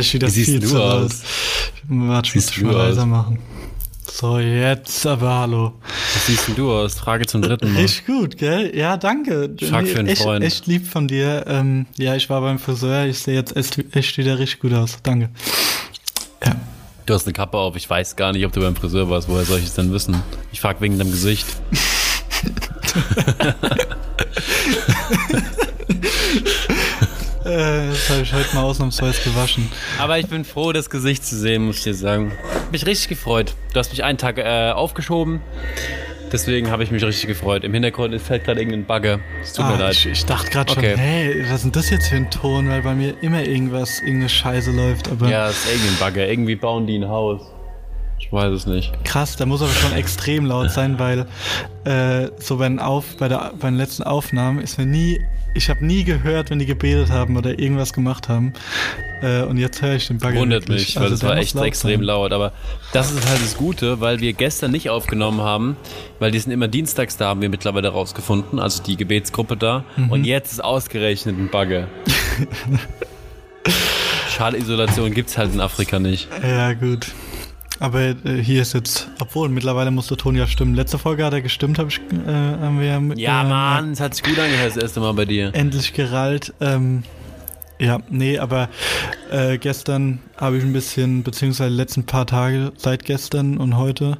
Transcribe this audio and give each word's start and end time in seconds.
Ich 0.00 0.14
wieder 0.14 0.28
viel 0.28 0.60
du 0.60 0.66
zu 0.66 0.82
aus? 0.82 1.22
Warte, 1.88 2.28
ich 2.28 2.34
muss 2.34 2.60
mal 2.60 2.72
leiser 2.72 3.06
machen. 3.06 3.38
So, 4.10 4.38
jetzt 4.38 5.04
aber 5.06 5.38
hallo. 5.40 5.72
Was 6.14 6.26
siehst 6.26 6.46
denn 6.46 6.54
du 6.54 6.72
aus? 6.72 6.94
Frage 6.94 7.26
zum 7.26 7.42
dritten 7.42 7.72
Mal. 7.72 7.80
Richtig 7.82 8.06
gut, 8.06 8.36
gell? 8.36 8.76
Ja, 8.76 8.96
danke. 8.96 9.56
Frag 9.68 9.88
für 9.88 9.98
einen 9.98 10.08
echt, 10.08 10.22
Freund. 10.22 10.44
echt 10.44 10.66
lieb 10.66 10.86
von 10.86 11.08
dir. 11.08 11.44
Ähm, 11.48 11.86
ja, 11.96 12.14
ich 12.14 12.30
war 12.30 12.40
beim 12.40 12.60
Friseur. 12.60 13.06
Ich 13.06 13.18
sehe 13.18 13.34
jetzt 13.34 13.56
echt, 13.56 13.76
echt 13.94 14.16
wieder 14.16 14.38
richtig 14.38 14.60
gut 14.60 14.72
aus. 14.72 14.98
Danke. 15.02 15.30
Ja. 16.44 16.54
Du 17.06 17.14
hast 17.14 17.26
eine 17.26 17.32
Kappe 17.32 17.58
auf. 17.58 17.74
Ich 17.76 17.90
weiß 17.90 18.14
gar 18.14 18.32
nicht, 18.32 18.46
ob 18.46 18.52
du 18.52 18.60
beim 18.60 18.76
Friseur 18.76 19.10
warst. 19.10 19.28
Woher 19.28 19.44
soll 19.44 19.58
ich 19.58 19.66
es 19.66 19.74
denn 19.74 19.92
wissen? 19.92 20.22
Ich 20.52 20.60
frag 20.60 20.80
wegen 20.80 20.96
deinem 20.96 21.10
Gesicht. 21.10 21.46
Äh, 27.44 27.88
das 27.90 28.10
habe 28.10 28.22
ich 28.22 28.32
heute 28.32 28.54
mal 28.54 28.62
ausnahmsweise 28.62 29.20
gewaschen. 29.22 29.70
Aber 29.98 30.18
ich 30.18 30.26
bin 30.28 30.44
froh, 30.44 30.72
das 30.72 30.88
Gesicht 30.90 31.24
zu 31.24 31.36
sehen, 31.36 31.64
muss 31.66 31.78
ich 31.78 31.82
dir 31.84 31.94
sagen. 31.94 32.32
Mich 32.72 32.86
richtig 32.86 33.08
gefreut. 33.08 33.54
Du 33.72 33.78
hast 33.78 33.90
mich 33.90 34.02
einen 34.04 34.18
Tag 34.18 34.38
äh, 34.38 34.70
aufgeschoben. 34.70 35.40
Deswegen 36.32 36.70
habe 36.70 36.82
ich 36.82 36.90
mich 36.90 37.04
richtig 37.04 37.28
gefreut. 37.28 37.62
Im 37.62 37.72
Hintergrund 37.74 38.18
fällt 38.20 38.44
gerade 38.44 38.58
irgendein 38.60 38.86
Bagger. 38.86 39.20
Es 39.42 39.52
tut 39.52 39.66
mir 39.66 39.74
Ah, 39.74 39.78
leid. 39.78 39.92
ich, 39.92 40.06
ich 40.06 40.24
dachte 40.24 40.50
gerade 40.50 40.72
schon, 40.72 40.82
Okay. 40.82 40.94
hey, 40.96 41.44
was 41.48 41.56
ist 41.58 41.62
denn 41.64 41.72
das 41.72 41.90
jetzt 41.90 42.08
für 42.08 42.16
ein 42.16 42.30
Ton? 42.30 42.68
Weil 42.68 42.82
bei 42.82 42.94
mir 42.94 43.14
immer 43.20 43.42
irgendwas, 43.44 44.00
irgendeine 44.00 44.30
Scheiße 44.30 44.72
läuft. 44.72 45.08
Aber 45.12 45.28
Ja, 45.28 45.48
es 45.48 45.64
ist 45.64 45.72
irgendein 45.72 45.98
Bagger. 46.00 46.26
Irgendwie 46.28 46.56
bauen 46.56 46.86
die 46.88 46.96
ein 46.98 47.08
Haus. 47.08 47.42
Ich 48.34 48.40
weiß 48.42 48.52
es 48.52 48.66
nicht. 48.66 48.92
krass, 49.04 49.36
da 49.36 49.46
muss 49.46 49.62
aber 49.62 49.70
schon 49.70 49.92
extrem 49.92 50.44
laut 50.44 50.72
sein, 50.72 50.98
weil 50.98 51.26
äh, 51.84 52.28
so 52.40 52.56
bei 52.56 52.66
den, 52.68 52.80
Auf, 52.80 53.16
bei, 53.16 53.28
der, 53.28 53.52
bei 53.60 53.68
den 53.68 53.76
letzten 53.76 54.02
Aufnahmen 54.02 54.60
ist 54.60 54.76
mir 54.76 54.86
nie, 54.86 55.20
ich 55.54 55.70
habe 55.70 55.86
nie 55.86 56.02
gehört, 56.02 56.50
wenn 56.50 56.58
die 56.58 56.66
gebetet 56.66 57.10
haben 57.10 57.36
oder 57.36 57.56
irgendwas 57.60 57.92
gemacht 57.92 58.28
haben. 58.28 58.52
Äh, 59.22 59.42
und 59.42 59.58
jetzt 59.58 59.80
höre 59.82 59.94
ich 59.94 60.08
den 60.08 60.18
Bagger. 60.18 60.40
Wundert 60.40 60.68
mich, 60.68 60.96
weil 60.96 61.04
Also 61.04 61.14
es 61.14 61.22
war 61.22 61.36
echt 61.36 61.54
laut 61.54 61.66
extrem 61.66 62.00
sein. 62.00 62.06
laut. 62.06 62.32
Aber 62.32 62.50
das 62.92 63.12
ist 63.12 63.24
halt 63.28 63.40
das 63.40 63.56
Gute, 63.56 64.00
weil 64.00 64.18
wir 64.18 64.32
gestern 64.32 64.72
nicht 64.72 64.90
aufgenommen 64.90 65.40
haben, 65.40 65.76
weil 66.18 66.32
die 66.32 66.40
sind 66.40 66.50
immer 66.50 66.66
dienstags 66.66 67.16
da, 67.16 67.26
haben 67.28 67.40
wir 67.40 67.50
mittlerweile 67.50 67.90
rausgefunden, 67.90 68.58
also 68.58 68.82
die 68.82 68.96
Gebetsgruppe 68.96 69.56
da. 69.56 69.84
Mhm. 69.96 70.10
Und 70.10 70.24
jetzt 70.24 70.50
ist 70.50 70.64
ausgerechnet 70.64 71.38
ein 71.38 71.50
Bagger. 71.50 71.86
Schalisolation 74.36 75.14
gibt's 75.14 75.38
halt 75.38 75.54
in 75.54 75.60
Afrika 75.60 76.00
nicht. 76.00 76.26
Ja, 76.42 76.72
gut. 76.72 77.12
Aber 77.80 78.00
äh, 78.00 78.14
hier 78.40 78.62
ist 78.62 78.72
jetzt, 78.72 79.08
obwohl 79.20 79.48
mittlerweile 79.48 79.90
musste 79.90 80.16
Ton 80.16 80.36
ja 80.36 80.46
stimmen. 80.46 80.74
Letzte 80.74 80.98
Folge 80.98 81.24
hat 81.24 81.32
er 81.32 81.42
gestimmt, 81.42 81.78
hab 81.78 81.88
ich, 81.88 81.98
äh, 81.98 82.30
haben 82.30 82.78
wir 82.78 82.86
ja 82.86 83.00
mit, 83.00 83.18
Ja, 83.18 83.42
äh, 83.42 83.48
Mann, 83.48 83.92
es 83.92 84.00
hat 84.00 84.14
sich 84.14 84.22
gut 84.22 84.38
angehört 84.38 84.76
das 84.76 84.76
erste 84.76 85.00
Mal 85.00 85.12
bei 85.14 85.24
dir. 85.24 85.50
endlich 85.54 85.92
gerallt. 85.92 86.54
Ähm, 86.60 87.02
ja, 87.80 87.98
nee, 88.08 88.38
aber 88.38 88.68
äh, 89.32 89.58
gestern 89.58 90.20
habe 90.36 90.58
ich 90.58 90.62
ein 90.62 90.72
bisschen, 90.72 91.24
beziehungsweise 91.24 91.70
die 91.70 91.76
letzten 91.76 92.04
paar 92.06 92.26
Tage, 92.26 92.72
seit 92.76 93.04
gestern 93.04 93.56
und 93.58 93.76
heute, 93.76 94.18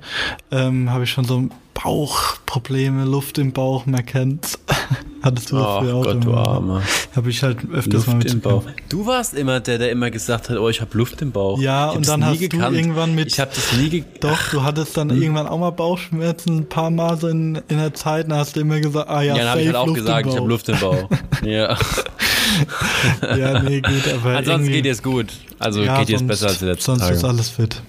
ähm, 0.51 0.91
habe 0.91 1.05
ich 1.05 1.11
schon 1.11 1.25
so 1.25 1.49
Bauchprobleme, 1.75 3.05
Luft 3.05 3.37
im 3.39 3.53
Bauch, 3.53 3.85
man 3.87 4.07
kennt's. 4.07 4.59
Hattest 5.23 5.51
du 5.53 5.57
das 5.57 5.67
Ach 5.67 5.81
früher 5.81 5.95
auch 5.95 6.05
Gott, 6.05 6.23
du 6.25 6.31
immer? 6.31 6.47
Armer. 6.47 6.83
Habe 7.17 7.31
ich 7.31 7.43
halt 7.43 7.57
öfters 7.73 8.07
mal 8.07 8.15
Luft 8.17 8.27
im 8.33 8.41
Bauch. 8.41 8.63
Du 8.91 9.07
warst 9.07 9.33
immer 9.35 9.59
der, 9.61 9.79
der 9.79 9.91
immer 9.91 10.11
gesagt 10.11 10.51
hat, 10.51 10.59
oh, 10.59 10.69
ich 10.69 10.81
habe 10.83 10.97
Luft 10.99 11.23
im 11.23 11.33
Bauch. 11.33 11.59
Ja, 11.59 11.91
und 11.91 12.07
dann 12.07 12.25
hast 12.27 12.41
du 12.43 12.49
gekannt. 12.49 12.77
irgendwann 12.77 13.15
mit- 13.15 13.29
Ich 13.29 13.41
habe 13.41 13.51
das 13.55 13.73
nie 13.73 13.89
ge 13.89 14.05
Doch, 14.21 14.51
du 14.51 14.63
hattest 14.63 14.97
Hm. 14.97 15.09
dann 15.09 15.23
irgendwann 15.23 15.47
auch 15.47 15.59
mal 15.59 15.71
Bauchschmerzen, 15.71 16.59
ein 16.59 16.69
paar 16.69 16.91
Mal 16.91 17.17
so 17.19 17.29
in, 17.29 17.57
in 17.69 17.79
der 17.79 17.95
Zeit, 17.95 18.31
dann 18.31 18.39
hast 18.39 18.55
du 18.57 18.61
immer 18.61 18.81
gesagt, 18.81 19.09
ah 19.09 19.23
ja, 19.23 19.35
Ja, 19.35 19.43
dann 19.43 19.49
habe 19.53 19.61
ich 19.63 19.67
halt 19.69 19.77
auch 19.77 19.87
Luft 19.87 19.99
im 19.99 20.05
gesagt, 20.05 20.27
ich 20.27 20.33
Bauch. 20.33 20.41
habe 20.41 20.49
Luft 20.49 20.69
im 20.69 20.79
Bauch. 20.81 21.09
ja. 21.45 21.79
Ja, 23.37 23.63
nee, 23.63 23.81
gut, 23.81 23.95
aber 24.15 24.31
Ansonsten 24.37 24.51
irgendwie- 24.51 24.83
geht 24.83 24.87
es 24.93 25.03
gut. 25.03 25.27
Also 25.59 25.83
ja, 25.83 25.99
geht 26.01 26.11
jetzt 26.11 26.27
besser 26.27 26.49
als 26.49 26.59
die 26.59 26.67
letzten 26.67 26.85
Sonst 26.85 27.01
Tage. 27.01 27.15
ist 27.15 27.25
alles 27.25 27.49
fit. 27.49 27.81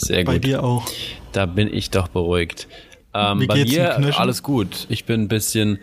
Sehr 0.00 0.24
Bei 0.24 0.34
gut. 0.34 0.44
dir 0.44 0.64
auch. 0.64 0.86
Da 1.32 1.46
bin 1.46 1.72
ich 1.72 1.90
doch 1.90 2.08
beruhigt. 2.08 2.68
Ähm, 3.12 3.46
bei 3.46 3.64
mir 3.64 4.18
alles 4.18 4.42
gut. 4.42 4.86
Ich 4.88 5.04
bin 5.04 5.22
ein 5.22 5.28
bisschen 5.28 5.78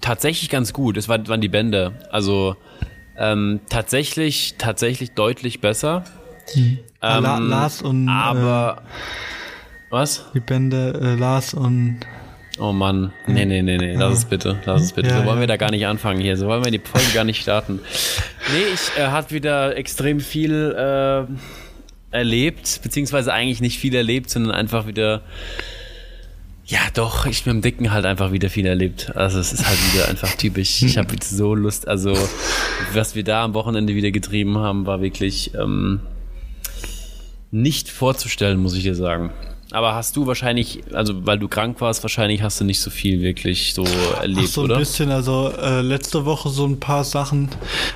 tatsächlich 0.00 0.50
ganz 0.50 0.72
gut. 0.72 0.96
Es 0.96 1.08
waren, 1.08 1.40
die 1.40 1.48
Bänder. 1.48 1.92
Also 2.10 2.56
ähm, 3.16 3.60
tatsächlich, 3.68 4.54
tatsächlich 4.58 5.12
deutlich 5.12 5.60
besser. 5.60 6.04
Ah, 7.00 7.18
La 7.18 7.36
Ähm, 7.38 7.48
Lars 7.48 7.82
und 7.82 8.08
Aber 8.08 8.82
was? 9.90 10.18
äh, 10.18 10.22
die 10.34 10.40
Bände 10.40 10.98
äh, 11.00 11.14
Lars 11.14 11.54
und 11.54 12.00
Oh 12.58 12.72
Mann. 12.72 13.12
Nee, 13.26 13.46
nee, 13.46 13.62
nee, 13.62 13.78
nee. 13.78 13.94
Lass 13.94 14.18
es 14.18 14.24
bitte. 14.26 14.58
Lass 14.66 14.82
es 14.82 14.92
bitte. 14.92 15.08
Ja, 15.08 15.20
so 15.20 15.24
wollen 15.24 15.36
ja. 15.36 15.40
wir 15.40 15.46
da 15.46 15.56
gar 15.56 15.70
nicht 15.70 15.86
anfangen 15.86 16.20
hier. 16.20 16.36
So 16.36 16.46
wollen 16.46 16.62
wir 16.64 16.70
die 16.70 16.78
Folge 16.80 17.06
gar 17.14 17.24
nicht 17.24 17.40
starten. 17.40 17.80
Nee, 18.52 18.64
ich 18.74 19.00
äh, 19.00 19.06
hat 19.08 19.32
wieder 19.32 19.76
extrem 19.76 20.20
viel 20.20 20.72
äh, 20.76 21.32
erlebt, 22.10 22.80
beziehungsweise 22.82 23.32
eigentlich 23.32 23.60
nicht 23.60 23.78
viel 23.78 23.94
erlebt, 23.94 24.30
sondern 24.30 24.52
einfach 24.52 24.86
wieder. 24.86 25.22
Ja, 26.66 26.80
doch, 26.94 27.26
ich 27.26 27.46
mit 27.46 27.54
dem 27.54 27.62
Dicken 27.62 27.90
halt 27.90 28.06
einfach 28.06 28.30
wieder 28.30 28.48
viel 28.48 28.66
erlebt. 28.66 29.16
Also 29.16 29.40
es 29.40 29.52
ist 29.52 29.66
halt 29.66 29.78
wieder 29.92 30.08
einfach 30.08 30.32
typisch. 30.36 30.82
Ich 30.82 30.98
habe 30.98 31.12
jetzt 31.14 31.30
so 31.30 31.54
Lust, 31.54 31.88
also 31.88 32.16
was 32.92 33.16
wir 33.16 33.24
da 33.24 33.42
am 33.42 33.54
Wochenende 33.54 33.96
wieder 33.96 34.12
getrieben 34.12 34.56
haben, 34.58 34.86
war 34.86 35.00
wirklich 35.00 35.52
ähm, 35.54 36.00
nicht 37.50 37.88
vorzustellen, 37.88 38.60
muss 38.60 38.76
ich 38.76 38.84
dir 38.84 38.94
sagen. 38.94 39.32
Aber 39.72 39.94
hast 39.94 40.16
du 40.16 40.26
wahrscheinlich, 40.26 40.82
also 40.92 41.26
weil 41.26 41.38
du 41.38 41.46
krank 41.46 41.80
warst, 41.80 42.02
wahrscheinlich 42.02 42.42
hast 42.42 42.60
du 42.60 42.64
nicht 42.64 42.80
so 42.80 42.90
viel 42.90 43.20
wirklich 43.20 43.72
so 43.72 43.84
erlebt, 44.20 44.48
Ach 44.48 44.52
so 44.52 44.60
ein 44.62 44.64
oder? 44.64 44.78
bisschen, 44.78 45.10
also 45.10 45.52
äh, 45.60 45.80
letzte 45.80 46.24
Woche 46.24 46.48
so 46.48 46.66
ein 46.66 46.80
paar 46.80 47.04
Sachen 47.04 47.48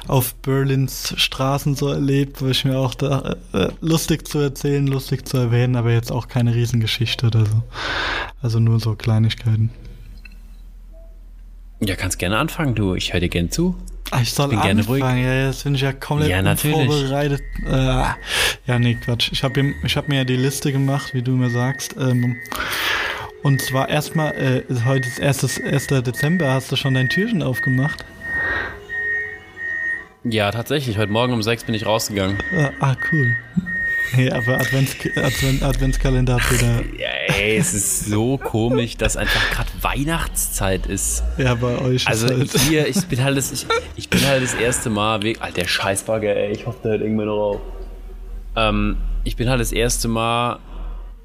auf 0.07 0.34
Berlins 0.37 1.15
Straßen 1.17 1.75
so 1.75 1.89
erlebt, 1.89 2.41
wo 2.41 2.47
ich 2.47 2.65
mir 2.65 2.79
auch 2.79 2.95
da 2.95 3.37
äh, 3.53 3.69
lustig 3.81 4.29
zu 4.29 4.39
erzählen, 4.39 4.87
lustig 4.87 5.27
zu 5.27 5.37
erwähnen, 5.37 5.75
aber 5.75 5.93
jetzt 5.93 6.13
auch 6.13 6.29
keine 6.29 6.55
Riesengeschichte 6.55 7.27
oder 7.27 7.45
so. 7.45 7.63
Also 8.41 8.61
nur 8.61 8.79
so 8.79 8.95
Kleinigkeiten. 8.95 9.71
Ja, 11.81 11.97
kannst 11.97 12.19
gerne 12.19 12.39
anfangen, 12.39 12.75
du. 12.75 12.95
Ich 12.95 13.13
höre 13.13 13.21
dir 13.21 13.29
gern 13.29 13.51
zu. 13.51 13.75
Ah, 14.10 14.20
ich 14.22 14.32
soll 14.32 14.50
gerne 14.50 14.81
anfangen, 14.81 14.87
ruhig. 14.87 15.03
ja, 15.03 15.47
jetzt 15.47 15.65
bin 15.65 15.75
ich 15.75 15.81
ja 15.81 15.92
komplett 15.92 16.31
Ja, 16.31 16.38
unvorbereitet. 16.41 17.42
Äh, 17.66 17.72
ja, 18.66 18.78
nee, 18.78 18.94
Quatsch. 18.94 19.31
Ich 19.32 19.42
habe 19.42 19.75
ich 19.82 19.97
hab 19.97 20.09
mir 20.09 20.16
ja 20.19 20.25
die 20.25 20.37
Liste 20.37 20.72
gemacht, 20.72 21.15
wie 21.15 21.22
du 21.22 21.32
mir 21.32 21.50
sagst. 21.50 21.97
Ähm, 21.98 22.37
und 23.42 23.60
zwar 23.60 23.88
erstmal, 23.88 24.32
äh, 24.34 24.62
heute 24.84 25.09
ist 25.09 25.19
erstes, 25.19 25.60
1. 25.60 25.87
Dezember, 26.03 26.53
hast 26.53 26.70
du 26.70 26.76
schon 26.76 26.94
dein 26.94 27.09
Türchen 27.09 27.42
aufgemacht? 27.42 28.04
Ja, 30.22 30.50
tatsächlich. 30.50 30.97
Heute 30.97 31.12
Morgen 31.12 31.32
um 31.32 31.42
sechs 31.42 31.65
bin 31.65 31.75
ich 31.75 31.84
rausgegangen. 31.84 32.38
Äh, 32.53 32.71
ah, 32.81 32.97
cool. 33.12 33.36
Nee, 34.16 34.31
aber 34.31 34.60
Advents, 34.60 34.94
Advent, 35.16 35.62
Adventskalender 35.62 36.34
hat 36.34 36.53
wieder, 36.53 36.82
Ja, 36.98 37.09
ey, 37.37 37.56
es 37.56 37.75
ist 37.75 38.06
so 38.06 38.38
komisch, 38.38 38.97
dass 38.97 39.16
einfach 39.16 39.50
gerade 39.50 39.70
Weihnachtszeit 39.81 40.87
ist. 40.87 41.22
ja, 41.38 41.54
bei 41.54 41.78
euch 41.81 42.06
Also 42.06 42.26
ist 42.26 42.54
halt, 42.54 42.62
hier, 42.69 42.87
ich 42.87 43.04
bin 43.06 43.22
halt 43.25 43.37
das, 43.37 43.50
ich, 43.53 43.66
ich 43.97 44.09
bin 44.09 44.25
halt 44.26 44.42
das 44.42 44.54
erste 44.54 44.91
Mal 44.91 45.22
weg. 45.22 45.38
Alter, 45.41 45.66
Scheißbagger, 45.66 46.37
ey, 46.37 46.53
ich 46.53 46.66
hoffe, 46.66 46.78
der 46.84 46.92
hört 46.92 47.03
irgendwann 47.03 47.26
noch 47.26 47.41
auf. 47.54 47.60
Ähm, 48.56 48.97
ich 49.25 49.37
bin 49.37 49.48
halt 49.48 49.60
das 49.60 49.72
erste 49.72 50.06
Mal 50.09 50.59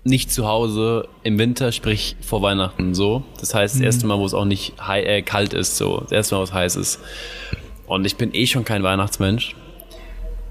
nicht 0.04 0.32
zu 0.32 0.48
Hause 0.48 1.08
im 1.24 1.38
Winter, 1.38 1.72
sprich 1.72 2.16
vor 2.22 2.42
Weihnachten 2.42 2.96
so. 2.96 3.24
Das 3.40 3.54
heißt, 3.54 3.76
das 3.76 3.82
erste 3.82 4.08
Mal, 4.08 4.18
wo 4.18 4.26
es 4.26 4.34
auch 4.34 4.46
nicht 4.46 4.74
hei- 4.82 5.04
äh, 5.04 5.22
kalt 5.22 5.54
ist, 5.54 5.78
so. 5.78 6.00
Das 6.00 6.12
erste 6.12 6.36
Mal, 6.36 6.40
wo 6.40 6.44
es 6.46 6.54
heiß 6.54 6.76
ist. 6.78 7.00
Und 7.86 8.06
ich 8.06 8.16
bin 8.16 8.34
eh 8.34 8.48
schon 8.48 8.64
kein 8.66 8.82
Weihnachtsmensch. 8.82 9.56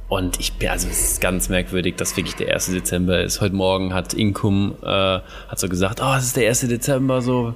Und 0.08 0.40
ich 0.40 0.54
bin, 0.54 0.70
also 0.70 0.88
es 0.88 1.12
ist 1.12 1.20
ganz 1.20 1.50
merkwürdig, 1.50 1.96
dass 1.96 2.16
wirklich 2.16 2.34
der 2.36 2.54
1. 2.54 2.66
Dezember 2.66 3.22
ist. 3.22 3.42
Heute 3.42 3.54
Morgen 3.54 3.92
hat 3.92 4.14
Inkum, 4.14 4.74
äh, 4.82 4.86
hat 4.86 5.58
so 5.58 5.68
gesagt, 5.68 6.00
oh, 6.02 6.14
es 6.16 6.24
ist 6.24 6.36
der 6.36 6.48
1. 6.48 6.60
Dezember, 6.60 7.20
so. 7.20 7.54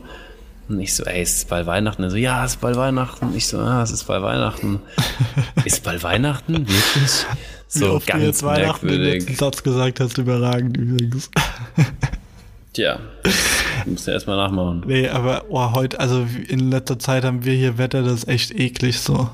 Und 0.68 0.78
ich 0.78 0.94
so, 0.94 1.04
ey, 1.04 1.22
ist 1.22 1.36
es 1.38 1.44
bald 1.46 1.66
Weihnachten? 1.66 2.02
Er 2.02 2.10
so, 2.10 2.16
ja, 2.16 2.44
es 2.44 2.52
ist 2.52 2.60
bald 2.60 2.76
Weihnachten. 2.76 3.34
Ich 3.34 3.46
so, 3.46 3.58
ah, 3.58 3.82
es 3.82 3.90
ist 3.90 4.04
bald 4.04 4.22
Weihnachten. 4.22 4.80
ist 5.64 5.82
bald 5.82 6.02
Weihnachten? 6.02 6.52
Wirklich? 6.52 7.26
wie 7.72 7.78
So 7.78 7.94
oft 7.94 8.08
du 8.08 8.12
ganz 8.12 8.24
jetzt 8.24 8.42
Weihnachten 8.42 8.86
den 8.86 9.00
letzten 9.00 9.32
merkwürdig. 9.32 9.38
Satz 9.38 9.62
gesagt 9.62 10.00
hast, 10.00 10.18
überragend 10.18 10.76
übrigens. 10.76 11.30
Tja, 12.72 13.00
musst 13.84 14.06
du 14.06 14.12
erstmal 14.12 14.36
nachmachen. 14.38 14.82
Nee, 14.86 15.06
aber 15.06 15.44
oh, 15.50 15.72
heute, 15.74 16.00
also 16.00 16.26
in 16.48 16.70
letzter 16.70 16.98
Zeit 16.98 17.22
haben 17.22 17.44
wir 17.44 17.52
hier 17.52 17.76
Wetter, 17.76 18.02
das 18.02 18.20
ist 18.20 18.28
echt 18.28 18.58
eklig 18.58 18.98
so. 18.98 19.28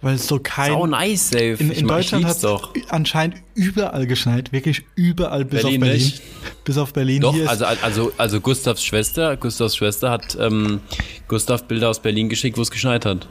Weil 0.00 0.16
es 0.16 0.26
so 0.26 0.40
kein. 0.42 0.72
Sau 0.72 0.86
nice, 0.86 1.30
safe. 1.30 1.56
in, 1.60 1.70
in 1.70 1.86
Deutschland 1.86 2.24
hat 2.24 2.36
es 2.36 2.44
anscheinend 2.88 3.36
überall 3.54 4.08
geschneit, 4.08 4.50
wirklich 4.50 4.82
überall 4.96 5.44
bis 5.44 5.62
Berlin 5.62 5.82
auf 5.82 5.88
Berlin. 5.88 6.04
nicht. 6.04 6.22
Bis 6.64 6.78
auf 6.78 6.92
Berlin. 6.92 7.22
Doch, 7.22 7.34
hier 7.34 7.48
also, 7.48 7.66
also, 7.66 8.12
also 8.18 8.40
Gustavs 8.40 8.84
Schwester, 8.84 9.36
Gustavs 9.36 9.76
Schwester 9.76 10.10
hat 10.10 10.36
ähm, 10.40 10.80
Gustav 11.28 11.68
Bilder 11.68 11.88
aus 11.88 12.00
Berlin 12.00 12.28
geschickt, 12.28 12.58
wo 12.58 12.62
es 12.62 12.70
geschneit 12.72 13.06
hat. 13.06 13.28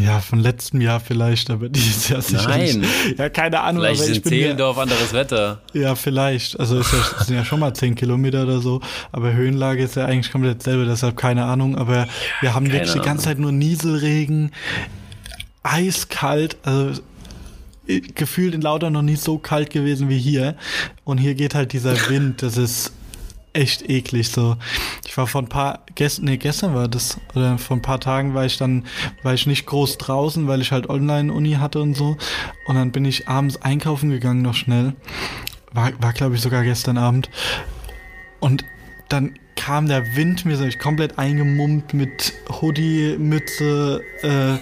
Ja, 0.00 0.20
von 0.20 0.40
letztem 0.40 0.80
Jahr 0.80 0.98
vielleicht, 0.98 1.50
aber 1.50 1.68
dieses 1.68 2.08
Jahr 2.08 2.22
sicher 2.22 2.48
Nein. 2.48 2.84
Ja, 3.18 3.28
keine 3.28 3.60
Ahnung, 3.60 3.82
Vielleicht 3.82 4.02
aber 4.02 4.10
ich 4.10 4.24
mir, 4.24 4.30
Zehlendorf 4.30 4.78
anderes 4.78 5.12
Wetter. 5.12 5.60
Ja, 5.74 5.94
vielleicht. 5.94 6.58
Also 6.58 6.78
ist 6.78 6.92
ja, 6.92 6.98
es 7.20 7.26
sind 7.26 7.36
ja 7.36 7.44
schon 7.44 7.60
mal 7.60 7.74
10 7.74 7.94
Kilometer 7.94 8.44
oder 8.44 8.60
so. 8.60 8.80
Aber 9.12 9.34
Höhenlage 9.34 9.82
ist 9.82 9.96
ja 9.96 10.06
eigentlich 10.06 10.32
komplett 10.32 10.60
dasselbe, 10.60 10.86
deshalb 10.86 11.18
keine 11.18 11.44
Ahnung. 11.44 11.76
Aber 11.76 12.06
wir 12.40 12.54
haben 12.54 12.66
wirklich 12.66 12.92
die 12.92 12.98
Ahnung. 12.98 13.04
ganze 13.04 13.24
Zeit 13.24 13.38
nur 13.38 13.52
Nieselregen. 13.52 14.52
eiskalt, 15.62 16.56
also 16.62 17.00
äh, 17.86 18.00
gefühlt 18.00 18.54
in 18.54 18.62
Lauter 18.62 18.88
noch 18.88 19.02
nie 19.02 19.16
so 19.16 19.36
kalt 19.36 19.68
gewesen 19.68 20.08
wie 20.08 20.18
hier. 20.18 20.56
Und 21.04 21.18
hier 21.18 21.34
geht 21.34 21.54
halt 21.54 21.74
dieser 21.74 22.08
Wind, 22.08 22.42
das 22.42 22.56
ist 22.56 22.92
echt 23.54 23.88
eklig 23.88 24.28
so. 24.28 24.56
Ich 25.06 25.16
war 25.16 25.26
vor 25.26 25.42
ein 25.42 25.48
paar 25.48 25.80
gestern, 25.94 26.26
nee, 26.26 26.36
gestern 26.36 26.74
war 26.74 26.88
das 26.88 27.18
oder 27.34 27.56
vor 27.58 27.76
ein 27.76 27.82
paar 27.82 28.00
Tagen 28.00 28.34
war 28.34 28.44
ich 28.44 28.58
dann 28.58 28.84
war 29.22 29.34
ich 29.34 29.46
nicht 29.46 29.66
groß 29.66 29.98
draußen, 29.98 30.46
weil 30.48 30.60
ich 30.60 30.72
halt 30.72 30.88
online 30.90 31.32
Uni 31.32 31.52
hatte 31.52 31.80
und 31.80 31.94
so 31.94 32.16
und 32.66 32.74
dann 32.74 32.92
bin 32.92 33.04
ich 33.04 33.28
abends 33.28 33.62
einkaufen 33.62 34.10
gegangen 34.10 34.42
noch 34.42 34.54
schnell. 34.54 34.94
War 35.72 35.92
war 36.00 36.12
glaube 36.12 36.34
ich 36.34 36.40
sogar 36.40 36.62
gestern 36.64 36.98
Abend. 36.98 37.30
Und 38.40 38.64
dann 39.08 39.38
kam 39.56 39.86
der 39.88 40.16
Wind 40.16 40.44
mir 40.44 40.56
so 40.56 40.64
ich 40.64 40.78
komplett 40.78 41.18
eingemummt 41.18 41.94
mit 41.94 42.34
Hoodie, 42.60 43.16
Mütze, 43.18 44.02
äh, 44.22 44.58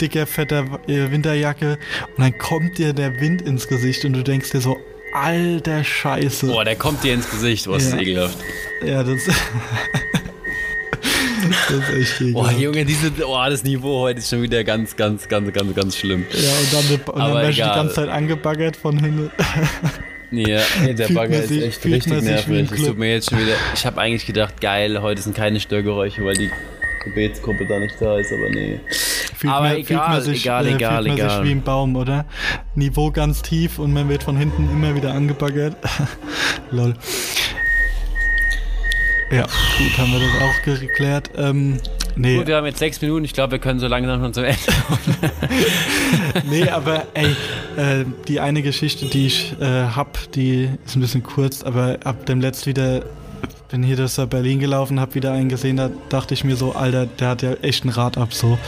dicker 0.00 0.26
fetter 0.26 0.80
äh, 0.86 1.10
Winterjacke 1.10 1.78
und 2.16 2.22
dann 2.22 2.38
kommt 2.38 2.78
dir 2.78 2.92
der 2.92 3.20
Wind 3.20 3.42
ins 3.42 3.66
Gesicht 3.66 4.04
und 4.04 4.12
du 4.12 4.22
denkst 4.22 4.50
dir 4.50 4.60
so 4.60 4.78
alter 5.14 5.82
Scheiße. 5.84 6.46
Boah, 6.48 6.64
der 6.64 6.76
kommt 6.76 7.02
dir 7.04 7.14
ins 7.14 7.30
Gesicht, 7.30 7.66
was 7.68 7.90
Ja. 7.90 7.96
ist 7.96 8.02
ekelhaft. 8.02 8.38
Ja, 8.84 9.02
das, 9.02 9.20
das 11.68 11.76
ist 11.76 11.90
echt 11.90 12.20
ekelhaft. 12.20 12.32
Boah, 12.34 12.50
Junge, 12.52 12.84
diese, 12.84 13.10
oh, 13.26 13.36
das 13.48 13.64
Niveau 13.64 14.00
heute 14.00 14.18
ist 14.18 14.28
schon 14.30 14.42
wieder 14.42 14.64
ganz, 14.64 14.96
ganz, 14.96 15.28
ganz, 15.28 15.52
ganz, 15.52 15.74
ganz 15.74 15.96
schlimm. 15.96 16.24
Ja, 16.32 16.38
und 16.38 16.72
dann, 16.72 17.14
und 17.14 17.18
dann 17.20 17.34
werde 17.34 17.50
ich 17.50 17.56
die 17.56 17.62
ganze 17.62 17.94
Zeit 17.94 18.08
angebaggert 18.08 18.76
von 18.76 18.98
hinten. 18.98 19.30
Ja, 20.30 20.60
nee, 20.82 20.94
der 20.94 21.06
Fühlt 21.06 21.16
Bagger 21.16 21.42
ist 21.44 21.50
echt 21.50 21.84
richtig 21.84 22.22
nervig. 22.22 22.70
Club. 22.70 22.88
tut 22.88 22.98
mir 22.98 23.12
jetzt 23.12 23.30
schon 23.30 23.38
wieder. 23.38 23.54
Ich 23.74 23.86
habe 23.86 24.00
eigentlich 24.00 24.26
gedacht, 24.26 24.60
geil, 24.60 25.00
heute 25.00 25.22
sind 25.22 25.36
keine 25.36 25.60
Störgeräusche, 25.60 26.24
weil 26.24 26.34
die 26.36 26.50
Gebetsgruppe 27.04 27.66
da 27.66 27.78
nicht 27.78 27.94
da 28.00 28.18
ist, 28.18 28.32
aber 28.32 28.50
nee. 28.50 28.80
Fühlt 29.36 29.52
Aber 29.52 29.68
man, 29.68 29.76
egal, 29.76 30.08
man 30.08 30.22
sich, 30.22 30.42
egal, 30.42 30.66
äh, 30.66 30.74
egal, 30.74 31.02
fühlt 31.02 31.08
man 31.08 31.16
egal. 31.18 31.30
sich 31.30 31.44
wie 31.44 31.52
im 31.52 31.62
Baum, 31.62 31.96
oder? 31.96 32.24
Niveau 32.74 33.10
ganz 33.10 33.42
tief 33.42 33.78
und 33.78 33.92
man 33.92 34.08
wird 34.08 34.22
von 34.22 34.36
hinten 34.36 34.70
immer 34.70 34.94
wieder 34.94 35.12
angebaggert. 35.12 35.76
Lol. 36.70 36.94
Ja, 39.30 39.42
gut, 39.42 39.98
haben 39.98 40.12
wir 40.12 40.20
das 40.20 40.42
auch 40.42 40.62
geklärt. 40.80 41.30
Ähm, 41.36 41.78
nee, 42.14 42.36
Gut, 42.36 42.46
wir 42.46 42.56
haben 42.56 42.66
jetzt 42.66 42.78
sechs 42.78 43.00
Minuten. 43.00 43.24
Ich 43.24 43.32
glaube, 43.32 43.52
wir 43.52 43.58
können 43.58 43.80
so 43.80 43.88
langsam 43.88 44.20
schon 44.20 44.32
zum 44.34 44.44
Ende. 44.44 44.60
nee, 46.50 46.68
aber 46.68 47.06
ey, 47.14 47.34
äh, 47.76 48.04
die 48.28 48.40
eine 48.40 48.62
Geschichte, 48.62 49.06
die 49.06 49.26
ich 49.26 49.54
äh, 49.60 49.64
hab, 49.64 50.18
die 50.32 50.68
ist 50.86 50.96
ein 50.96 51.00
bisschen 51.00 51.22
kurz, 51.22 51.62
aber 51.62 51.98
ab 52.04 52.26
dem 52.26 52.40
letzt 52.40 52.66
wieder 52.66 53.02
bin 53.68 53.82
hier 53.82 53.96
das 53.96 54.18
nach 54.18 54.26
Berlin 54.26 54.60
gelaufen, 54.60 55.00
hab 55.00 55.14
wieder 55.14 55.32
einen 55.32 55.48
gesehen, 55.48 55.76
da 55.76 55.90
dachte 56.08 56.34
ich 56.34 56.44
mir 56.44 56.56
so, 56.56 56.72
Alter, 56.72 57.06
der 57.06 57.28
hat 57.28 57.42
ja 57.42 57.52
echt 57.54 57.84
ein 57.84 57.88
Rad 57.88 58.18
ab 58.18 58.32
so. 58.32 58.58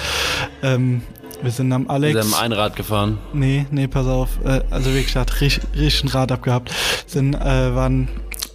Ähm, 0.63 1.03
wir 1.43 1.51
sind 1.51 1.71
am 1.73 1.85
Wir 1.85 1.91
Alex. 1.91 2.23
sind 2.25 2.35
am 2.35 2.41
Einrad 2.43 2.77
gefahren. 2.77 3.19
Nee, 3.33 3.67
nee, 3.71 3.87
pass 3.87 4.07
auf. 4.07 4.31
Äh, 4.45 4.63
also 4.71 4.93
wirklich, 4.95 5.15
hat 5.17 5.41
richtig, 5.41 5.65
richtig 5.79 6.05
ein 6.05 6.09
Rad 6.09 6.33
abgehabt. 6.33 6.73
Sind, 7.07 7.35
äh, 7.35 7.75
waren, 7.75 8.09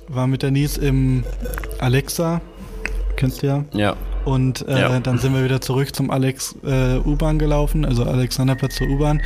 waren 0.08 0.30
mit 0.32 0.42
der 0.42 0.52
Nies 0.52 0.78
im 0.78 1.24
Alexa. 1.80 2.42
Kennst 3.18 3.44
du 3.44 3.48
ja. 3.48 3.66
Ja. 3.74 3.96
Und 4.26 4.68
äh, 4.68 4.80
Ja. 4.82 5.00
dann 5.00 5.20
sind 5.20 5.34
wir 5.36 5.44
wieder 5.44 5.62
zurück 5.62 5.96
zum 5.96 6.10
Alex 6.10 6.56
äh, 6.66 6.98
U-Bahn 6.98 7.38
gelaufen, 7.40 7.86
also 7.86 8.04
Alexanderplatz 8.04 8.76
zur 8.76 8.88
U-Bahn. 8.88 9.22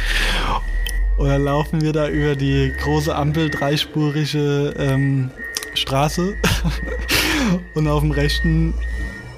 Und 1.18 1.30
dann 1.30 1.44
laufen 1.46 1.80
wir 1.82 1.94
da 1.94 2.10
über 2.10 2.36
die 2.36 2.74
große 2.84 3.16
Ampel, 3.16 3.50
dreispurige 3.50 4.74
ähm, 4.78 5.32
Straße. 5.76 6.36
Und 7.76 7.88
auf 7.88 8.02
dem 8.02 8.12
rechten, 8.12 8.74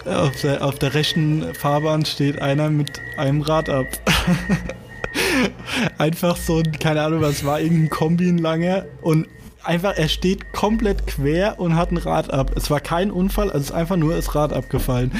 auf 0.06 0.42
der, 0.42 0.63
auf 0.63 0.80
der 0.80 0.94
rechten 0.94 1.54
Fahrbahn 1.54 2.06
steht 2.06 2.42
einer 2.42 2.69
mit 2.69 3.01
einem 3.18 3.42
Rad 3.42 3.69
ab. 3.69 3.88
einfach 5.98 6.38
so 6.38 6.60
ein, 6.60 6.72
keine 6.80 7.01
Ahnung, 7.01 7.22
was 7.22 7.45
war, 7.45 7.60
irgendein 7.60 7.89
Kombi 7.89 8.31
langer 8.31 8.86
und 9.01 9.28
einfach, 9.68 9.94
er 9.96 10.08
steht 10.08 10.54
komplett 10.54 11.06
quer 11.08 11.60
und 11.60 11.75
hat 11.75 11.92
ein 11.92 11.98
Rad 11.98 12.31
ab. 12.31 12.52
Es 12.56 12.69
war 12.69 12.80
kein 12.80 13.12
Unfall, 13.12 13.50
es 13.50 13.66
ist 13.66 13.72
einfach 13.72 13.98
nur 13.98 14.16
das 14.16 14.34
Rad 14.34 14.54
abgefallen. 14.54 15.12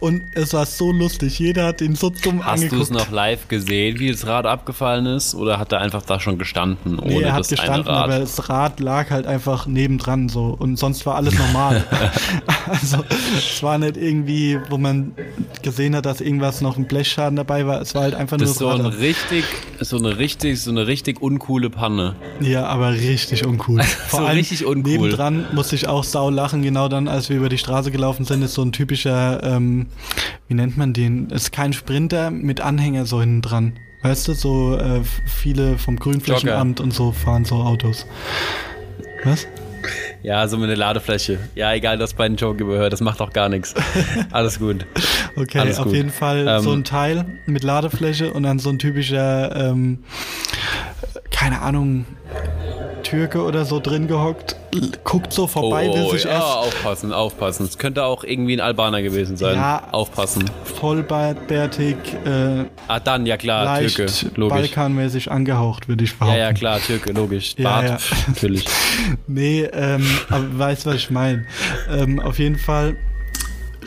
Und 0.00 0.24
es 0.34 0.52
war 0.52 0.66
so 0.66 0.92
lustig. 0.92 1.38
Jeder 1.38 1.66
hat 1.66 1.80
ihn 1.80 1.94
so 1.94 2.10
dumm 2.10 2.44
Hast 2.44 2.62
du 2.62 2.66
angeguckt. 2.66 2.82
es 2.82 2.90
noch 2.90 3.10
live 3.10 3.48
gesehen, 3.48 3.98
wie 3.98 4.10
das 4.10 4.26
Rad 4.26 4.46
abgefallen 4.46 5.06
ist? 5.06 5.34
Oder 5.34 5.58
hat 5.58 5.72
er 5.72 5.80
einfach 5.80 6.02
da 6.02 6.20
schon 6.20 6.38
gestanden, 6.38 6.98
ohne 6.98 7.08
Nee, 7.08 7.20
er 7.22 7.32
hat 7.32 7.40
das 7.40 7.48
gestanden, 7.48 7.88
aber 7.88 8.18
das 8.18 8.48
Rad 8.48 8.80
lag 8.80 9.10
halt 9.10 9.26
einfach 9.26 9.66
nebendran 9.66 10.28
so 10.28 10.56
und 10.58 10.78
sonst 10.78 11.06
war 11.06 11.14
alles 11.14 11.38
normal. 11.38 11.84
also 12.66 13.04
es 13.36 13.62
war 13.62 13.78
nicht 13.78 13.96
irgendwie, 13.96 14.58
wo 14.68 14.78
man 14.78 15.14
gesehen 15.62 15.94
hat, 15.94 16.06
dass 16.06 16.20
irgendwas 16.20 16.60
noch 16.60 16.76
ein 16.76 16.86
Blechschaden 16.86 17.36
dabei 17.36 17.66
war. 17.66 17.80
Es 17.80 17.94
war 17.94 18.02
halt 18.02 18.14
einfach 18.14 18.36
das 18.36 18.48
nur 18.48 18.54
so 18.54 18.68
ein 18.68 18.86
Rad. 18.86 18.98
richtig, 18.98 19.44
so 19.80 19.96
eine 19.96 20.18
richtig, 20.18 20.60
so 20.60 20.70
eine 20.70 20.86
richtig 20.86 21.22
uncoole 21.22 21.70
Panne. 21.70 22.16
Ja, 22.40 22.66
aber 22.66 22.92
richtig 22.92 23.46
uncool. 23.46 23.75
Vor 23.82 24.20
So 24.20 24.26
allem 24.26 24.36
richtig 24.38 24.64
uncool. 24.64 24.92
nebendran 24.92 25.46
musste 25.54 25.74
ich 25.76 25.86
auch 25.88 26.04
sau 26.04 26.30
lachen, 26.30 26.62
genau 26.62 26.88
dann, 26.88 27.08
als 27.08 27.28
wir 27.28 27.36
über 27.36 27.48
die 27.48 27.58
Straße 27.58 27.90
gelaufen 27.90 28.24
sind, 28.24 28.42
ist 28.42 28.54
so 28.54 28.62
ein 28.62 28.72
typischer, 28.72 29.42
ähm, 29.42 29.86
wie 30.48 30.54
nennt 30.54 30.76
man 30.76 30.92
den? 30.92 31.30
Ist 31.30 31.52
kein 31.52 31.72
Sprinter 31.72 32.30
mit 32.30 32.60
Anhänger 32.60 33.06
so 33.06 33.20
hinten 33.20 33.42
dran. 33.42 33.72
Weißt 34.02 34.28
du, 34.28 34.34
so 34.34 34.76
äh, 34.76 35.00
viele 35.26 35.78
vom 35.78 35.96
Grünflächenamt 35.98 36.80
und 36.80 36.92
so 36.92 37.12
fahren 37.12 37.44
so 37.44 37.56
Autos. 37.56 38.06
Was? 39.24 39.46
Ja, 40.22 40.46
so 40.48 40.56
mit 40.56 40.66
einer 40.68 40.76
Ladefläche. 40.76 41.38
Ja, 41.54 41.72
egal, 41.72 41.98
das 41.98 42.14
bei 42.14 42.26
den 42.28 42.36
Joke 42.36 42.60
überhört, 42.62 42.92
das 42.92 43.00
macht 43.00 43.20
auch 43.20 43.32
gar 43.32 43.48
nichts. 43.48 43.74
Alles 44.32 44.58
gut. 44.58 44.84
Okay, 45.36 45.60
Alles 45.60 45.78
auf 45.78 45.84
gut. 45.86 45.94
jeden 45.94 46.10
Fall 46.10 46.46
Ähm, 46.48 46.62
so 46.62 46.72
ein 46.72 46.82
Teil 46.84 47.24
mit 47.46 47.62
Ladefläche 47.62 48.32
und 48.32 48.42
dann 48.42 48.58
so 48.58 48.70
ein 48.70 48.78
typischer, 48.80 49.54
ähm, 49.70 50.00
keine 51.30 51.60
Ahnung, 51.62 52.06
Türke 53.02 53.42
oder 53.44 53.64
so 53.64 53.78
drin 53.78 54.08
gehockt, 54.08 54.56
guckt 55.04 55.32
so 55.32 55.44
Oh, 55.44 55.46
vorbei, 55.46 55.84
will 55.86 56.02
oh 56.06 56.10
sich 56.10 56.24
ja, 56.24 56.30
erst 56.30 56.42
aufpassen, 56.56 57.12
aufpassen. 57.12 57.64
Es 57.66 57.78
könnte 57.78 58.04
auch 58.04 58.24
irgendwie 58.24 58.54
ein 58.54 58.60
Albaner 58.60 59.00
gewesen 59.02 59.36
sein. 59.36 59.54
Ja. 59.56 59.88
Aufpassen. 59.92 60.44
vollbärtig, 60.64 61.96
äh, 62.24 62.64
Ah, 62.88 62.98
dann, 63.00 63.26
ja 63.26 63.36
klar, 63.36 63.64
leicht 63.64 63.96
Türke, 63.96 64.12
logisch. 64.34 64.58
balkanmäßig 64.58 65.30
angehaucht, 65.30 65.88
würde 65.88 66.02
ich 66.04 66.10
Ja, 66.12 66.16
behaupten. 66.18 66.38
ja, 66.40 66.52
klar, 66.52 66.80
Türke, 66.80 67.12
logisch. 67.12 67.54
Ja, 67.58 67.64
Bart, 67.80 67.84
ja. 67.88 67.98
natürlich. 68.28 68.64
Nee, 69.28 69.62
ähm, 69.72 70.04
aber 70.30 70.58
weißt 70.58 70.86
was 70.86 70.94
ich 70.96 71.10
meine. 71.10 71.46
Ähm, 71.90 72.18
auf 72.20 72.38
jeden 72.38 72.58
Fall 72.58 72.96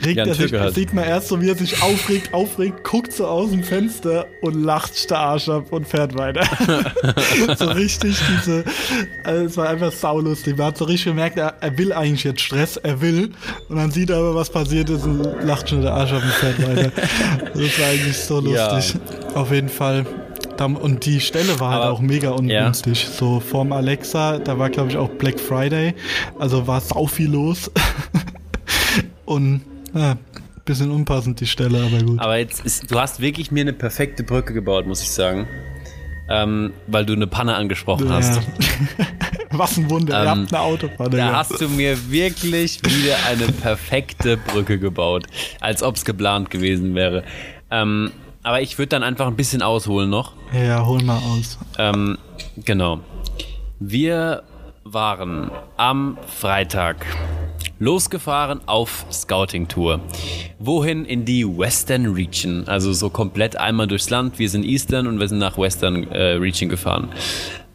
regt 0.06 0.18
Ja, 0.18 0.26
er 0.26 0.34
sich, 0.34 0.54
halt. 0.54 0.76
sieht 0.76 0.94
man 0.94 1.04
erst 1.06 1.28
so, 1.30 1.42
wie 1.42 1.50
er 1.50 1.56
sich 1.56 1.82
aufregt, 1.82 2.34
aufregt, 2.34 2.84
guckt 2.84 3.14
so 3.14 3.26
aus 3.28 3.52
dem 3.52 3.64
Fenster 3.64 4.28
und 4.42 4.64
lacht 4.64 5.10
der 5.10 5.20
Arsch 5.20 5.50
ab 5.50 5.66
und 5.72 5.88
fährt 5.88 6.18
weiter. 6.18 6.44
so 7.58 7.66
richtig 7.68 8.18
diese, 8.30 8.64
also 9.24 9.46
es 9.46 9.58
war 9.58 9.70
einfach 9.70 9.92
saulustig. 9.92 10.58
Man 10.58 10.68
hat 10.68 10.78
so 10.78 10.86
richtig 10.86 11.06
gemerkt, 11.12 11.38
er, 11.38 11.56
er 11.62 11.78
will 11.78 11.94
eigentlich 11.94 12.24
jetzt 12.24 12.42
Stress, 12.42 12.78
er 12.78 13.02
will. 13.02 13.32
Und 13.70 13.78
dann 13.78 13.92
sieht 13.92 14.10
er 14.10 14.18
aber, 14.18 14.36
was 14.36 14.50
passiert 14.50 14.90
ist 14.90 15.04
und 15.04 15.24
lacht 15.44 15.70
schon 15.70 15.82
der 15.82 15.94
Arsch 15.94 16.14
ab 16.14 16.22
und 16.24 16.32
fährt 16.34 16.62
weiter. 16.68 16.92
Das 17.54 17.80
war 17.80 17.88
eigentlich 17.90 18.18
so 18.18 18.42
Ja. 18.42 18.74
lustig. 18.76 19.00
Auf 19.36 19.52
jeden 19.52 19.70
Fall. 19.70 20.06
Und 20.60 21.06
die 21.06 21.22
Stelle 21.22 21.58
war 21.62 21.72
halt 21.72 21.84
Aber- 21.84 21.94
auch 21.94 22.02
mega 22.02 22.32
ja. 22.32 22.36
ungünstig. 22.36 23.08
So 23.18 23.40
vorm 23.40 23.72
Alexa, 23.72 24.40
da 24.40 24.60
war 24.60 24.70
glaube 24.70 24.90
ich 24.90 24.98
auch 24.98 25.08
Black 25.10 25.40
Friday. 25.40 25.94
Also 26.38 26.68
war 26.68 26.82
sau 26.82 27.08
viel 27.08 27.32
los. 27.32 27.72
Und 29.26 29.62
ja, 29.94 30.18
bisschen 30.66 30.92
unpassend 30.92 31.40
die 31.40 31.48
Stelle, 31.48 31.84
aber 31.84 32.04
gut. 32.04 32.20
Aber 32.20 32.38
jetzt 32.38 32.66
ist, 32.66 32.92
du 32.92 33.00
hast 33.00 33.20
wirklich 33.20 33.52
mir 33.52 33.62
eine 33.62 33.74
perfekte 33.74 34.24
Brücke 34.24 34.54
gebaut, 34.54 34.86
muss 34.86 35.02
ich 35.02 35.10
sagen. 35.10 35.48
Ähm, 36.32 36.74
weil 36.86 37.08
du 37.08 37.14
eine 37.14 37.26
Panne 37.26 37.56
angesprochen 37.56 38.08
hast. 38.14 38.36
Ja. 38.36 39.06
Was 39.58 39.78
ein 39.78 39.90
Wunder, 39.90 40.14
ihr 40.24 40.32
Ähm, 40.32 40.42
habt 40.44 40.54
eine 40.54 40.62
Autobahn. 40.62 41.10
Da 41.10 41.18
gehabt. 41.18 41.36
hast 41.36 41.60
du 41.62 41.68
mir 41.70 42.12
wirklich 42.12 42.84
wieder 42.84 43.16
eine 43.28 43.52
perfekte 43.52 44.38
Brücke 44.38 44.78
gebaut, 44.78 45.26
als 45.60 45.82
ob 45.82 45.96
es 45.96 46.06
geplant 46.06 46.52
gewesen 46.52 46.94
wäre. 46.94 47.24
Ähm, 47.72 48.12
aber 48.44 48.62
ich 48.62 48.78
würde 48.78 48.90
dann 48.90 49.02
einfach 49.02 49.26
ein 49.26 49.36
bisschen 49.36 49.64
ausholen 49.64 50.12
noch. 50.12 50.34
Ja, 50.54 50.86
hol 50.86 51.02
mal 51.02 51.18
aus. 51.18 51.58
Ähm, 51.80 52.20
genau. 52.64 53.00
Wir 53.80 54.44
waren 54.84 55.50
am 55.78 56.18
Freitag 56.28 57.08
losgefahren 57.80 58.62
auf 58.68 59.06
Scouting-Tour. 59.12 60.02
Wohin? 60.60 61.06
In 61.06 61.26
die 61.26 61.46
Western 61.46 62.08
Region. 62.08 62.66
Also 62.68 62.94
so 62.94 63.10
komplett 63.10 63.56
einmal 63.56 63.88
durchs 63.88 64.10
Land. 64.10 64.38
Wir 64.38 64.50
sind 64.50 64.66
Eastern 64.66 65.08
und 65.08 65.20
wir 65.20 65.28
sind 65.28 65.40
nach 65.40 65.58
Western 65.58 66.04
äh, 66.12 66.34
Region 66.34 66.70
gefahren. 66.70 67.10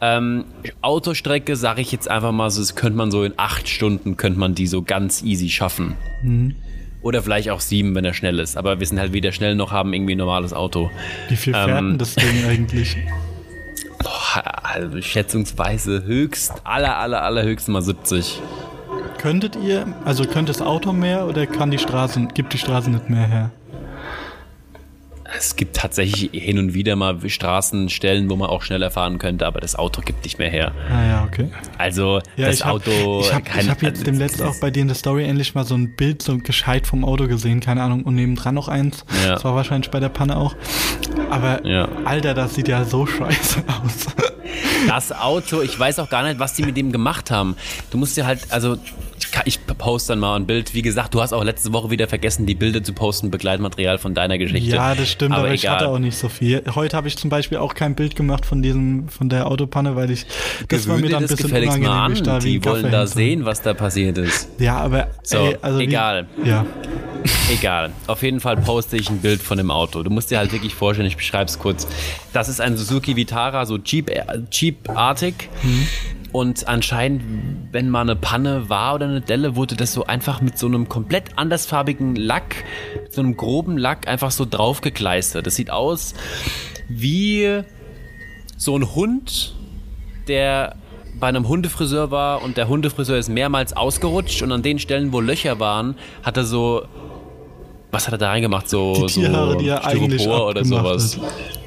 Ähm, 0.01 0.45
Autostrecke, 0.83 1.57
sage 1.57 1.81
ich 1.81 1.91
jetzt 1.91 2.11
einfach 2.11 2.33
mal 2.33 2.51
so, 2.51 2.61
das 2.61 2.75
könnte 2.75 2.99
man 2.99 3.11
so 3.11 3.25
in 3.25 3.33
acht 3.39 3.69
Stunden, 3.69 4.17
könnte 4.17 4.39
man 4.39 4.55
die 4.55 4.67
so 4.67 4.83
ganz 4.83 5.23
easy 5.23 5.49
schaffen. 5.49 5.97
Oder 7.01 7.23
vielleicht 7.23 7.51
auch 7.51 7.61
sieben, 7.61 7.95
wenn 7.95 8.05
er 8.05 8.15
schnell 8.15 8.39
ist. 8.39 8.57
Aber 8.57 8.81
wir 8.81 8.87
sind 8.87 8.99
halt 8.99 9.13
weder 9.13 9.33
schnell 9.33 9.55
noch 9.55 9.73
haben 9.73 9.93
irgendwie 9.95 10.15
ein 10.15 10.19
normales 10.19 10.53
Auto. 10.53 10.91
Wie 11.29 11.37
viel 11.37 11.55
fährt 11.55 11.69
Ähm, 11.71 11.91
denn 11.91 11.99
das 11.99 12.15
Ding 12.15 12.45
eigentlich? 12.49 12.97
Also 14.63 15.01
schätzungsweise 15.01 16.05
höchst, 16.05 16.53
aller, 16.65 16.99
aller, 16.99 17.23
allerhöchst 17.23 17.69
mal 17.69 17.81
70. 17.83 18.41
Könntet 19.19 19.57
ihr, 19.57 19.87
also 20.05 20.25
könnte 20.25 20.53
das 20.53 20.61
Auto 20.63 20.93
mehr 20.93 21.27
oder 21.27 21.47
kann 21.47 21.71
die 21.71 21.79
Straße, 21.79 22.29
gibt 22.35 22.53
die 22.53 22.59
Straße 22.59 22.91
nicht 22.91 23.09
mehr 23.09 23.27
her? 23.27 23.51
Es 25.37 25.57
gibt 25.57 25.77
tatsächlich 25.77 26.31
hin 26.33 26.59
und 26.59 26.75
wieder 26.75 26.97
mal 26.97 27.19
Straßenstellen, 27.29 28.31
wo 28.31 28.37
man 28.37 28.49
auch 28.49 28.63
schneller 28.63 28.91
fahren 28.91 29.19
könnte, 29.19 29.47
aber 29.47 29.61
das 29.61 29.77
Auto 29.77 30.01
gibt 30.01 30.25
nicht 30.25 30.39
mehr 30.39 30.51
her. 30.51 30.73
Ah 30.91 31.07
ja, 31.07 31.25
okay. 31.25 31.51
Also 31.79 32.21
Ja, 32.37 32.47
das 32.47 32.57
ich 32.57 32.65
hab, 32.65 32.75
Auto. 32.75 33.21
Ich 33.21 33.33
habe 33.35 33.45
hab 33.51 33.83
jetzt 33.83 33.85
also, 33.99 34.05
demnächst 34.05 34.43
auch 34.43 34.59
bei 34.61 34.71
dir 34.71 34.81
in 34.81 34.89
der 34.89 34.97
Story 34.97 35.25
endlich 35.25 35.55
mal 35.55 35.65
so 35.65 35.75
ein 35.75 35.95
Bild, 35.97 36.23
so 36.23 36.39
gescheit 36.39 36.87
vom 36.87 37.05
Auto 37.05 37.27
gesehen, 37.27 37.61
keine 37.61 37.83
Ahnung, 37.83 38.03
und 38.03 38.15
nebendran 38.15 38.55
noch 38.55 38.69
eins. 38.69 39.05
Ja. 39.25 39.35
Das 39.35 39.45
war 39.45 39.55
wahrscheinlich 39.55 39.91
bei 39.91 40.01
der 40.01 40.09
Panne 40.09 40.37
auch. 40.37 40.55
Aber 41.31 41.65
Ja. 41.67 41.89
Alter, 42.05 42.35
das 42.35 42.55
sieht 42.55 42.69
ja 42.69 42.85
so 42.85 43.07
scheiße 43.07 43.65
aus. 43.67 44.07
Das 44.87 45.13
Auto, 45.13 45.63
ich 45.63 45.79
weiß 45.79 45.99
auch 45.99 46.11
gar 46.11 46.23
nicht, 46.23 46.39
was 46.39 46.55
die 46.55 46.63
mit 46.63 46.77
dem 46.77 46.93
gemacht 46.93 47.31
haben. 47.31 47.57
Du 47.91 47.99
musst 47.99 48.17
dir 48.17 48.27
halt, 48.27 48.41
also 48.51 48.77
ich, 49.45 49.57
ich 49.57 49.67
poste 49.79 50.13
dann 50.13 50.21
mal 50.21 50.37
ein 50.37 50.47
Bild. 50.47 50.75
Wie 50.75 50.83
gesagt, 50.83 51.15
du 51.15 51.21
hast 51.21 51.33
auch 51.33 51.45
letzte 51.45 51.73
Woche 51.73 51.91
wieder 51.91 52.09
vergessen, 52.09 52.47
die 52.47 52.55
Bilder 52.55 52.83
zu 52.83 52.93
posten, 52.93 53.31
Begleitmaterial 53.31 53.99
von 53.99 54.15
deiner 54.15 54.39
Geschichte. 54.39 54.77
Ja, 54.77 54.95
das 54.95 55.11
stimmt, 55.11 55.35
aber, 55.35 55.53
ich 55.53 55.65
egal. 55.65 55.77
hatte 55.77 55.89
auch 55.89 55.99
nicht 55.99 56.17
so 56.17 56.29
viel. 56.29 56.63
Heute 56.75 56.97
habe 56.97 57.09
ich 57.09 57.17
zum 57.17 57.31
Beispiel 57.31 57.59
auch 57.59 57.75
kein 57.75 57.95
Bild 57.95 58.17
gemacht 58.17 58.47
von 58.47 58.63
diesem, 58.63 59.09
von 59.09 59.29
der 59.29 59.47
Autopanne, 59.51 59.97
weil 59.97 60.11
ich 60.11 60.27
das 60.69 60.87
war 60.89 60.97
Gewöhn 60.97 61.11
mir 61.11 61.13
dann 61.13 61.25
ein 61.25 61.29
bisschen 61.29 61.51
unangenehm, 61.51 61.89
mal 61.89 62.13
ich 62.13 62.19
an. 62.19 62.25
da 62.25 62.39
Die 62.39 62.65
wollen 62.65 62.91
da 62.91 63.07
sehen, 63.07 63.45
was 63.45 63.63
da 63.63 63.75
passiert 63.75 64.19
ist. 64.19 64.49
Ja, 64.59 64.79
aber 64.79 65.09
So, 65.23 65.39
ey, 65.39 65.57
also 65.61 65.81
egal. 65.81 66.27
Wie, 66.37 66.49
ja, 66.49 66.67
Egal. 67.51 67.93
Auf 68.07 68.23
jeden 68.23 68.41
Fall 68.41 68.57
poste 68.57 68.97
ich 68.97 69.09
ein 69.09 69.19
Bild 69.19 69.41
von 69.41 69.57
dem 69.57 69.71
Auto. 69.71 70.03
Du 70.03 70.11
musst 70.11 70.31
dir 70.31 70.39
halt 70.39 70.53
wirklich 70.53 70.75
vorstellen, 70.75 71.09
ich 71.09 71.17
beschreibe 71.17 71.47
es 71.47 71.59
kurz. 71.59 71.87
Das 72.33 72.49
ist 72.49 72.61
ein 72.61 72.77
Suzuki 72.77 73.17
Vitara, 73.17 73.65
so 73.67 73.79
Jeep, 73.79 74.11
äh, 74.11 74.25
Jeep-artig. 74.51 75.49
Und 76.35 76.67
anscheinend, 76.67 77.23
wenn 77.71 77.89
mal 77.91 78.01
eine 78.01 78.17
Panne 78.17 78.69
war 78.69 78.97
oder 78.97 79.07
eine 79.07 79.21
Delle, 79.21 79.55
wurde 79.55 79.77
das 79.77 79.93
so 79.93 80.07
einfach 80.07 80.41
mit 80.41 80.59
so 80.59 80.67
einem 80.67 80.89
komplett 80.89 81.39
andersfarbigen 81.39 82.17
Lack, 82.17 82.65
so 83.09 83.21
einem 83.21 83.37
groben 83.37 83.79
Lack 83.79 84.09
einfach 84.09 84.33
so 84.33 84.45
draufgekleistert. 84.45 85.47
Das 85.47 85.55
sieht 85.55 85.71
aus 85.71 86.15
wie 86.89 87.61
so 88.57 88.77
ein 88.77 88.97
Hund, 88.97 89.55
der 90.27 90.75
bei 91.21 91.29
einem 91.29 91.47
Hundefriseur 91.47 92.11
war 92.11 92.43
und 92.43 92.57
der 92.57 92.67
Hundefriseur 92.67 93.17
ist 93.17 93.29
mehrmals 93.29 93.73
ausgerutscht 93.73 94.43
und 94.43 94.51
an 94.51 94.63
den 94.63 94.81
Stellen, 94.81 95.13
wo 95.13 95.21
Löcher 95.21 95.61
waren, 95.61 95.95
hat 96.25 96.37
er 96.37 96.45
so. 96.45 96.83
Was 97.93 98.09
hat 98.09 98.15
er 98.15 98.19
da 98.19 98.31
reingemacht? 98.31 98.69
So, 98.69 99.07
die 99.07 99.07
Tierhaare, 99.07 99.53
so 99.53 99.59
die 99.61 99.69
er 99.69 99.85
eigentlich 99.85 100.23
Styropor 100.23 100.49
oder 100.49 100.65
sowas. 100.65 101.17
hat. 101.17 101.64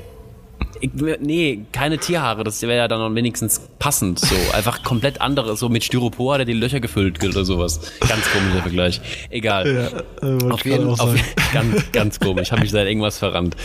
Nee, 1.19 1.65
keine 1.71 1.97
Tierhaare, 1.97 2.43
das 2.43 2.61
wäre 2.61 2.75
ja 2.75 2.87
dann 2.87 3.15
wenigstens 3.15 3.69
passend. 3.79 4.19
So, 4.19 4.35
einfach 4.53 4.83
komplett 4.83 5.21
andere, 5.21 5.55
so 5.57 5.69
mit 5.69 5.83
Styropor 5.83 6.33
hat 6.35 6.39
er 6.41 6.45
die 6.45 6.53
Löcher 6.53 6.79
gefüllt 6.79 7.23
oder 7.23 7.45
sowas. 7.45 7.79
Ganz 7.99 8.29
komischer 8.31 8.61
Vergleich. 8.61 9.01
Egal. 9.29 9.91
Ja, 10.21 10.27
äh, 10.27 10.51
Auf 10.51 10.65
jeden 10.65 10.87
auf, 10.87 11.15
ganz, 11.53 11.91
ganz 11.91 12.19
komisch. 12.19 12.51
Habe 12.51 12.61
mich 12.61 12.71
seit 12.71 12.87
irgendwas 12.87 13.17
verrannt. 13.17 13.55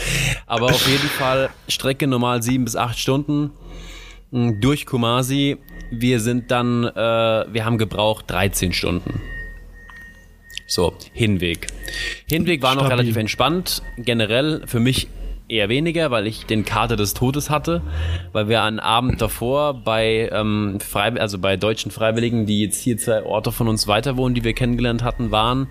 Aber 0.47 0.67
auf 0.67 0.87
jeden 0.87 1.07
Fall 1.07 1.49
Strecke 1.67 2.07
normal 2.07 2.41
sieben 2.41 2.65
bis 2.65 2.75
acht 2.75 2.97
Stunden 2.97 3.51
mh, 4.31 4.53
durch 4.59 4.85
Kumasi. 4.85 5.57
Wir 5.91 6.19
sind 6.19 6.49
dann, 6.51 6.85
äh, 6.85 6.95
wir 6.95 7.65
haben 7.65 7.77
gebraucht 7.77 8.25
13 8.29 8.73
Stunden. 8.73 9.21
So, 10.65 10.93
Hinweg. 11.13 11.67
Hinweg 12.27 12.61
war 12.63 12.73
noch 12.73 12.85
Stabil. 12.85 12.97
relativ 12.97 13.17
entspannt. 13.17 13.83
Generell 13.97 14.63
für 14.65 14.79
mich 14.79 15.07
eher 15.53 15.69
weniger, 15.69 16.11
weil 16.11 16.27
ich 16.27 16.45
den 16.45 16.65
Kater 16.65 16.95
des 16.95 17.13
Todes 17.13 17.49
hatte, 17.49 17.81
weil 18.31 18.49
wir 18.49 18.63
einen 18.63 18.79
Abend 18.79 19.21
davor 19.21 19.73
bei 19.75 20.29
ähm, 20.31 20.79
Frei 20.79 21.13
also 21.19 21.37
bei 21.37 21.57
deutschen 21.57 21.91
Freiwilligen, 21.91 22.45
die 22.45 22.61
jetzt 22.61 22.81
hier 22.81 22.97
zwei 22.97 23.23
Orte 23.23 23.51
von 23.51 23.67
uns 23.67 23.87
weiter 23.87 24.17
wohnen, 24.17 24.35
die 24.35 24.43
wir 24.43 24.53
kennengelernt 24.53 25.03
hatten, 25.03 25.31
waren 25.31 25.67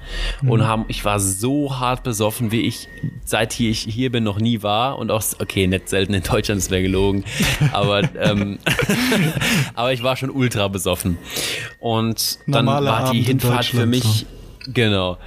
und 0.46 0.66
haben 0.66 0.84
ich 0.88 1.04
war 1.04 1.18
so 1.20 1.78
hart 1.80 2.02
besoffen, 2.02 2.52
wie 2.52 2.62
ich 2.62 2.88
seit 3.24 3.52
hier 3.52 3.70
ich 3.70 3.80
hier 3.80 4.10
bin 4.12 4.24
noch 4.24 4.38
nie 4.38 4.62
war 4.62 4.98
und 4.98 5.10
auch 5.10 5.22
okay, 5.40 5.66
nicht 5.66 5.88
selten 5.88 6.14
in 6.14 6.22
Deutschland, 6.22 6.60
das 6.60 6.70
wäre 6.70 6.82
gelogen, 6.82 7.24
aber 7.72 8.02
ähm, 8.20 8.58
aber 9.74 9.92
ich 9.92 10.02
war 10.02 10.16
schon 10.16 10.30
ultra 10.30 10.68
besoffen 10.68 11.18
und 11.80 12.38
dann 12.46 12.64
Normaler 12.66 12.90
war 12.90 12.98
die 13.00 13.06
Abend 13.06 13.18
in 13.20 13.24
Hinfahrt 13.24 13.64
für 13.66 13.86
mich 13.86 14.26
Genau. 14.72 15.18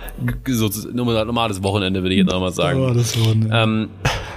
G- 0.46 0.54
So, 0.54 0.70
normales 0.94 1.62
Wochenende, 1.62 2.02
würde 2.02 2.16
ich 2.16 2.22
jetzt 2.22 2.32
auch 2.34 2.40
mal 2.40 2.54
sagen. 2.54 2.80
Oh, 2.80 2.94
das 2.94 3.20
war 3.20 3.36
ne. 3.36 3.50
Ähm, 3.52 3.90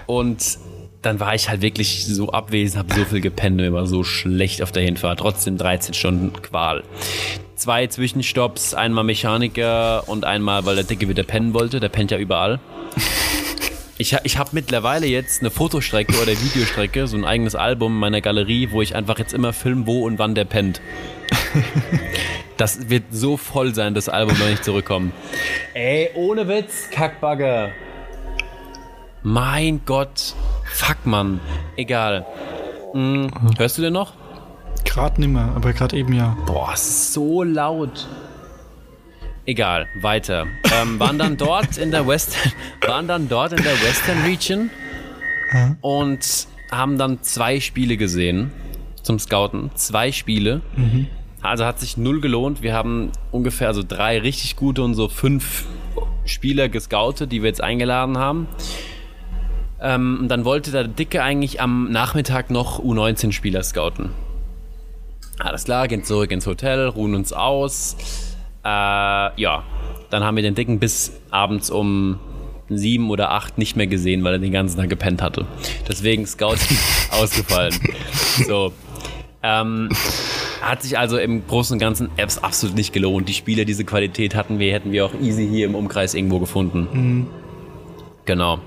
und 0.08 0.58
dann 1.02 1.20
war 1.20 1.34
ich 1.34 1.48
halt 1.48 1.60
wirklich 1.60 2.06
so 2.06 2.30
abwesend, 2.30 2.78
habe 2.78 2.98
so 2.98 3.04
viel 3.04 3.20
gepennt, 3.20 3.58
mir 3.58 3.72
war 3.72 3.86
so 3.86 4.02
schlecht 4.02 4.62
auf 4.62 4.72
der 4.72 4.82
Hinfahrt. 4.82 5.20
Trotzdem 5.20 5.58
13 5.58 5.94
Stunden 5.94 6.32
Qual. 6.42 6.82
Zwei 7.54 7.86
Zwischenstopps, 7.86 8.72
einmal 8.72 9.04
Mechaniker 9.04 10.08
und 10.08 10.24
einmal, 10.24 10.64
weil 10.64 10.76
der 10.76 10.84
Dicke 10.84 11.08
wieder 11.08 11.24
pennen 11.24 11.52
wollte. 11.52 11.78
Der 11.78 11.90
pennt 11.90 12.10
ja 12.10 12.18
überall. 12.18 12.58
Ich, 14.00 14.16
ich 14.22 14.38
habe 14.38 14.50
mittlerweile 14.52 15.08
jetzt 15.08 15.40
eine 15.40 15.50
Fotostrecke 15.50 16.22
oder 16.22 16.30
Videostrecke, 16.30 17.08
so 17.08 17.16
ein 17.16 17.24
eigenes 17.24 17.56
Album 17.56 17.94
in 17.94 17.98
meiner 17.98 18.20
Galerie, 18.20 18.68
wo 18.70 18.80
ich 18.80 18.94
einfach 18.94 19.18
jetzt 19.18 19.34
immer 19.34 19.52
film, 19.52 19.88
wo 19.88 20.04
und 20.06 20.20
wann 20.20 20.36
der 20.36 20.44
pennt. 20.44 20.80
Das 22.56 22.88
wird 22.90 23.04
so 23.10 23.36
voll 23.36 23.74
sein, 23.74 23.94
das 23.94 24.08
Album, 24.08 24.38
wenn 24.38 24.52
ich 24.52 24.62
zurückkomme. 24.62 25.10
Ey, 25.74 26.10
ohne 26.14 26.46
Witz, 26.46 26.90
Kackbagger. 26.90 27.70
Mein 29.30 29.82
Gott. 29.84 30.34
Fuck, 30.64 31.04
Mann. 31.04 31.38
Egal. 31.76 32.24
Hm, 32.92 33.30
hörst 33.58 33.76
du 33.76 33.82
den 33.82 33.92
noch? 33.92 34.14
Gerade 34.86 35.20
nicht 35.20 35.28
mehr, 35.28 35.52
aber 35.54 35.74
gerade 35.74 35.98
eben 35.98 36.14
ja. 36.14 36.34
Boah, 36.46 36.74
so 36.74 37.42
laut. 37.42 38.08
Egal, 39.44 39.86
weiter. 40.00 40.46
Ähm, 40.72 40.98
waren 40.98 41.18
dann 41.18 41.36
dort 41.36 41.76
in 41.76 41.90
der 41.90 42.06
Western, 42.06 42.52
waren 42.86 43.06
dann 43.06 43.28
dort 43.28 43.52
in 43.52 43.62
der 43.62 43.74
Western 43.82 44.22
Region 44.22 44.70
und 45.82 46.48
haben 46.72 46.96
dann 46.96 47.22
zwei 47.22 47.60
Spiele 47.60 47.98
gesehen 47.98 48.50
zum 49.02 49.18
Scouten. 49.18 49.70
Zwei 49.74 50.10
Spiele. 50.10 50.62
Also 51.42 51.66
hat 51.66 51.80
sich 51.80 51.98
null 51.98 52.22
gelohnt. 52.22 52.62
Wir 52.62 52.72
haben 52.72 53.12
ungefähr 53.30 53.74
so 53.74 53.82
drei 53.86 54.20
richtig 54.20 54.56
gute 54.56 54.82
und 54.82 54.94
so 54.94 55.08
fünf 55.08 55.66
Spieler 56.24 56.70
gescoutet, 56.70 57.30
die 57.30 57.42
wir 57.42 57.48
jetzt 57.48 57.62
eingeladen 57.62 58.16
haben. 58.16 58.48
Ähm, 59.80 60.18
und 60.22 60.28
dann 60.28 60.44
wollte 60.44 60.70
der 60.70 60.84
Dicke 60.88 61.22
eigentlich 61.22 61.60
am 61.60 61.90
Nachmittag 61.90 62.50
noch 62.50 62.80
U19-Spieler 62.82 63.62
scouten. 63.62 64.10
Alles 65.38 65.64
klar, 65.64 65.86
gehen 65.86 66.02
zurück 66.02 66.32
ins 66.32 66.46
Hotel, 66.46 66.88
ruhen 66.88 67.14
uns 67.14 67.32
aus. 67.32 67.96
Äh, 68.64 68.68
ja, 68.68 69.62
dann 70.10 70.24
haben 70.24 70.36
wir 70.36 70.42
den 70.42 70.54
Dicken 70.54 70.80
bis 70.80 71.12
abends 71.30 71.70
um 71.70 72.18
sieben 72.68 73.10
oder 73.10 73.30
acht 73.30 73.56
nicht 73.56 73.76
mehr 73.76 73.86
gesehen, 73.86 74.24
weil 74.24 74.34
er 74.34 74.38
den 74.38 74.52
ganzen 74.52 74.78
Tag 74.78 74.90
gepennt 74.90 75.22
hatte. 75.22 75.46
Deswegen 75.88 76.26
Scouting 76.26 76.76
ausgefallen. 77.10 77.74
So. 78.46 78.72
Ähm, 79.42 79.88
hat 80.60 80.82
sich 80.82 80.98
also 80.98 81.16
im 81.16 81.46
Großen 81.46 81.74
und 81.74 81.78
Ganzen 81.78 82.10
Apps 82.16 82.38
absolut 82.38 82.76
nicht 82.76 82.92
gelohnt. 82.92 83.28
Die 83.28 83.34
Spieler, 83.34 83.64
diese 83.64 83.84
Qualität 83.84 84.34
hatten 84.34 84.58
wir, 84.58 84.72
hätten 84.72 84.90
wir 84.90 85.06
auch 85.06 85.14
easy 85.20 85.46
hier 85.48 85.66
im 85.66 85.76
Umkreis 85.76 86.14
irgendwo 86.14 86.40
gefunden. 86.40 87.28
Genau. 88.24 88.58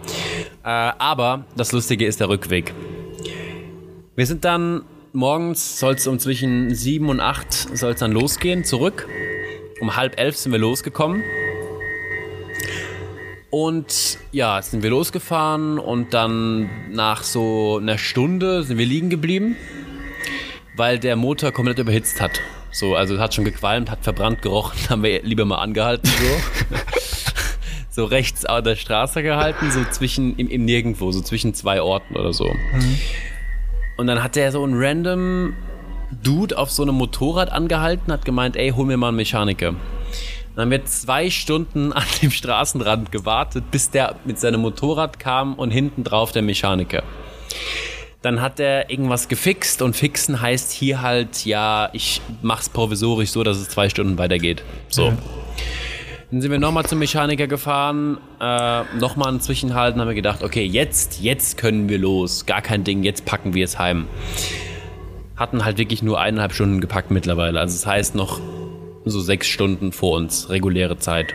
Äh, 0.63 0.67
aber 0.67 1.45
das 1.55 1.71
Lustige 1.71 2.05
ist 2.05 2.19
der 2.19 2.29
Rückweg. 2.29 2.73
Wir 4.15 4.25
sind 4.25 4.45
dann 4.45 4.83
morgens, 5.13 5.79
soll 5.79 5.95
es 5.95 6.07
um 6.07 6.19
zwischen 6.19 6.73
sieben 6.75 7.09
und 7.09 7.19
acht 7.19 7.53
soll 7.53 7.93
es 7.93 7.99
dann 7.99 8.11
losgehen, 8.11 8.63
zurück. 8.63 9.07
Um 9.79 9.95
halb 9.95 10.19
elf 10.19 10.37
sind 10.37 10.51
wir 10.51 10.59
losgekommen. 10.59 11.23
Und 13.49 14.17
ja, 14.31 14.61
sind 14.61 14.81
wir 14.81 14.89
losgefahren 14.89 15.77
und 15.77 16.13
dann 16.13 16.69
nach 16.91 17.23
so 17.23 17.79
einer 17.81 17.97
Stunde 17.97 18.63
sind 18.63 18.77
wir 18.77 18.85
liegen 18.85 19.09
geblieben, 19.09 19.57
weil 20.77 20.99
der 20.99 21.17
Motor 21.17 21.51
komplett 21.51 21.79
überhitzt 21.79 22.21
hat. 22.21 22.39
So, 22.71 22.95
also 22.95 23.19
hat 23.19 23.33
schon 23.33 23.43
gequalmt, 23.43 23.91
hat 23.91 24.03
verbrannt 24.03 24.41
gerochen, 24.41 24.77
haben 24.89 25.03
wir 25.03 25.21
lieber 25.23 25.43
mal 25.43 25.57
angehalten 25.57 26.09
so. 26.09 26.75
so 27.91 28.05
rechts 28.05 28.45
an 28.45 28.63
der 28.63 28.75
Straße 28.75 29.21
gehalten, 29.21 29.69
so 29.69 29.83
zwischen 29.91 30.35
im, 30.37 30.47
im 30.47 30.65
Nirgendwo, 30.65 31.11
so 31.11 31.21
zwischen 31.21 31.53
zwei 31.53 31.81
Orten 31.81 32.15
oder 32.15 32.33
so. 32.33 32.49
Und 33.97 34.07
dann 34.07 34.23
hat 34.23 34.35
der 34.35 34.51
so 34.51 34.65
ein 34.65 34.73
random 34.73 35.53
Dude 36.23 36.57
auf 36.57 36.71
so 36.71 36.83
einem 36.83 36.95
Motorrad 36.95 37.51
angehalten, 37.51 38.11
hat 38.11 38.25
gemeint, 38.25 38.55
ey, 38.55 38.71
hol 38.71 38.85
mir 38.85 38.97
mal 38.97 39.09
einen 39.09 39.17
Mechaniker. 39.17 39.75
Dann 40.55 40.63
haben 40.63 40.71
wir 40.71 40.85
zwei 40.85 41.29
Stunden 41.29 41.93
an 41.93 42.03
dem 42.21 42.31
Straßenrand 42.31 43.11
gewartet, 43.11 43.65
bis 43.71 43.89
der 43.89 44.15
mit 44.25 44.39
seinem 44.39 44.61
Motorrad 44.61 45.19
kam 45.19 45.53
und 45.55 45.71
hinten 45.71 46.03
drauf 46.03 46.31
der 46.31 46.41
Mechaniker. 46.41 47.03
Dann 48.21 48.41
hat 48.41 48.59
er 48.59 48.89
irgendwas 48.89 49.27
gefixt 49.27 49.81
und 49.81 49.95
fixen 49.95 50.41
heißt 50.41 50.71
hier 50.71 51.01
halt, 51.01 51.45
ja, 51.45 51.89
ich 51.91 52.21
mach's 52.41 52.69
provisorisch 52.69 53.31
so, 53.31 53.43
dass 53.43 53.57
es 53.57 53.69
zwei 53.69 53.89
Stunden 53.89 54.17
weitergeht. 54.17 54.63
So. 54.89 55.07
Ja. 55.07 55.17
Dann 56.31 56.39
sind 56.39 56.49
wir 56.49 56.59
nochmal 56.59 56.85
zum 56.85 56.99
Mechaniker 56.99 57.47
gefahren, 57.47 58.17
äh, 58.39 58.83
nochmal 58.97 59.27
einen 59.27 59.41
Zwischenhalt 59.41 59.95
und 59.95 60.01
haben 60.01 60.07
wir 60.07 60.15
gedacht, 60.15 60.43
okay, 60.43 60.63
jetzt, 60.63 61.19
jetzt 61.19 61.57
können 61.57 61.89
wir 61.89 61.97
los. 61.97 62.45
Gar 62.45 62.61
kein 62.61 62.85
Ding, 62.85 63.03
jetzt 63.03 63.25
packen 63.25 63.53
wir 63.53 63.65
es 63.65 63.77
heim. 63.77 64.07
Hatten 65.35 65.65
halt 65.65 65.77
wirklich 65.77 66.01
nur 66.03 66.21
eineinhalb 66.21 66.53
Stunden 66.53 66.79
gepackt 66.79 67.11
mittlerweile. 67.11 67.59
Also 67.59 67.75
das 67.75 67.85
heißt 67.85 68.15
noch 68.15 68.39
so 69.03 69.19
sechs 69.19 69.47
Stunden 69.47 69.91
vor 69.91 70.15
uns, 70.15 70.49
reguläre 70.49 70.97
Zeit. 70.97 71.33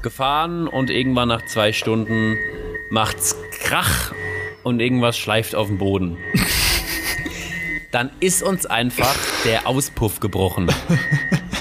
Gefahren 0.00 0.68
und 0.68 0.88
irgendwann 0.88 1.28
nach 1.28 1.44
zwei 1.44 1.74
Stunden 1.74 2.38
macht's 2.90 3.36
Krach 3.60 4.14
und 4.62 4.80
irgendwas 4.80 5.18
schleift 5.18 5.54
auf 5.54 5.66
den 5.66 5.76
Boden. 5.76 6.16
Dann 7.90 8.10
ist 8.20 8.42
uns 8.42 8.64
einfach 8.64 9.14
der 9.44 9.66
Auspuff 9.66 10.18
gebrochen. 10.18 10.68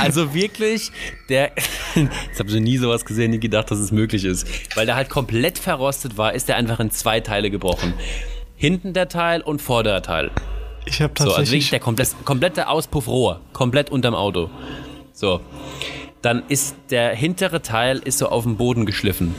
Also, 0.00 0.34
wirklich, 0.34 0.92
der. 1.28 1.52
Jetzt 1.94 2.38
habe 2.38 2.48
ich 2.50 2.60
nie 2.60 2.78
sowas 2.78 3.04
gesehen, 3.04 3.30
nie 3.30 3.40
gedacht, 3.40 3.70
dass 3.70 3.78
es 3.78 3.92
möglich 3.92 4.24
ist. 4.24 4.46
Weil 4.76 4.86
der 4.86 4.94
halt 4.96 5.10
komplett 5.10 5.58
verrostet 5.58 6.16
war, 6.16 6.34
ist 6.34 6.48
der 6.48 6.56
einfach 6.56 6.80
in 6.80 6.90
zwei 6.90 7.20
Teile 7.20 7.50
gebrochen. 7.50 7.94
Hinten 8.56 8.92
der 8.92 9.08
Teil 9.08 9.40
und 9.42 9.60
vorderer 9.62 10.02
Teil. 10.02 10.30
Ich 10.86 11.00
habe 11.02 11.12
So, 11.16 11.24
also 11.24 11.36
tatsächlich. 11.36 11.52
wirklich 11.52 11.70
der 11.70 11.80
komplett, 11.80 12.08
komplette 12.24 12.68
Auspuffrohr, 12.68 13.40
komplett 13.52 13.90
unterm 13.90 14.14
Auto. 14.14 14.50
So. 15.12 15.40
Dann 16.22 16.42
ist 16.48 16.76
der 16.90 17.14
hintere 17.14 17.62
Teil 17.62 17.98
ist 17.98 18.18
so 18.18 18.28
auf 18.28 18.44
dem 18.44 18.56
Boden 18.56 18.84
geschliffen. 18.84 19.34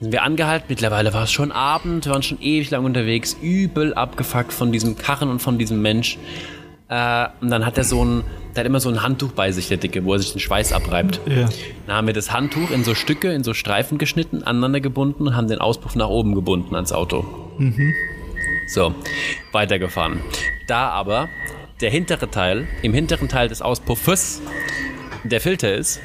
Sind 0.00 0.12
wir 0.12 0.22
angehalten, 0.22 0.66
mittlerweile 0.70 1.12
war 1.12 1.24
es 1.24 1.32
schon 1.32 1.52
Abend, 1.52 2.06
wir 2.06 2.12
waren 2.12 2.22
schon 2.22 2.40
ewig 2.40 2.70
lang 2.70 2.86
unterwegs, 2.86 3.36
übel 3.42 3.92
abgefuckt 3.92 4.52
von 4.52 4.72
diesem 4.72 4.96
Karren 4.96 5.28
und 5.28 5.40
von 5.40 5.58
diesem 5.58 5.82
Mensch. 5.82 6.16
Äh, 6.88 7.26
und 7.42 7.50
dann 7.50 7.66
hat 7.66 7.76
er 7.76 7.84
so 7.84 8.02
ein, 8.02 8.24
der 8.54 8.60
hat 8.60 8.66
immer 8.66 8.80
so 8.80 8.88
ein 8.88 9.02
Handtuch 9.02 9.32
bei 9.32 9.52
sich, 9.52 9.68
der 9.68 9.76
Dicke, 9.76 10.04
wo 10.04 10.14
er 10.14 10.18
sich 10.18 10.32
den 10.32 10.40
Schweiß 10.40 10.72
abreibt. 10.72 11.20
ja. 11.26 11.48
Dann 11.86 11.96
haben 11.96 12.06
wir 12.06 12.14
das 12.14 12.32
Handtuch 12.32 12.70
in 12.70 12.84
so 12.84 12.94
Stücke, 12.94 13.32
in 13.32 13.44
so 13.44 13.54
Streifen 13.54 13.98
geschnitten, 13.98 14.42
aneinander 14.42 14.80
gebunden 14.80 15.26
und 15.28 15.36
haben 15.36 15.48
den 15.48 15.58
Auspuff 15.58 15.94
nach 15.96 16.08
oben 16.08 16.34
gebunden 16.34 16.74
ans 16.74 16.92
Auto. 16.92 17.24
So, 18.68 18.94
weitergefahren. 19.52 20.20
Da 20.66 20.88
aber 20.90 21.28
der 21.80 21.90
hintere 21.90 22.30
Teil, 22.30 22.68
im 22.82 22.92
hinteren 22.94 23.28
Teil 23.28 23.48
des 23.48 23.62
Auspuffes, 23.62 24.40
der 25.24 25.40
Filter 25.40 25.74
ist, 25.74 26.00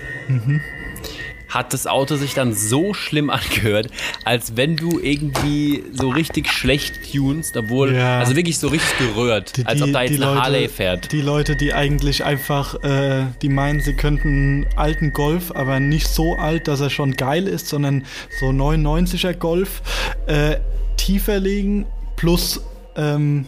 hat 1.55 1.73
das 1.73 1.87
Auto 1.87 2.15
sich 2.17 2.33
dann 2.35 2.53
so 2.53 2.93
schlimm 2.93 3.29
angehört, 3.31 3.87
als 4.23 4.55
wenn 4.57 4.75
du 4.75 4.99
irgendwie 4.99 5.83
so 5.93 6.09
richtig 6.09 6.51
schlecht 6.51 6.99
tunst, 7.11 7.57
obwohl, 7.57 7.95
Ja. 7.95 8.19
also 8.19 8.35
wirklich 8.35 8.59
so 8.59 8.67
richtig 8.67 8.97
gerührt, 8.99 9.57
Die- 9.57 9.65
als 9.65 9.81
ob 9.81 9.91
da 9.93 10.01
jetzt 10.03 10.15
eine 10.15 10.25
Leute- 10.25 10.41
Harley 10.41 10.69
fährt. 10.69 11.11
Die 11.11 11.21
Leute, 11.21 11.55
die 11.55 11.73
eigentlich 11.73 12.23
einfach, 12.23 12.75
äh, 12.83 13.23
die 13.41 13.49
meinen, 13.49 13.79
sie 13.81 13.93
könnten 13.93 14.27
einen 14.27 14.65
alten 14.75 15.13
Golf, 15.13 15.51
aber 15.55 15.79
nicht 15.79 16.07
so 16.07 16.35
alt, 16.35 16.67
dass 16.67 16.81
er 16.81 16.89
schon 16.89 17.15
geil 17.15 17.47
ist, 17.47 17.67
sondern 17.69 18.05
so 18.39 18.47
99er 18.51 19.33
Golf 19.33 19.81
äh, 20.27 20.57
tiefer 20.97 21.39
legen 21.39 21.85
plus 22.15 22.61
ähm, 22.97 23.47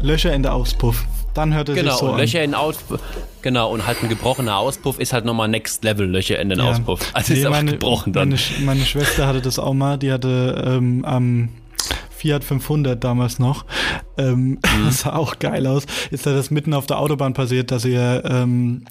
Löcher 0.00 0.32
in 0.34 0.42
der 0.42 0.54
Auspuff. 0.54 1.04
Dann 1.34 1.54
hört 1.54 1.68
er 1.70 1.74
Genau, 1.74 1.90
sich 1.92 2.00
so 2.00 2.06
und 2.06 2.12
an. 2.14 2.20
Löcher 2.20 2.42
in 2.44 2.50
den 2.50 2.54
Auspuff. 2.60 3.00
Genau, 3.40 3.72
und 3.72 3.86
halt 3.86 4.02
ein 4.02 4.08
gebrochener 4.08 4.56
Auspuff 4.58 4.98
ist 4.98 5.12
halt 5.12 5.24
nochmal 5.24 5.48
Next 5.48 5.82
Level 5.82 6.06
Löcher 6.06 6.38
in 6.38 6.48
den 6.50 6.58
Ja. 6.58 6.66
Auspuff. 6.70 7.00
Also 7.14 7.32
Nee, 7.32 7.40
ist 7.40 7.48
meine, 7.50 7.70
gebrochen 7.72 8.12
dann. 8.12 8.28
Meine, 8.28 8.38
Sch- 8.40 8.64
meine 8.64 8.84
Schwester 8.84 9.26
hatte 9.26 9.40
das 9.40 9.58
auch 9.58 9.72
mal, 9.74 9.96
die 9.98 10.12
hatte 10.12 10.62
ähm, 10.66 11.04
am 11.04 11.48
Fiat 12.10 12.44
500 12.44 13.02
damals 13.02 13.38
noch. 13.38 13.64
Ähm, 14.18 14.58
Mhm. 14.76 14.84
Das 14.84 15.00
sah 15.00 15.14
auch 15.16 15.38
geil 15.38 15.66
aus. 15.66 15.84
Ist 16.10 16.26
da 16.26 16.32
das 16.34 16.50
mitten 16.50 16.74
auf 16.74 16.86
der 16.86 16.98
Autobahn 16.98 17.32
passiert, 17.34 17.70
dass 17.70 17.84
ihr, 17.84 18.22
ähm, 18.26 18.84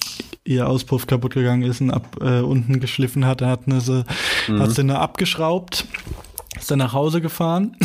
ihr 0.43 0.67
Auspuff 0.67 1.05
kaputt 1.07 1.33
gegangen 1.35 1.61
ist 1.63 1.79
und 1.79 1.91
ab 1.91 2.17
äh, 2.21 2.39
unten 2.41 2.79
geschliffen 2.79 3.25
hat. 3.25 3.41
Da 3.41 3.47
hat 3.49 3.61
sie, 3.67 4.03
Mhm. 4.47 4.59
hat 4.59 4.71
sie 4.71 4.81
eine 4.81 4.99
abgeschraubt, 4.99 5.85
ist 6.59 6.69
dann 6.71 6.79
nach 6.79 6.93
Hause 6.93 7.21
gefahren, 7.21 7.77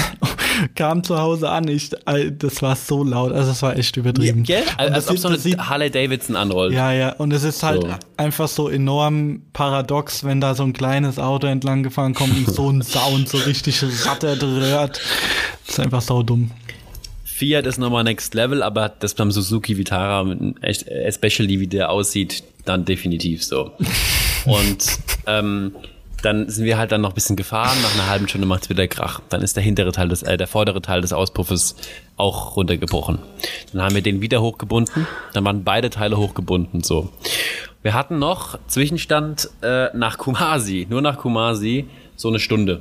kam 0.74 1.02
zu 1.04 1.18
Hause 1.18 1.48
an. 1.50 1.68
Ich, 1.68 1.90
äh, 2.06 2.30
das 2.32 2.62
war 2.62 2.76
so 2.76 3.04
laut, 3.04 3.32
also 3.32 3.50
es 3.50 3.62
war 3.62 3.76
echt 3.76 3.96
übertrieben. 3.96 4.42
Gell? 4.42 4.62
Und 4.62 4.78
Als 4.80 5.06
das 5.06 5.24
ob 5.24 5.38
so 5.38 5.50
eine 5.52 5.68
Harley 5.68 5.90
Davidson 5.90 6.36
anrollt. 6.36 6.72
ja, 6.72 6.92
ja, 6.92 7.12
und 7.14 7.32
es 7.32 7.42
ist 7.44 7.62
halt 7.62 7.82
So. 7.82 7.88
einfach 8.16 8.48
so 8.48 8.68
enorm 8.68 9.42
paradox, 9.52 10.24
wenn 10.24 10.40
da 10.40 10.54
so 10.54 10.62
ein 10.62 10.72
kleines 10.72 11.18
Auto 11.18 11.46
entlang 11.46 11.82
gefahren 11.82 12.14
kommt 12.14 12.36
und 12.36 12.54
so 12.54 12.70
ein 12.70 12.82
Sound 12.96 13.28
so 13.28 13.38
richtig 13.38 13.82
rattert, 14.06 14.42
röhrt. 14.42 15.00
Das 15.66 15.78
ist 15.78 15.80
einfach 15.80 16.02
sau 16.02 16.22
dumm. 16.22 16.50
Fiat 17.24 17.66
ist 17.66 17.76
nochmal 17.78 18.02
Next 18.04 18.34
Level, 18.34 18.62
aber 18.62 18.88
das 18.88 19.12
beim 19.14 19.30
Suzuki 19.30 19.76
Vitara 19.76 20.26
äh, 20.62 20.70
especially 21.04 21.60
wie 21.60 21.66
der 21.66 21.90
aussieht, 21.90 22.42
dann 22.64 22.84
definitiv 22.86 23.44
so. 23.44 23.72
Und 24.46 24.98
ähm, 25.26 25.72
dann 26.22 26.48
sind 26.48 26.64
wir 26.64 26.78
halt 26.78 26.92
dann 26.92 27.02
noch 27.02 27.10
ein 27.10 27.14
bisschen 27.14 27.36
gefahren, 27.36 27.76
nach 27.82 27.94
einer 27.94 28.08
halben 28.08 28.28
Stunde 28.28 28.46
macht's 28.46 28.68
wieder 28.68 28.86
Krach. 28.88 29.20
Dann 29.28 29.42
ist 29.42 29.56
der 29.56 29.62
hintere 29.62 29.92
Teil 29.92 30.08
des, 30.08 30.22
äh, 30.22 30.36
der 30.36 30.46
vordere 30.46 30.82
Teil 30.82 31.00
des 31.00 31.12
Auspuffes 31.12 31.76
auch 32.16 32.56
runtergebrochen. 32.56 33.18
Dann 33.72 33.82
haben 33.82 33.94
wir 33.94 34.02
den 34.02 34.20
wieder 34.20 34.40
hochgebunden, 34.40 35.06
dann 35.32 35.44
waren 35.44 35.64
beide 35.64 35.90
Teile 35.90 36.16
hochgebunden, 36.16 36.82
so. 36.82 37.10
Wir 37.82 37.94
hatten 37.94 38.18
noch 38.18 38.58
Zwischenstand 38.66 39.48
äh, 39.62 39.96
nach 39.96 40.18
Kumasi, 40.18 40.86
nur 40.90 41.02
nach 41.02 41.18
Kumasi, 41.18 41.86
so 42.16 42.28
eine 42.28 42.40
Stunde. 42.40 42.80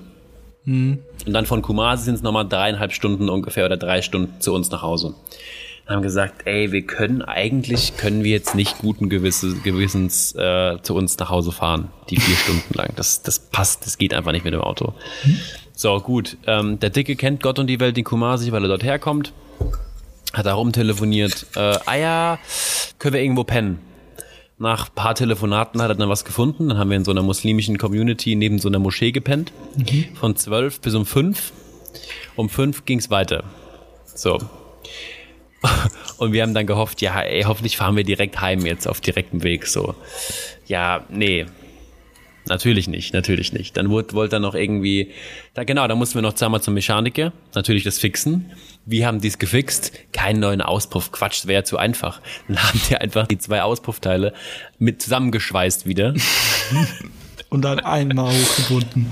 Und 1.28 1.34
dann 1.34 1.45
von 1.45 1.62
Kumasi 1.62 2.06
sind 2.06 2.15
es 2.15 2.24
nochmal 2.24 2.48
dreieinhalb 2.48 2.91
Stunden 2.91 3.30
ungefähr 3.30 3.65
oder 3.65 3.78
drei 3.78 4.02
Stunden 4.02 4.41
zu 4.41 4.54
uns 4.54 4.71
nach 4.71 4.82
Hause. 4.82 5.13
Haben 5.88 6.02
gesagt, 6.02 6.48
ey, 6.48 6.71
wir 6.71 6.82
können 6.82 7.21
eigentlich, 7.21 7.95
können 7.95 8.24
wir 8.24 8.32
jetzt 8.32 8.56
nicht 8.56 8.80
guten 8.80 9.08
Gewisse, 9.08 9.56
Gewissens 9.58 10.34
äh, 10.34 10.78
zu 10.82 10.95
uns 10.95 11.17
nach 11.19 11.30
Hause 11.30 11.52
fahren, 11.52 11.89
die 12.10 12.19
vier 12.19 12.36
Stunden 12.43 12.74
lang. 12.74 12.89
Das, 12.95 13.21
das 13.21 13.39
passt, 13.39 13.86
das 13.86 13.98
geht 13.98 14.13
einfach 14.13 14.32
nicht 14.32 14.45
mit 14.45 14.54
dem 14.54 14.62
Auto. 14.62 14.93
So, 15.74 16.00
gut. 16.00 16.38
Ähm, 16.48 16.80
der 16.80 16.89
Dicke 16.89 17.15
kennt 17.15 17.43
Gott 17.43 17.60
und 17.60 17.67
die 17.67 17.80
Welt 17.80 17.98
in 17.98 18.04
Kumasi, 18.04 18.52
weil 18.52 18.63
er 18.63 18.69
dort 18.69 18.84
herkommt. 18.84 19.34
Hat 20.34 20.45
da 20.45 20.56
rumtelefoniert. 20.56 21.45
Äh, 21.56 21.78
ah 21.86 21.95
ja, 21.95 22.39
können 22.98 23.13
wir 23.13 23.21
irgendwo 23.21 23.43
pennen? 23.43 23.80
Nach 24.58 24.88
ein 24.88 24.95
paar 24.95 25.15
Telefonaten 25.15 25.82
hat 25.82 25.89
er 25.89 25.95
dann 25.95 26.10
was 26.10 26.26
gefunden. 26.26 26.69
Dann 26.69 26.78
haben 26.78 26.89
wir 26.89 26.98
in 26.98 27.06
so 27.06 27.12
einer 27.12 27.24
muslimischen 27.24 27.78
Community 27.78 28.36
neben 28.36 28.58
so 28.58 28.69
einer 28.69 28.80
Moschee 28.80 29.12
gepennt. 29.12 29.52
Von 30.15 30.36
12 30.36 30.80
bis 30.80 30.95
um 30.95 31.06
5. 31.06 31.52
Um 32.38 32.50
5 32.50 32.86
ging's 32.86 33.10
weiter. 33.10 33.43
So. 34.06 34.39
Und 36.17 36.34
wir 36.34 36.41
haben 36.41 36.54
dann 36.54 36.65
gehofft, 36.65 37.01
ja, 37.01 37.19
ey, 37.21 37.43
hoffentlich 37.43 37.78
fahren 37.78 37.95
wir 37.95 38.04
direkt 38.04 38.39
heim 38.41 38.65
jetzt 38.65 38.88
auf 38.88 39.01
direktem 39.01 39.43
Weg. 39.43 39.67
So. 39.67 39.95
Ja, 40.67 41.06
nee. 41.10 41.45
Natürlich 42.47 42.88
nicht, 42.88 43.12
natürlich 43.13 43.54
nicht. 43.54 43.75
Dann 43.75 43.89
wollte 43.89 44.13
wollt 44.13 44.32
er 44.32 44.39
noch 44.39 44.54
irgendwie, 44.54 45.12
da 45.56 45.63
genau, 45.63 45.88
da 45.88 45.95
mussten 45.95 46.15
wir 46.15 46.21
noch 46.21 46.34
zweimal 46.34 46.62
zum 46.62 46.75
Mechaniker, 46.75 47.34
natürlich 47.56 47.84
das 47.84 47.97
fixen. 47.97 48.51
Wie 48.86 49.04
haben 49.04 49.19
die 49.19 49.30
es 49.30 49.39
gefixt? 49.39 49.91
Keinen 50.13 50.41
neuen 50.41 50.62
Auspuff. 50.62 51.12
Quatsch, 51.12 51.47
wäre 51.47 51.62
ja 51.62 51.63
zu 51.63 51.78
einfach. 51.78 52.21
Dann 52.47 52.62
haben 52.62 52.80
die 52.88 52.97
einfach 52.97 53.25
die 53.25 53.39
zwei 53.39 53.63
Auspuffteile 53.63 54.32
mit 54.78 55.01
zusammengeschweißt 55.01 55.88
wieder. 55.88 56.13
Und 57.56 57.62
dann 57.62 57.80
einmal 57.80 58.34
hochgebunden. 58.34 59.10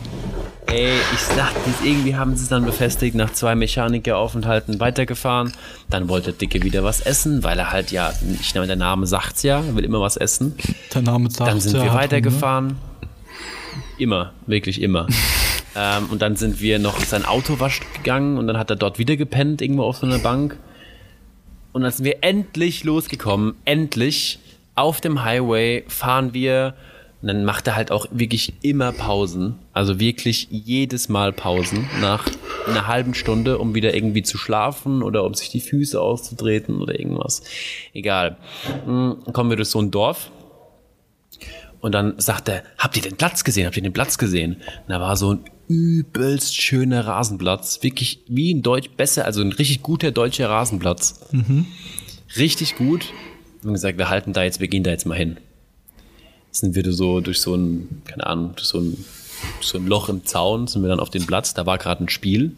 Ey, 0.65 0.89
ich 1.13 1.19
dies, 1.65 1.75
irgendwie 1.81 2.17
haben 2.17 2.35
sie 2.35 2.43
es 2.43 2.49
dann 2.49 2.65
befestigt, 2.65 3.15
nach 3.15 3.31
zwei 3.31 3.55
Mechanikeraufenthalten 3.55 4.81
weitergefahren. 4.81 5.53
Dann 5.89 6.09
wollte 6.09 6.33
Dicke 6.33 6.61
wieder 6.61 6.83
was 6.83 6.99
essen, 6.99 7.41
weil 7.45 7.57
er 7.57 7.71
halt 7.71 7.93
ja, 7.93 8.11
ich 8.41 8.53
meine, 8.53 8.67
der 8.67 8.75
Name 8.75 9.07
sagt's 9.07 9.43
ja, 9.43 9.61
er 9.61 9.77
will 9.77 9.85
immer 9.85 10.01
was 10.01 10.17
essen. 10.17 10.57
Der 10.93 11.03
Name 11.03 11.31
sagt 11.31 11.49
Dann 11.49 11.61
sind 11.61 11.75
wir 11.75 11.93
hat 11.93 11.99
weitergefahren. 11.99 12.75
Immer, 13.97 14.33
wirklich 14.45 14.81
immer. 14.81 15.07
ähm, 15.77 16.07
und 16.11 16.21
dann 16.21 16.35
sind 16.35 16.59
wir 16.59 16.79
noch 16.79 16.99
sein 16.99 17.23
Auto 17.23 17.61
waschen 17.61 17.85
gegangen 17.93 18.37
und 18.37 18.47
dann 18.47 18.57
hat 18.57 18.69
er 18.69 18.75
dort 18.75 18.99
wieder 18.99 19.15
gepennt, 19.15 19.61
irgendwo 19.61 19.83
auf 19.83 19.99
so 19.99 20.05
einer 20.05 20.19
Bank. 20.19 20.57
Und 21.71 21.83
dann 21.83 21.93
sind 21.93 22.03
wir 22.03 22.17
endlich 22.25 22.83
losgekommen. 22.83 23.55
Endlich 23.63 24.39
auf 24.75 24.99
dem 24.99 25.23
Highway 25.23 25.85
fahren 25.87 26.33
wir. 26.33 26.73
Und 27.23 27.27
dann 27.29 27.45
macht 27.45 27.67
er 27.67 27.77
halt 27.77 27.89
auch 27.89 28.05
wirklich 28.11 28.51
immer 28.63 28.91
Pausen. 28.91 29.55
Also 29.71 29.97
wirklich 29.97 30.49
jedes 30.51 31.07
Mal 31.07 31.31
Pausen. 31.31 31.87
Nach 32.01 32.27
einer 32.67 32.87
halben 32.87 33.13
Stunde, 33.13 33.59
um 33.59 33.73
wieder 33.75 33.95
irgendwie 33.95 34.23
zu 34.23 34.37
schlafen 34.37 35.01
oder 35.01 35.23
um 35.23 35.33
sich 35.33 35.47
die 35.47 35.61
Füße 35.61 36.01
auszutreten 36.01 36.81
oder 36.81 36.99
irgendwas. 36.99 37.41
Egal. 37.93 38.35
Hm, 38.85 39.19
Dann 39.23 39.33
kommen 39.33 39.49
wir 39.49 39.55
durch 39.55 39.69
so 39.69 39.81
ein 39.81 39.89
Dorf. 39.89 40.31
Und 41.79 41.93
dann 41.93 42.15
sagt 42.19 42.49
er, 42.49 42.63
habt 42.77 42.97
ihr 42.97 43.03
den 43.03 43.15
Platz 43.15 43.45
gesehen? 43.45 43.67
Habt 43.67 43.77
ihr 43.77 43.83
den 43.83 43.93
Platz 43.93 44.17
gesehen? 44.17 44.55
Und 44.55 44.89
da 44.89 44.99
war 44.99 45.15
so 45.15 45.35
ein 45.35 45.39
übelst 45.69 46.61
schöner 46.61 47.07
Rasenplatz. 47.07 47.83
Wirklich 47.83 48.19
wie 48.27 48.53
ein 48.53 48.63
Deutsch, 48.63 48.89
besser, 48.97 49.23
also 49.23 49.39
ein 49.39 49.53
richtig 49.53 49.81
guter 49.81 50.11
deutscher 50.11 50.49
Rasenplatz. 50.49 51.21
Richtig 52.35 52.75
gut. 52.75 53.13
Haben 53.63 53.71
gesagt, 53.71 53.97
wir 53.97 54.09
halten 54.09 54.33
da 54.33 54.43
jetzt, 54.43 54.59
wir 54.59 54.67
gehen 54.67 54.83
da 54.83 54.91
jetzt 54.91 55.05
mal 55.05 55.17
hin. 55.17 55.37
Sind 56.53 56.75
wir 56.75 56.93
so 56.93 57.19
durch 57.19 57.41
so 57.41 57.55
ein, 57.55 58.03
keine 58.05 58.27
Ahnung, 58.27 58.53
durch 58.55 58.67
so 58.67 58.79
ein, 58.79 59.03
so 59.59 59.79
ein 59.79 59.87
Loch 59.87 60.07
im 60.07 60.23
Zaun, 60.23 60.67
sind 60.67 60.83
wir 60.83 60.89
dann 60.89 60.99
auf 60.99 61.09
den 61.09 61.25
Platz. 61.25 61.53
Da 61.53 61.65
war 61.65 61.77
gerade 61.77 62.03
ein 62.03 62.09
Spiel. 62.09 62.55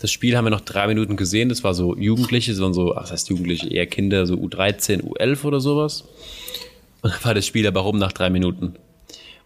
Das 0.00 0.10
Spiel 0.10 0.36
haben 0.36 0.44
wir 0.44 0.50
noch 0.50 0.60
drei 0.60 0.86
Minuten 0.88 1.16
gesehen. 1.16 1.48
Das 1.48 1.64
war 1.64 1.74
so 1.74 1.96
Jugendliche, 1.96 2.50
das 2.50 2.60
waren 2.60 2.74
so, 2.74 2.92
was 2.94 3.12
heißt 3.12 3.30
Jugendliche, 3.30 3.68
eher 3.68 3.86
Kinder, 3.86 4.26
so 4.26 4.34
U13, 4.34 5.02
U11 5.02 5.44
oder 5.44 5.60
sowas. 5.60 6.04
Und 7.02 7.14
dann 7.14 7.24
war 7.24 7.34
das 7.34 7.46
Spiel 7.46 7.66
aber 7.66 7.80
rum 7.80 7.98
nach 7.98 8.12
drei 8.12 8.30
Minuten. 8.30 8.74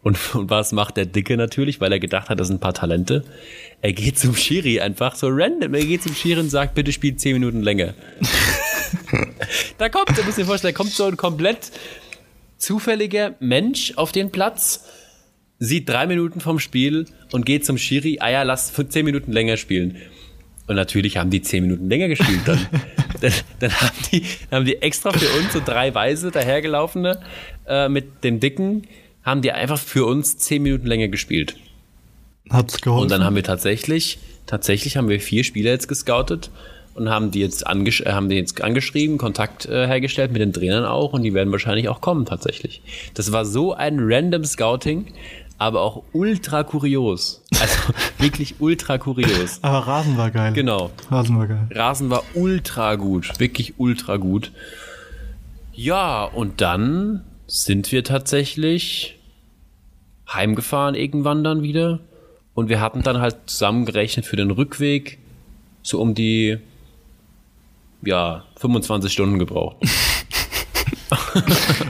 Und, 0.02 0.35
und 0.35 0.48
was 0.48 0.72
macht 0.72 0.96
der 0.96 1.07
Dicke 1.07 1.37
natürlich, 1.37 1.81
weil 1.81 1.92
er 1.92 2.00
gedacht 2.00 2.31
hat, 2.31 2.40
das 2.40 2.46
sind 2.46 2.57
ein 2.57 2.61
paar 2.61 2.74
Talente? 2.74 3.24
Er 3.83 3.92
geht 3.92 4.18
zum 4.18 4.35
Schiri 4.35 4.81
einfach 4.81 5.14
so 5.14 5.28
random. 5.28 5.74
Er 5.74 5.85
geht 5.85 6.02
zum 6.02 6.14
Schiri 6.14 6.40
und 6.40 6.50
sagt, 6.50 6.74
bitte 6.74 6.92
spielt 6.92 7.20
zehn 7.20 7.35
Minuten 7.35 7.62
länger. 7.62 7.94
da 9.78 9.88
kommt, 9.88 10.16
du 10.16 10.22
musst 10.22 10.38
dir 10.38 10.46
vorstellen, 10.46 10.72
da 10.72 10.76
kommt 10.76 10.92
so 10.92 11.04
ein 11.04 11.16
komplett 11.16 11.70
zufälliger 12.59 13.35
Mensch 13.40 13.94
auf 13.97 14.12
den 14.12 14.31
Platz 14.31 14.85
sieht 15.59 15.88
drei 15.88 16.07
Minuten 16.07 16.40
vom 16.40 16.59
Spiel 16.59 17.07
und 17.33 17.47
geht 17.47 17.64
zum 17.64 17.79
Schiri, 17.79 18.18
ah 18.21 18.31
ja, 18.31 18.42
lass 18.42 18.73
zehn 18.73 19.05
Minuten 19.05 19.33
länger 19.33 19.57
spielen. 19.57 19.97
Und 20.66 20.77
natürlich 20.77 21.16
haben 21.16 21.31
die 21.31 21.40
zehn 21.40 21.62
Minuten 21.62 21.88
länger 21.88 22.09
gespielt 22.09 22.42
dann. 22.44 22.66
dann, 23.21 23.33
dann, 23.59 23.81
haben 23.81 23.97
die, 24.12 24.21
dann 24.51 24.59
haben 24.59 24.66
die 24.66 24.83
extra 24.83 25.12
für 25.12 25.29
uns 25.38 25.53
so 25.53 25.61
drei 25.64 25.94
Weise 25.94 26.31
dahergelaufene 26.31 27.21
äh, 27.66 27.88
mit 27.88 28.23
dem 28.23 28.38
Dicken, 28.38 28.87
haben 29.23 29.42
die 29.42 29.51
einfach 29.53 29.79
für 29.79 30.05
uns 30.05 30.37
zehn 30.37 30.62
Minuten 30.62 30.87
länger 30.87 31.09
gespielt. 31.09 31.57
Hat's 32.51 32.81
geholfen? 32.81 33.03
Und 33.03 33.11
dann 33.11 33.25
haben 33.25 33.35
wir 33.35 33.42
tatsächlich, 33.42 34.18
tatsächlich 34.47 34.97
haben 34.97 35.09
wir 35.09 35.21
vier 35.21 35.42
Spieler 35.42 35.71
jetzt 35.71 35.88
gescoutet 35.88 36.51
und 36.98 37.08
haben 37.08 37.30
die 37.30 37.40
jetzt, 37.40 37.66
angesch 37.66 38.00
äh, 38.02 38.12
haben 38.12 38.28
die 38.28 38.37
jetzt 38.37 38.62
angeschrieben, 38.62 39.18
Kontakt 39.18 39.66
äh, 39.66 39.87
hergestellt 39.87 40.32
mit 40.32 40.40
den 40.40 40.52
Trainern 40.52 40.84
auch 40.84 41.12
und 41.12 41.22
die 41.22 41.32
werden 41.34 41.50
wahrscheinlich 41.52 41.88
auch 41.88 42.00
kommen 42.00 42.26
tatsächlich. 42.26 42.82
Das 43.14 43.32
war 43.32 43.44
so 43.44 43.72
ein 43.72 43.98
random 44.00 44.44
Scouting, 44.44 45.06
aber 45.58 45.80
auch 45.80 46.02
ultra 46.12 46.64
kurios. 46.64 47.42
Also 47.58 47.78
wirklich 48.18 48.56
ultra 48.61 48.98
kurios. 48.98 49.58
Aber 49.62 49.87
Rasen 49.87 50.16
war 50.16 50.30
geil. 50.30 50.52
Genau. 50.52 50.90
Rasen 51.11 51.38
war 51.38 51.46
geil. 51.46 51.68
Rasen 51.72 52.11
war 52.11 52.22
ultra 52.34 52.96
gut, 52.96 53.38
wirklich 53.38 53.74
ultra 53.78 54.16
gut. 54.16 54.52
Ja, 55.72 56.24
und 56.24 56.61
dann 56.61 57.24
sind 57.46 57.92
wir 57.92 58.04
tatsächlich 58.04 59.18
heimgefahren 60.28 60.94
irgendwann 60.94 61.44
dann 61.44 61.62
wieder. 61.62 62.00
Und 62.54 62.68
wir 62.68 62.80
hatten 62.80 63.02
dann 63.02 63.20
halt 63.20 63.37
zusammengerechnet 63.46 64.26
für 64.26 64.34
den 64.34 64.50
Rückweg 64.50 65.18
so 65.82 66.00
um 66.00 66.14
die 66.14 66.58
ja, 68.02 68.44
25 68.56 69.12
Stunden 69.12 69.38
gebraucht. 69.38 69.76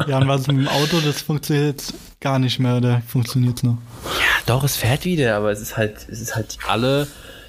ja, 0.09 0.19
und 0.19 0.29
was 0.29 0.47
mit 0.47 0.59
dem 0.59 0.69
Auto, 0.69 1.01
das 1.05 1.23
funktioniert 1.23 1.67
jetzt 1.67 1.95
gar 2.21 2.39
nicht 2.39 2.59
mehr, 2.59 2.77
oder 2.77 3.03
funktioniert 3.07 3.59
es 3.59 3.63
noch? 3.63 3.79
Ja, 4.05 4.43
doch, 4.47 4.65
es 4.65 4.77
fährt 4.77 5.05
wieder, 5.05 5.37
aber 5.37 5.51
es 5.51 5.61
ist 5.61 5.77
halt, 5.77 6.07
es 6.11 6.21
ist 6.21 6.37
halt 6.37 6.59
alle, 6.67 7.07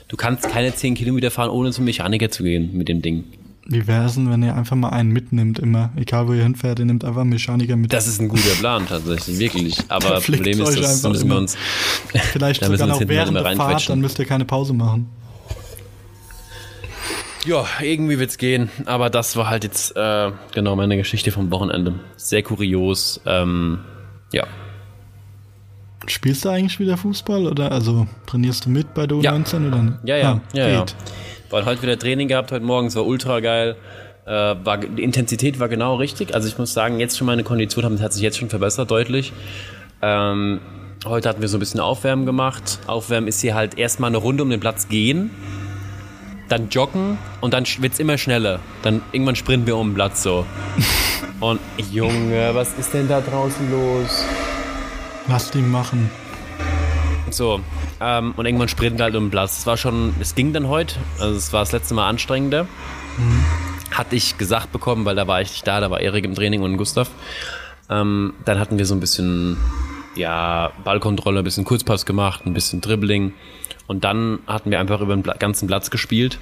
du 0.08 0.18
kannst 0.18 0.50
keine 0.50 0.74
10 0.74 0.96
Kilometer 0.96 1.32
fahren, 1.32 1.50
ohne 1.50 1.72
zum 1.72 1.86
Mechaniker 1.86 2.30
zu 2.30 2.44
gehen 2.44 2.76
mit 2.76 2.88
dem 2.88 3.02
Ding. 3.02 3.26
Wie 3.72 3.86
wäre 3.86 4.06
es 4.06 4.16
denn, 4.16 4.32
wenn 4.32 4.42
ihr 4.42 4.56
einfach 4.56 4.76
mal 4.76 4.90
einen 4.90 5.12
mitnimmt, 5.12 5.60
immer? 5.60 5.92
Egal 5.96 6.28
wo 6.28 6.34
ihr 6.34 6.42
hinfährt, 6.42 6.80
ihr 6.80 6.86
nehmt 6.86 7.06
einfach 7.06 7.22
einen 7.22 7.30
Mechaniker 7.30 7.76
mit. 7.76 7.94
Das 7.94 8.08
ist 8.08 8.20
ein 8.20 8.28
guter 8.28 8.56
Plan, 8.58 8.88
tatsächlich, 8.88 9.38
wirklich. 9.38 9.78
Aber 9.90 10.10
das 10.10 10.24
Problem 10.26 10.60
ist, 10.60 10.76
das 10.76 11.04
müssen 11.04 11.26
immer. 11.26 11.36
wir 11.36 11.40
uns. 11.42 11.56
Vielleicht 12.32 12.64
sogar 12.64 12.88
noch 12.88 13.00
während 13.08 13.38
der 13.38 13.56
Fahrt, 13.56 13.88
dann 13.88 14.00
müsst 14.02 14.18
ihr 14.18 14.26
keine 14.26 14.46
Pause 14.46 14.74
machen. 14.74 15.08
Ja, 17.50 17.66
irgendwie 17.82 18.20
wird's 18.20 18.38
gehen, 18.38 18.70
aber 18.86 19.10
das 19.10 19.36
war 19.36 19.50
halt 19.50 19.64
jetzt 19.64 19.98
äh, 19.98 20.32
genau 20.54 20.76
meine 20.76 20.98
Geschichte 20.98 21.32
vom 21.32 21.50
Wochenende. 21.50 21.96
Sehr 22.16 22.44
kurios, 22.44 23.22
ähm, 23.26 23.80
ja. 24.32 24.46
Spielst 26.06 26.46
du 26.46 26.50
eigentlich 26.50 26.80
wieder 26.80 26.96
Fußball 26.96 27.48
oder 27.48 27.72
also 27.72 28.06
trainierst 28.28 28.68
du 28.68 28.70
mit 28.70 28.94
bei 28.94 29.08
der 29.08 29.18
U19 29.18 29.24
ja. 29.24 29.68
oder? 29.68 30.00
Ja, 30.04 30.18
ja, 30.18 30.32
ah, 30.32 30.42
ja, 30.54 30.68
ja. 30.68 30.86
War 31.50 31.66
heute 31.66 31.82
wieder 31.82 31.98
Training 31.98 32.28
gehabt 32.28 32.52
heute 32.52 32.64
Morgen, 32.64 32.86
es 32.86 32.96
war 32.96 33.08
ultra 33.08 33.40
geil. 33.40 33.78
Äh, 34.28 34.32
war, 34.32 34.78
die 34.78 35.02
Intensität 35.02 35.60
war 35.60 35.70
genau 35.70 35.96
richtig. 35.96 36.36
Also 36.36 36.48
ich 36.48 36.60
muss 36.60 36.76
sagen, 36.76 37.00
jetzt 37.00 37.18
schon 37.18 37.26
meine 37.26 37.44
Kondition 37.44 37.84
haben, 37.84 38.00
hat 38.00 38.14
sich 38.14 38.22
jetzt 38.22 38.38
schon 38.38 38.50
verbessert 38.50 38.92
deutlich. 38.92 39.34
Ähm, 40.04 40.60
heute 41.04 41.28
hatten 41.28 41.42
wir 41.42 41.48
so 41.48 41.58
ein 41.58 41.62
bisschen 41.62 41.80
Aufwärmen 41.80 42.28
gemacht. 42.28 42.78
Aufwärmen 42.86 43.28
ist 43.28 43.42
hier 43.42 43.56
halt 43.56 43.80
erstmal 43.80 44.10
eine 44.10 44.18
Runde 44.18 44.44
um 44.44 44.52
den 44.52 44.60
Platz 44.60 44.88
gehen 44.88 45.32
dann 46.50 46.70
joggen 46.70 47.18
und 47.42 47.54
dann 47.54 47.66
wird 47.80 47.94
es 47.94 48.00
immer 48.00 48.18
schneller. 48.18 48.60
Dann 48.82 49.02
irgendwann 49.12 49.36
sprinten 49.36 49.68
wir 49.68 49.78
um 49.78 49.90
den 49.90 49.96
Platz 49.96 50.24
so. 50.24 50.46
Und 51.40 51.62
Junge, 51.90 52.54
was 52.54 52.74
ist 52.74 52.94
denn 52.94 53.08
da 53.08 53.22
draußen 53.22 53.72
los? 53.72 54.26
Lass 55.30 55.52
die 55.52 55.62
machen. 55.62 56.12
So, 57.30 57.62
ähm, 58.02 58.34
und 58.36 58.46
irgendwann 58.46 58.68
sprinten 58.68 58.98
wir 58.98 59.06
halt 59.06 59.16
um 59.16 59.26
den 59.26 59.32
Platz. 59.32 59.60
Es 59.60 59.66
war 59.66 59.78
schon, 59.78 60.14
es 60.20 60.36
ging 60.36 60.52
dann 60.52 60.68
heute, 60.68 60.96
also 61.20 61.38
es 61.38 61.54
war 61.54 61.62
das 61.62 61.72
letzte 61.72 61.94
Mal 61.94 62.10
anstrengender. 62.10 62.64
Mhm. 62.64 63.46
Hatte 63.92 64.16
ich 64.16 64.38
gesagt 64.38 64.72
bekommen, 64.72 65.06
weil 65.06 65.16
da 65.16 65.28
war 65.28 65.42
ich 65.42 65.52
nicht 65.52 65.68
da, 65.68 65.80
da 65.80 65.90
war 65.90 66.02
Erik 66.02 66.26
im 66.26 66.36
Training 66.36 66.62
und 66.62 66.78
Gustav. 66.78 67.10
Ähm, 67.90 68.34
dann 68.46 68.60
hatten 68.60 68.78
wir 68.78 68.86
so 68.86 68.96
ein 68.96 69.00
bisschen, 69.00 69.58
ja, 70.16 70.72
Ballkontrolle, 70.84 71.40
ein 71.40 71.44
bisschen 71.44 71.66
Kurzpass 71.66 72.06
gemacht, 72.06 72.46
ein 72.46 72.54
bisschen 72.54 72.82
Dribbling. 72.82 73.34
Und 73.90 74.04
dann 74.04 74.40
hatten 74.46 74.70
wir 74.70 74.80
einfach 74.80 75.02
über 75.02 75.16
den 75.16 75.24
ganzen 75.24 75.68
Platz 75.68 75.90
gespielt. 75.90 76.38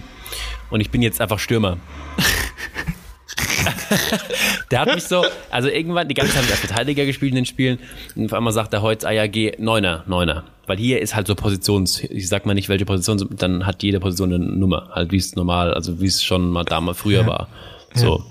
Und 0.69 0.81
ich 0.81 0.91
bin 0.91 1.01
jetzt 1.01 1.21
einfach 1.21 1.39
Stürmer. 1.39 1.77
der 4.71 4.81
hat 4.81 4.93
mich 4.93 5.05
so, 5.05 5.25
also 5.49 5.69
irgendwann 5.69 6.09
die 6.09 6.13
ganze 6.13 6.33
Zeit 6.33 6.43
als 6.51 6.59
Verteidiger 6.59 7.05
gespielt 7.05 7.31
in 7.31 7.37
den 7.37 7.45
Spielen. 7.45 7.79
Und 8.17 8.25
auf 8.25 8.33
einmal 8.33 8.51
sagt 8.51 8.73
er 8.73 8.81
heute, 8.81 9.07
ah 9.07 9.11
ja, 9.11 9.27
geh, 9.27 9.53
Neuner, 9.59 10.03
Neuner. 10.07 10.43
Weil 10.65 10.75
hier 10.75 11.01
ist 11.01 11.15
halt 11.15 11.27
so 11.27 11.35
Positions, 11.35 12.03
ich 12.03 12.27
sag 12.27 12.45
mal 12.45 12.53
nicht 12.53 12.67
welche 12.67 12.83
Position, 12.83 13.25
dann 13.37 13.65
hat 13.65 13.81
jede 13.81 14.01
Position 14.01 14.33
eine 14.33 14.43
Nummer. 14.43 14.89
Halt 14.91 15.13
wie 15.13 15.17
es 15.17 15.37
normal, 15.37 15.73
also 15.73 16.01
wie 16.01 16.07
es 16.07 16.21
schon 16.21 16.49
mal 16.49 16.65
damals 16.65 16.97
früher 16.97 17.21
ja. 17.21 17.27
war. 17.27 17.47
So. 17.93 18.25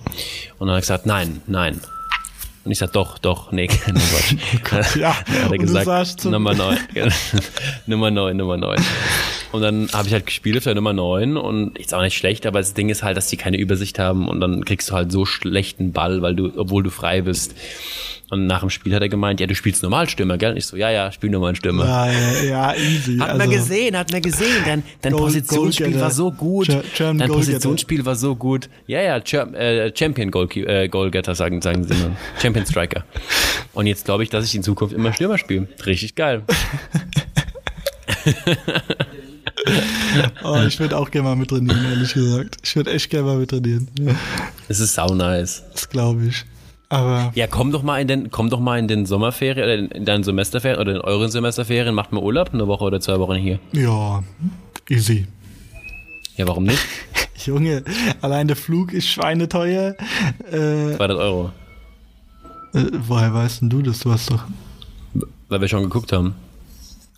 Und 0.59 0.67
dann 0.67 0.73
hat 0.73 0.77
er 0.77 0.81
gesagt, 0.81 1.07
nein, 1.07 1.41
nein. 1.47 1.81
Und 2.67 2.73
ich 2.73 2.79
sag, 2.79 2.93
doch, 2.93 3.19
doch, 3.19 3.53
nee, 3.53 3.67
keine 3.85 4.01
Quatsch. 4.65 4.97
ja, 4.97 5.15
hat 5.15 5.53
er 5.53 5.57
gesagt, 5.57 6.25
Nummer 6.25 6.53
9. 6.53 6.77
Nummer 7.87 8.11
9, 8.11 8.37
Nummer 8.37 8.57
9. 8.57 8.85
Und 9.53 9.63
dann 9.63 9.89
habe 9.93 10.09
ich 10.09 10.15
halt 10.15 10.27
gespielt 10.27 10.57
auf 10.57 10.65
der 10.65 10.75
Nummer 10.75 10.93
9 10.93 11.37
und 11.37 11.79
ist 11.79 11.95
auch 11.95 12.03
nicht 12.03 12.17
schlecht, 12.17 12.47
aber 12.47 12.59
das 12.59 12.75
Ding 12.75 12.89
ist 12.89 13.03
halt, 13.03 13.17
dass 13.17 13.29
die 13.29 13.37
keine 13.37 13.59
Übersicht 13.59 13.99
haben 13.99 14.29
und 14.29 14.41
dann 14.41 14.65
kriegst 14.65 14.91
du 14.91 14.95
halt 14.95 15.13
so 15.13 15.25
schlechten 15.25 15.93
Ball, 15.93 16.23
weil 16.23 16.35
du, 16.35 16.53
obwohl 16.57 16.83
du 16.83 16.91
frei 16.91 17.23
bist. 17.23 17.55
Und 18.29 18.49
nach 18.49 18.59
dem 18.61 18.71
Spiel 18.71 18.93
hat 18.93 19.03
er 19.03 19.09
gemeint, 19.09 19.39
ja, 19.39 19.47
du 19.47 19.55
spielst 19.55 19.85
Normalstürmer, 19.85 20.37
gell? 20.37 20.51
Und 20.51 20.57
ich 20.57 20.67
so, 20.67 20.77
ja, 20.77 20.91
ja, 20.91 21.13
spiel 21.13 21.31
Normalstürmer. 21.31 21.85
Ja, 21.85 22.11
ja, 22.11 22.43
ja, 22.43 22.75
easy. 22.75 23.19
Hat 23.19 23.31
also, 23.31 23.39
man 23.39 23.51
gesehen, 23.51 23.97
hat 23.97 24.11
man 24.11 24.21
gesehen. 24.21 24.65
Dein, 24.65 24.83
dein 25.01 25.13
Goal, 25.13 25.27
Positionsspiel 25.27 25.93
Goal 25.93 26.01
war 26.01 26.11
so 26.11 26.33
gut. 26.33 26.67
German 26.97 27.19
dein 27.19 27.29
Positionsspiel 27.29 28.05
war 28.05 28.17
so 28.17 28.35
gut. 28.35 28.69
Ja, 28.89 29.01
ja, 29.01 29.19
äh, 29.19 29.93
Champion 29.97 30.33
Goalkeeper, 30.33 30.69
äh, 30.69 30.89
Goalgetter 30.89 31.37
sagen, 31.37 31.63
sagen 31.63 31.85
sie 31.85 31.95
immer. 31.95 32.17
Champion 32.43 32.67
Striker. 32.67 33.05
Und 33.75 33.87
jetzt 33.87 34.05
glaube 34.05 34.25
ich, 34.25 34.31
dass 34.31 34.45
ich 34.45 34.57
in 34.57 34.65
Zukunft 34.65 34.93
immer 34.93 35.13
Stürmer 35.13 35.39
spiele. 35.39 35.69
Richtig 35.87 36.17
geil. 36.17 36.43
oh, 40.45 40.63
ich 40.67 40.79
würde 40.79 40.97
auch 40.97 41.11
gerne 41.11 41.29
mal 41.29 41.37
mit 41.37 41.51
trainieren, 41.51 41.85
ehrlich 41.85 42.15
gesagt. 42.15 42.59
Ich 42.63 42.77
würde 42.77 42.93
echt 42.93 43.11
gerne 43.11 43.27
mal 43.27 43.39
mit 43.39 43.51
trainieren. 43.51 43.89
Es 44.69 44.81
ist 44.81 44.95
sau 44.95 45.15
nice. 45.15 45.65
Das 45.73 45.89
glaube 45.89 46.27
ich. 46.27 46.45
Aber 46.89 47.33
ja, 47.35 47.47
komm 47.49 47.73
doch 47.73 47.83
mal 47.83 48.01
in 48.01 48.07
den, 48.07 48.31
komm 48.31 48.49
doch 48.49 48.61
mal 48.61 48.79
in 48.79 48.87
den 48.87 49.07
Sommerferien 49.07 49.65
oder 49.65 49.75
in, 49.75 49.89
in 49.89 50.05
deinen 50.05 50.23
Semesterferien 50.23 50.81
oder 50.81 50.95
in 50.95 51.01
euren 51.01 51.31
Semesterferien, 51.31 51.95
macht 51.95 52.13
mal 52.13 52.23
Urlaub, 52.23 52.55
eine 52.55 52.69
Woche 52.69 52.85
oder 52.85 53.01
zwei 53.01 53.19
Wochen 53.19 53.35
hier. 53.35 53.59
Ja, 53.73 54.23
easy. 54.89 55.27
Ja, 56.37 56.47
warum 56.47 56.65
nicht? 56.65 56.79
Junge, 57.45 57.83
allein 58.21 58.47
der 58.47 58.57
Flug 58.57 58.93
ist 58.93 59.09
schweineteuer. 59.09 59.97
Äh, 60.51 60.97
200 60.97 61.19
Euro. 61.19 61.51
Äh, 62.73 62.85
woher 62.93 63.35
weißt 63.35 63.63
denn 63.63 63.71
du 63.71 63.83
das? 63.83 64.01
Du 64.01 64.13
hast 64.13 64.31
doch. 64.31 64.45
Weil 65.49 65.61
wir 65.61 65.69
schon 65.69 65.83
geguckt 65.83 66.13
haben. 66.13 66.35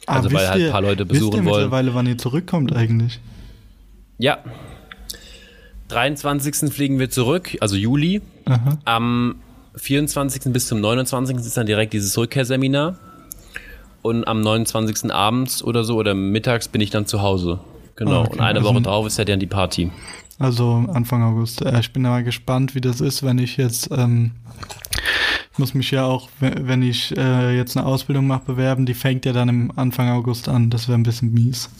Ah, 0.09 0.16
also 0.16 0.33
weil 0.33 0.49
halt 0.49 0.64
ein 0.64 0.73
paar 0.73 0.81
Leute 0.81 1.05
besuchen 1.05 1.33
wisst 1.33 1.44
ihr 1.44 1.44
wollen. 1.44 1.62
mittlerweile, 1.64 1.94
wann 1.94 2.07
ihr 2.07 2.16
zurückkommt 2.16 2.75
eigentlich? 2.75 3.21
Ja. 4.16 4.38
23. 5.88 6.73
fliegen 6.73 6.99
wir 6.99 7.11
zurück, 7.11 7.57
also 7.61 7.77
Juli. 7.77 8.23
Aha. 8.47 8.79
Am 8.85 9.37
24. 9.77 10.53
bis 10.53 10.66
zum 10.66 10.81
29. 10.81 11.37
ist 11.37 11.57
dann 11.57 11.66
direkt 11.66 11.92
dieses 11.92 12.16
Rückkehrseminar. 12.16 12.97
Und 14.01 14.27
am 14.27 14.40
29. 14.40 15.12
abends 15.12 15.62
oder 15.62 15.85
so 15.85 15.97
oder 15.97 16.14
mittags 16.14 16.68
bin 16.68 16.81
ich 16.81 16.90
dann 16.90 17.05
zu 17.05 17.21
Hause. 17.21 17.61
Genau. 17.97 18.23
Okay, 18.23 18.33
und 18.33 18.40
eine 18.40 18.61
also, 18.61 18.71
Woche 18.71 18.83
drauf 18.83 19.07
ist 19.07 19.18
ja 19.18 19.25
dann 19.25 19.40
die 19.40 19.47
Party. 19.47 19.90
Also 20.38 20.87
Anfang 20.92 21.23
August. 21.23 21.62
Äh, 21.62 21.81
ich 21.81 21.92
bin 21.92 22.03
mal 22.03 22.23
gespannt, 22.23 22.75
wie 22.75 22.81
das 22.81 23.01
ist, 23.01 23.23
wenn 23.25 23.38
ich 23.38 23.57
jetzt, 23.57 23.90
ähm, 23.90 24.31
muss 25.59 25.75
mich 25.75 25.90
ja 25.90 26.05
auch, 26.05 26.29
wenn 26.40 26.83
ich 26.83 27.16
äh, 27.16 27.57
jetzt 27.57 27.77
eine 27.77 27.87
Ausbildung 27.87 28.27
mache, 28.27 28.44
bewerben. 28.47 28.87
Die 28.87 28.94
fängt 28.94 29.25
ja 29.25 29.33
dann 29.33 29.49
im 29.49 29.73
Anfang 29.77 30.11
August 30.11 30.49
an. 30.49 30.71
Das 30.71 30.88
wäre 30.88 30.99
ein 30.99 31.03
bisschen 31.03 31.33
mies. 31.33 31.71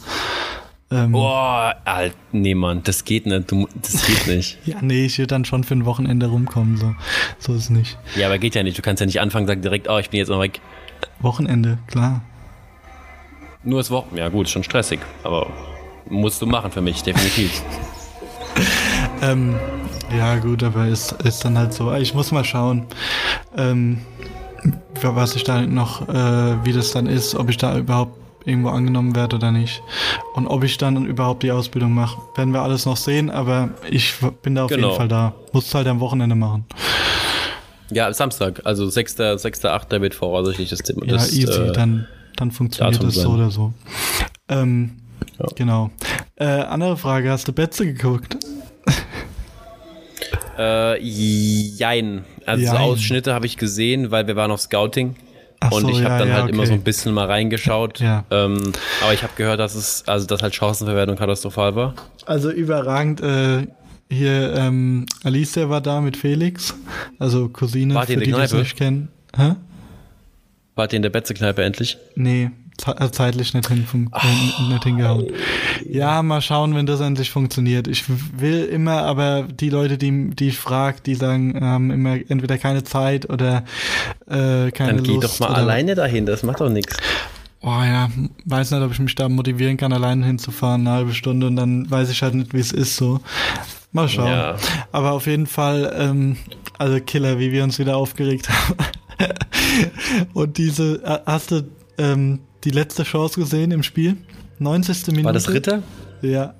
Ähm, 0.91 1.13
Boah, 1.13 1.77
Alter, 1.85 2.17
nee, 2.33 2.55
Mann, 2.55 2.83
das 2.83 3.05
geht 3.05 3.27
nicht. 3.27 3.51
Du, 3.51 3.69
das 3.83 4.07
geht 4.07 4.27
nicht. 4.27 4.59
ja, 4.65 4.77
nee, 4.81 5.05
ich 5.05 5.19
würde 5.19 5.29
dann 5.29 5.45
schon 5.45 5.65
für 5.65 5.75
ein 5.75 5.85
Wochenende 5.85 6.27
rumkommen. 6.27 6.79
So, 6.79 6.95
so 7.39 7.55
ist 7.55 7.65
es 7.65 7.71
nicht. 7.71 7.99
Ja, 8.17 8.27
aber 8.27 8.39
geht 8.39 8.55
ja 8.55 8.63
nicht. 8.63 8.79
Du 8.79 8.83
kannst 8.83 9.01
ja 9.01 9.07
nicht 9.07 9.21
anfangen 9.21 9.45
und 9.45 9.49
sagen 9.49 9.63
direkt, 9.63 9.89
oh, 9.89 9.99
ich 9.99 10.09
bin 10.09 10.19
jetzt 10.19 10.29
mal 10.29 10.41
weg. 10.41 10.61
Wochenende, 11.21 11.79
klar. 11.89 12.23
Nur 13.65 13.81
das 13.81 13.91
Wochenende. 13.91 14.21
Ja, 14.21 14.29
gut, 14.29 14.47
ist 14.47 14.53
schon 14.53 14.65
stressig. 14.65 15.01
Aber 15.25 15.49
musst 16.09 16.41
du 16.41 16.47
machen 16.47 16.71
für 16.71 16.81
mich, 16.81 17.03
definitiv. 17.03 17.63
ähm, 19.23 19.57
ja, 20.17 20.37
gut, 20.37 20.63
aber 20.63 20.87
ist, 20.87 21.13
ist 21.25 21.45
dann 21.45 21.59
halt 21.59 21.73
so. 21.73 21.93
Ich 21.95 22.15
muss 22.15 22.33
mal 22.33 22.45
schauen. 22.45 22.87
Ähm, 23.57 23.99
was 25.03 25.37
ich 25.37 25.45
da 25.45 25.63
noch, 25.63 26.09
äh, 26.09 26.65
wie 26.65 26.73
das 26.73 26.93
dann 26.93 27.07
ist, 27.07 27.35
ob 27.35 27.49
ich 27.51 27.57
da 27.57 27.79
überhaupt 27.79 28.19
irgendwo 28.45 28.71
angenommen 28.71 29.15
werde 29.15 29.37
oder 29.37 29.53
nicht. 29.53 29.83
Und 30.35 30.47
ob 30.47 30.65
ich 30.65 30.79
dann 30.79 31.07
überhaupt 31.07 31.43
die 31.43 31.53
Ausbildung 31.53 31.93
mache, 31.93 32.21
werden 32.35 32.53
wir 32.53 32.63
alles 32.63 32.87
noch 32.87 32.97
sehen, 32.97 33.31
aber 33.31 33.71
ich 33.91 34.15
bin 34.43 34.55
da 34.55 34.65
auf 34.65 34.71
genau. 34.71 34.89
jeden 34.89 34.97
Fall 34.97 35.09
da. 35.09 35.35
Muss 35.53 35.67
es 35.67 35.75
halt 35.75 35.87
am 35.87 36.01
Wochenende 36.01 36.35
machen. 36.35 36.65
Ja, 37.91 38.13
Samstag, 38.13 38.63
also 38.65 38.89
6., 38.89 39.17
6., 39.37 39.65
8. 39.65 39.91
wird 40.01 40.15
voraussichtlich 40.15 40.71
das 40.71 40.81
Thema. 40.81 41.07
Ja, 41.07 41.13
das, 41.15 41.33
easy, 41.33 41.53
äh, 41.53 41.73
dann 41.73 42.07
dann 42.39 42.53
funktioniert 42.53 42.97
Datum 42.97 43.09
es 43.09 43.15
so 43.17 43.21
sein. 43.23 43.31
oder 43.31 43.51
so. 43.51 43.73
Ähm, 44.49 44.93
Ja. 45.39 45.47
Genau. 45.57 45.91
Äh, 46.37 46.45
andere 46.45 46.97
Frage, 46.97 47.31
hast 47.31 47.49
du 47.49 47.53
Betze 47.53 47.87
geguckt? 47.87 48.37
Äh, 50.59 51.01
jein. 51.01 52.25
Also 52.45 52.67
so 52.67 52.73
Jein. 52.73 52.83
Ausschnitte 52.83 53.33
habe 53.33 53.47
ich 53.47 53.57
gesehen, 53.57 54.11
weil 54.11 54.27
wir 54.27 54.37
waren 54.37 54.51
auf 54.51 54.61
Scouting. 54.61 55.15
Ach 55.61 55.73
und 55.73 55.83
so, 55.83 55.89
ich 55.89 55.97
habe 55.99 56.11
ja, 56.11 56.19
dann 56.19 56.29
ja, 56.29 56.35
halt 56.35 56.51
immer 56.51 56.61
okay. 56.61 56.69
so 56.69 56.75
ein 56.75 56.83
bisschen 56.83 57.13
mal 57.15 57.27
reingeschaut. 57.27 58.01
Ja. 58.01 58.25
Ähm, 58.31 58.73
aber 59.03 59.13
ich 59.13 59.23
habe 59.23 59.33
gehört, 59.37 59.61
dass 59.61 59.75
es, 59.75 60.05
also 60.07 60.27
dass 60.27 60.43
halt 60.43 60.55
Chancenverwertung 60.55 61.17
katastrophal 61.17 61.75
war. 61.75 61.95
Also 62.27 62.51
überragend, 62.51 63.21
äh, 63.21 63.67
hier, 64.11 64.55
ähm, 64.55 65.07
Alicia 65.25 65.69
war 65.69 65.81
da 65.81 66.01
mit 66.01 66.17
Felix, 66.17 66.75
also 67.19 67.49
Cousine, 67.49 67.95
Wart 67.95 68.07
für 68.07 68.17
die, 68.17 68.27
die 68.27 68.33
Kneipe? 68.33 68.57
nicht 68.57 68.77
kennen. 68.77 69.09
Hä? 69.37 69.55
Wart 70.77 70.93
ihr 70.93 70.97
in 70.99 71.03
der 71.03 71.11
Betze-Kneipe 71.11 71.63
endlich? 71.63 71.99
Nee, 72.15 72.51
zeitlich 72.79 73.55
nicht, 73.55 73.69
hin, 73.69 73.87
äh, 74.13 74.63
nicht 74.73 74.85
hingehauen. 74.85 75.27
Ja, 75.89 76.23
mal 76.23 76.41
schauen, 76.41 76.75
wenn 76.75 76.87
das 76.87 77.01
endlich 77.01 77.31
funktioniert. 77.31 77.89
Ich 77.89 78.05
will 78.09 78.65
immer, 78.65 79.03
aber 79.03 79.43
die 79.43 79.71
Leute, 79.71 79.99
die, 79.99 80.31
die 80.31 80.49
ich 80.49 80.59
frage, 80.59 80.99
die 81.05 81.15
sagen, 81.15 81.59
haben 81.61 81.91
immer 81.91 82.19
entweder 82.29 82.57
keine 82.59 82.85
Zeit 82.85 83.29
oder 83.29 83.65
äh, 84.27 84.71
keine 84.71 84.95
Dann 84.95 85.03
geh 85.03 85.15
Lust. 85.15 85.41
doch 85.41 85.49
mal 85.49 85.55
alleine 85.55 85.95
dahin, 85.95 86.25
das 86.25 86.43
macht 86.43 86.61
doch 86.61 86.71
nichts. 86.71 86.97
Oh 87.61 87.83
ja, 87.83 88.09
weiß 88.45 88.71
nicht, 88.71 88.83
ob 88.83 88.93
ich 88.93 89.01
mich 89.01 89.17
da 89.17 89.29
motivieren 89.29 89.77
kann, 89.77 89.93
alleine 89.93 90.25
hinzufahren, 90.25 90.87
eine 90.87 90.97
halbe 90.97 91.15
Stunde 91.15 91.49
und 91.49 91.57
dann 91.57 91.91
weiß 91.91 92.09
ich 92.11 92.23
halt 92.23 92.35
nicht, 92.35 92.55
wie 92.55 92.61
es 92.61 92.73
ist 92.73 92.97
so. 92.97 93.21
Mal 93.91 94.09
schauen. 94.09 94.29
Ja. 94.29 94.57
Aber 94.93 95.13
auf 95.13 95.27
jeden 95.27 95.47
Fall, 95.47 95.93
ähm, 95.99 96.37
also 96.79 97.01
Killer, 97.01 97.39
wie 97.41 97.51
wir 97.51 97.65
uns 97.65 97.79
wieder 97.81 97.97
aufgeregt 97.97 98.49
haben. 98.49 98.77
und 100.35 100.57
diese, 100.59 101.03
äh, 101.03 101.19
hast 101.27 101.51
du 101.51 101.69
ähm, 101.99 102.41
die 102.65 102.71
letzte 102.71 103.05
Chance 103.05 103.41
gesehen 103.41 103.71
im 103.71 103.83
Spiel? 103.83 104.17
90. 104.59 105.07
Minute. 105.09 105.25
War 105.25 105.33
das 105.33 105.49
Ritter? 105.51 105.83
Ja. 106.23 106.55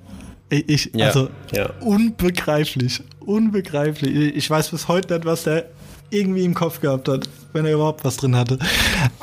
Ich, 0.49 0.91
Ja, 0.95 1.07
also 1.07 1.29
ja. 1.51 1.69
unbegreiflich, 1.81 3.01
unbegreiflich. 3.19 4.35
Ich 4.35 4.49
weiß 4.49 4.69
bis 4.69 4.87
heute 4.87 5.13
nicht, 5.13 5.25
was 5.25 5.43
der 5.43 5.65
irgendwie 6.09 6.43
im 6.43 6.55
Kopf 6.55 6.81
gehabt 6.81 7.07
hat, 7.07 7.29
wenn 7.53 7.65
er 7.65 7.73
überhaupt 7.73 8.03
was 8.03 8.17
drin 8.17 8.35
hatte. 8.35 8.57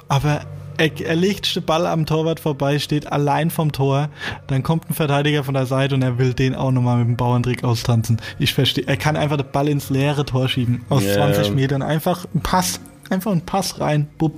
Aber 0.08 0.42
er, 0.78 1.00
er 1.00 1.16
legt 1.16 1.56
den 1.56 1.64
Ball 1.64 1.86
am 1.86 2.06
Torwart 2.06 2.38
vorbei, 2.38 2.78
steht 2.78 3.10
allein 3.10 3.50
vom 3.50 3.72
Tor, 3.72 4.08
dann 4.46 4.62
kommt 4.62 4.88
ein 4.90 4.94
Verteidiger 4.94 5.42
von 5.42 5.54
der 5.54 5.66
Seite 5.66 5.94
und 5.94 6.02
er 6.02 6.18
will 6.18 6.32
den 6.34 6.54
auch 6.54 6.70
nochmal 6.70 6.98
mit 6.98 7.08
dem 7.08 7.16
Bauerntrick 7.16 7.64
austanzen. 7.64 8.18
Ich 8.38 8.54
verstehe, 8.54 8.84
er 8.86 8.96
kann 8.96 9.16
einfach 9.16 9.36
den 9.38 9.50
Ball 9.50 9.68
ins 9.68 9.90
leere 9.90 10.24
Tor 10.24 10.48
schieben, 10.48 10.84
aus 10.88 11.02
Ja. 11.02 11.14
20 11.14 11.54
Metern, 11.54 11.82
einfach 11.82 12.26
ein 12.34 12.40
Pass, 12.40 12.78
einfach 13.10 13.32
ein 13.32 13.40
Pass 13.42 13.80
rein, 13.80 14.08
bupp, 14.18 14.34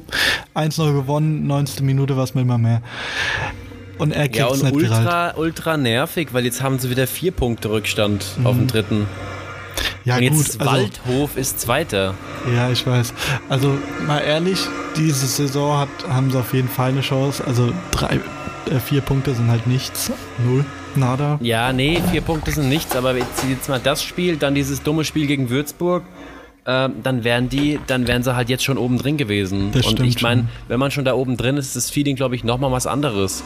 1-0 0.54 0.92
gewonnen, 0.92 1.46
90. 1.46 1.80
Minute 1.82 2.16
war 2.16 2.24
es 2.24 2.34
mir 2.34 2.42
immer 2.42 2.58
mehr. 2.58 2.82
Und 3.98 4.12
er 4.12 4.32
Ja, 4.32 4.46
kriegt's 4.46 4.62
und 4.62 4.72
nicht 4.72 4.84
gerallt. 4.84 5.00
ultra, 5.04 5.34
ultra 5.36 5.76
nervig, 5.76 6.28
weil 6.32 6.44
jetzt 6.44 6.62
haben 6.62 6.78
sie 6.78 6.88
wieder 6.90 7.06
vier 7.06 7.32
Punkte 7.32 7.70
Rückstand 7.70 8.24
auf 8.44 8.56
dem 8.56 8.66
dritten. 8.68 9.06
Ja, 10.04 10.16
und 10.16 10.22
jetzt 10.22 10.58
gut, 10.58 10.66
also- 10.68 10.82
Waldhof 10.82 11.36
ist 11.36 11.60
Zweiter. 11.60 12.14
Ja, 12.54 12.70
ich 12.70 12.86
weiß. 12.86 13.12
Also 13.48 13.76
mal 14.06 14.20
ehrlich, 14.20 14.58
diese 14.96 15.26
Saison 15.26 15.78
hat, 15.78 15.88
haben 16.08 16.30
sie 16.30 16.38
auf 16.38 16.54
jeden 16.54 16.68
Fall 16.68 16.90
eine 16.90 17.00
Chance. 17.00 17.44
Also 17.46 17.72
drei, 17.90 18.20
äh, 18.70 18.78
vier 18.84 19.00
Punkte 19.00 19.34
sind 19.34 19.50
halt 19.50 19.66
nichts. 19.66 20.10
Null. 20.44 20.64
Nada. 20.94 21.38
Ja, 21.42 21.72
nee, 21.72 22.00
vier 22.10 22.22
Punkte 22.22 22.50
sind 22.50 22.68
nichts, 22.68 22.96
aber 22.96 23.14
jetzt, 23.16 23.44
jetzt 23.48 23.68
mal 23.68 23.78
das 23.82 24.02
Spiel, 24.02 24.36
dann 24.36 24.54
dieses 24.54 24.82
dumme 24.82 25.04
Spiel 25.04 25.26
gegen 25.26 25.50
Würzburg, 25.50 26.02
ähm, 26.68 26.92
dann 27.02 27.24
wären 27.24 27.48
die, 27.48 27.80
dann 27.86 28.06
wären 28.06 28.22
sie 28.22 28.36
halt 28.36 28.48
jetzt 28.50 28.62
schon 28.62 28.76
oben 28.78 28.98
drin 28.98 29.16
gewesen. 29.16 29.72
Das 29.72 29.86
Und 29.86 30.00
ich 30.00 30.20
meine, 30.22 30.46
wenn 30.68 30.78
man 30.78 30.90
schon 30.90 31.04
da 31.04 31.14
oben 31.14 31.36
drin 31.36 31.56
ist, 31.56 31.68
ist 31.68 31.76
das 31.76 31.90
Feeling, 31.90 32.14
glaube 32.14 32.36
ich, 32.36 32.44
nochmal 32.44 32.70
was 32.70 32.86
anderes. 32.86 33.42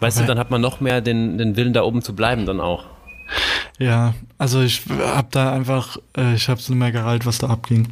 Weißt 0.00 0.16
du, 0.18 0.20
Aber- 0.22 0.28
dann 0.28 0.38
hat 0.38 0.50
man 0.50 0.60
noch 0.60 0.80
mehr 0.80 1.00
den, 1.00 1.36
den 1.38 1.56
Willen, 1.56 1.72
da 1.72 1.82
oben 1.82 2.00
zu 2.02 2.14
bleiben 2.14 2.46
dann 2.46 2.60
auch. 2.60 2.84
Ja, 3.78 4.14
also 4.38 4.60
ich 4.62 4.82
hab 5.00 5.32
da 5.32 5.52
einfach, 5.52 5.96
äh, 6.16 6.34
ich 6.34 6.48
hab's 6.48 6.68
nicht 6.68 6.78
mehr 6.78 6.92
gerallt, 6.92 7.26
was 7.26 7.38
da 7.38 7.48
abging. 7.48 7.88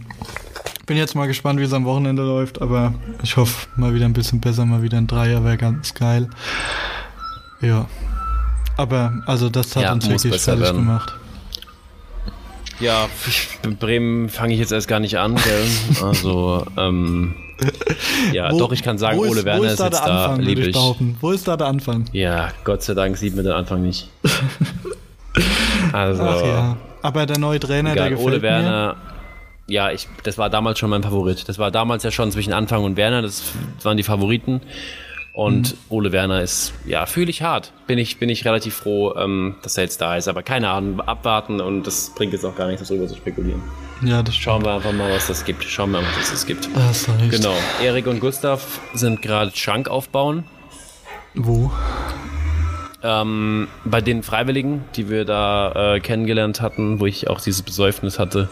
Bin 0.87 0.96
jetzt 0.96 1.14
mal 1.14 1.26
gespannt, 1.26 1.58
wie 1.58 1.64
es 1.64 1.72
am 1.72 1.85
Wochenende 1.85 2.22
läuft, 2.22 2.61
aber 2.62 2.94
ich 3.22 3.37
hoffe 3.37 3.66
mal 3.76 3.94
wieder 3.94 4.04
ein 4.04 4.12
bisschen 4.12 4.40
besser, 4.40 4.64
mal 4.66 4.82
wieder 4.82 4.98
ein 4.98 5.06
Dreier 5.06 5.42
wäre 5.44 5.56
ganz 5.56 5.94
geil. 5.94 6.28
Ja. 7.61 7.87
Aber 8.76 9.12
also 9.26 9.48
das 9.48 9.74
hat 9.76 9.82
Ja, 9.85 9.92
uns 9.92 10.08
wirklich 10.08 10.40
fertig 10.40 10.62
werden. 10.64 10.76
gemacht. 10.78 11.12
Ja, 12.83 13.09
Bremen 13.81 14.29
fange 14.29 14.55
ich 14.55 14.59
jetzt 14.61 14.73
erst 14.73 14.88
gar 14.88 15.01
nicht 15.01 15.16
an, 15.18 15.37
gell? 15.37 15.66
Also, 16.03 16.66
ähm, 16.77 17.35
ja, 18.33 18.51
Wo- 18.51 18.59
doch, 18.59 18.73
ich 18.73 18.83
kann 18.83 18.99
sagen, 18.99 19.18
Ole 19.18 19.45
Werner 19.45 19.71
ist, 19.71 19.79
da 19.81 19.85
jetzt 19.85 19.99
der 20.01 20.07
da, 20.07 20.25
Anfang, 20.25 20.38
würde 20.38 20.49
liebe 20.49 20.61
ich 20.62 20.73
behaupten. 20.73 21.16
Wo 21.21 21.31
ist 21.31 21.47
da 21.47 21.57
der 21.57 21.68
Anfang? 21.68 22.05
Ja, 22.12 22.49
Gott 22.64 22.83
sei 22.83 22.95
Dank 22.95 23.16
sieht 23.16 23.35
man 23.37 23.45
den 23.45 23.55
Anfang 23.55 23.83
nicht. 23.83 24.09
Also, 25.92 26.23
Ach 26.23 26.42
ja. 26.45 26.77
Aber 27.03 27.27
der 27.27 27.38
neue 27.38 27.59
Trainer, 27.59 27.95
der 27.95 28.07
egal, 28.07 28.11
gefällt 28.11 28.27
Ole 28.27 28.37
mir. 28.37 28.42
Werner, 28.42 28.97
ja, 29.66 29.90
ich, 29.90 30.07
das 30.25 30.38
war 30.38 30.51
damals 30.51 30.79
schon 30.79 30.90
mein 30.90 31.03
Favorit. 31.03 31.49
Das 31.49 31.59
war 31.59 31.71
damals 31.71 32.03
ja 32.03 32.11
schon 32.11 32.31
zwischen 32.33 32.53
Anfang 32.53 32.85
und 32.85 32.97
Werner, 32.97 33.23
das 33.23 33.42
waren 33.83 33.97
die 33.97 34.03
Favoriten. 34.03 34.61
Und 35.35 35.73
Mhm. 35.73 35.79
Ole 35.88 36.12
Werner 36.12 36.42
ist, 36.42 36.75
ja, 36.85 37.07
fühle 37.07 37.31
ich 37.31 37.40
hart. 37.42 37.73
Bin 37.87 37.99
ich, 37.99 38.18
bin 38.18 38.29
ich 38.29 38.45
relativ 38.45 38.75
froh, 38.75 39.14
ähm, 39.16 39.55
dass 39.62 39.79
er 39.79 39.85
jetzt 39.85 40.01
da 40.01 40.16
ist. 40.16 40.29
Aber 40.29 40.42
keine 40.42 40.68
Ahnung, 40.68 41.01
abwarten 41.01 41.61
und 41.61 41.87
das 41.87 42.12
bringt 42.14 42.33
jetzt 42.35 42.45
auch 42.45 42.55
gar 42.55 42.66
nichts, 42.68 42.87
darüber 42.87 43.07
zu 43.09 43.16
spekulieren. 43.16 43.62
Ja, 44.05 44.23
das 44.23 44.37
Schauen 44.37 44.64
wir 44.64 44.75
einfach 44.75 44.92
mal, 44.92 45.11
was 45.11 45.29
das 45.29 45.45
gibt. 45.45 45.64
Schauen 45.64 45.92
wir 45.92 46.01
mal, 46.03 46.09
was 46.18 46.31
das 46.33 46.45
gibt. 46.45 46.68
Da 46.75 46.83
hast 46.83 47.07
du 47.07 47.12
recht. 47.12 47.31
Genau. 47.31 47.55
Erik 47.83 48.07
und 48.09 48.21
Gustav 48.21 48.81
sind 48.95 49.23
gerade 49.23 49.53
Schrank 49.55 49.88
aufbauen. 49.88 50.45
Wo? 51.35 51.71
Ähm, 53.05 53.69
bei 53.85 54.01
den 54.01 54.23
Freiwilligen, 54.23 54.85
die 54.95 55.09
wir 55.09 55.25
da 55.25 55.95
äh, 55.95 56.01
kennengelernt 56.01 56.61
hatten, 56.61 57.01
wo 57.01 57.07
ich 57.07 57.29
auch 57.29 57.41
dieses 57.41 57.62
Besäufnis 57.62 58.19
hatte, 58.21 58.49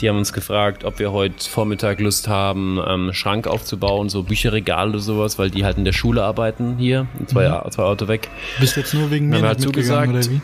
die 0.00 0.08
haben 0.08 0.16
uns 0.16 0.32
gefragt, 0.32 0.84
ob 0.84 0.98
wir 0.98 1.12
heute 1.12 1.48
Vormittag 1.48 2.00
Lust 2.00 2.26
haben, 2.26 2.78
ähm, 2.78 2.86
einen 2.86 3.14
Schrank 3.14 3.46
aufzubauen, 3.46 4.08
so 4.08 4.22
Bücherregale 4.22 4.90
oder 4.90 5.00
sowas, 5.00 5.38
weil 5.38 5.50
die 5.50 5.64
halt 5.64 5.76
in 5.76 5.84
der 5.84 5.92
Schule 5.92 6.22
arbeiten 6.22 6.76
hier, 6.78 7.06
zwei, 7.26 7.48
zwei 7.70 7.82
Orte 7.82 8.08
weg. 8.08 8.28
Bist 8.58 8.76
jetzt 8.76 8.94
nur 8.94 9.10
wegen 9.10 9.28
mir 9.28 9.36
nicht 9.36 9.44
halt 9.44 9.60
mitgegangen, 9.60 10.10
oder 10.12 10.22
zugesagt. 10.22 10.42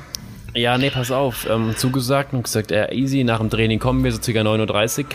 wie? 0.55 0.61
Ja, 0.61 0.79
nee, 0.79 0.91
pass 0.91 1.11
auf. 1.11 1.47
Ähm, 1.51 1.75
zugesagt 1.77 2.33
und 2.33 2.45
gesagt, 2.45 2.71
ja, 2.71 2.91
easy, 2.91 3.25
nach 3.25 3.39
dem 3.39 3.51
Training 3.51 3.79
kommen 3.79 4.03
wir, 4.05 4.13
so 4.13 4.21
circa 4.23 4.41
9.30 4.41 5.05
Uhr. 5.05 5.07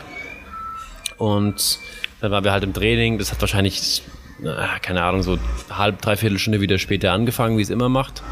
Und 1.18 1.80
dann 2.20 2.32
waren 2.32 2.44
wir 2.44 2.52
halt 2.52 2.64
im 2.64 2.74
Training. 2.74 3.18
Das 3.18 3.32
hat 3.32 3.42
wahrscheinlich, 3.42 4.04
keine 4.82 5.04
Ahnung, 5.04 5.24
so 5.24 5.38
halb, 5.70 6.02
dreiviertel 6.02 6.40
Stunde 6.40 6.62
wieder 6.62 6.78
später 6.78 7.12
angefangen, 7.12 7.58
wie 7.58 7.62
es 7.62 7.70
immer 7.70 7.90
macht. 7.90 8.24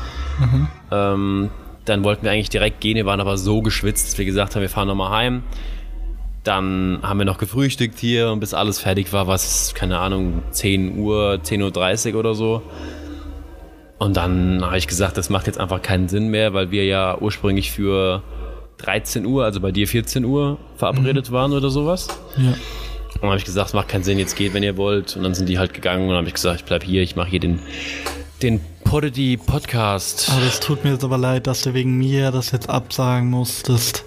Ähm, 0.92 1.50
dann 1.86 2.04
wollten 2.04 2.24
wir 2.24 2.32
eigentlich 2.32 2.50
direkt 2.50 2.82
gehen. 2.82 2.96
Wir 2.96 3.06
waren 3.06 3.20
aber 3.20 3.38
so 3.38 3.62
geschwitzt, 3.62 4.08
dass 4.08 4.18
wir 4.18 4.26
gesagt 4.26 4.56
haben, 4.56 4.62
wir 4.62 4.70
fahren 4.70 4.88
nochmal 4.88 5.12
heim. 5.12 5.44
Dann 6.44 7.00
haben 7.04 7.18
wir 7.20 7.26
noch 7.26 7.38
gefrühstückt 7.38 8.00
hier 8.00 8.32
und 8.32 8.40
bis 8.40 8.54
alles 8.54 8.80
fertig 8.80 9.12
war, 9.12 9.28
was, 9.28 9.74
keine 9.76 10.00
Ahnung, 10.00 10.42
10 10.52 10.98
Uhr, 10.98 11.40
10.30 11.44 12.14
Uhr 12.14 12.20
oder 12.20 12.34
so. 12.34 12.62
Und 13.98 14.16
dann 14.16 14.64
habe 14.66 14.78
ich 14.78 14.88
gesagt, 14.88 15.18
das 15.18 15.30
macht 15.30 15.48
jetzt 15.48 15.60
einfach 15.60 15.82
keinen 15.82 16.08
Sinn 16.08 16.30
mehr, 16.30 16.54
weil 16.54 16.72
wir 16.72 16.86
ja 16.86 17.18
ursprünglich 17.20 17.72
für 17.72 18.24
13 18.78 19.26
Uhr, 19.26 19.44
also 19.44 19.60
bei 19.60 19.72
dir 19.72 19.88
14 19.88 20.24
Uhr, 20.24 20.58
verabredet 20.78 21.32
waren 21.32 21.52
oder 21.52 21.70
sowas. 21.70 22.08
Ja. 22.38 22.54
Und 23.20 23.24
dann 23.24 23.32
habe 23.32 23.40
ich 23.40 23.46
gesagt, 23.46 23.68
es 23.68 23.74
macht 23.74 23.90
keinen 23.90 24.04
Sinn, 24.04 24.18
jetzt 24.18 24.36
geht, 24.36 24.54
wenn 24.54 24.64
ihr 24.64 24.78
wollt. 24.78 25.18
Und 25.18 25.24
dann 25.24 25.34
sind 25.34 25.50
die 25.50 25.60
halt 25.60 25.74
gegangen 25.74 26.04
und 26.04 26.10
dann 26.10 26.18
habe 26.20 26.28
ich 26.28 26.34
gesagt, 26.34 26.62
ich 26.62 26.66
bleib 26.66 26.84
hier, 26.84 27.02
ich 27.02 27.16
mache 27.16 27.30
hier 27.30 27.42
den, 27.42 27.60
den 28.42 28.62
Podity 28.86 29.38
Podcast. 29.38 30.30
Aber 30.32 30.46
das 30.46 30.60
tut 30.60 30.84
mir 30.84 30.94
jetzt 30.94 31.04
aber 31.04 31.18
leid, 31.18 31.46
dass 31.46 31.62
du 31.64 31.74
wegen 31.74 31.98
mir 31.98 32.32
das 32.32 32.52
jetzt 32.52 32.70
absagen 32.70 33.30
musstest. 33.30 34.06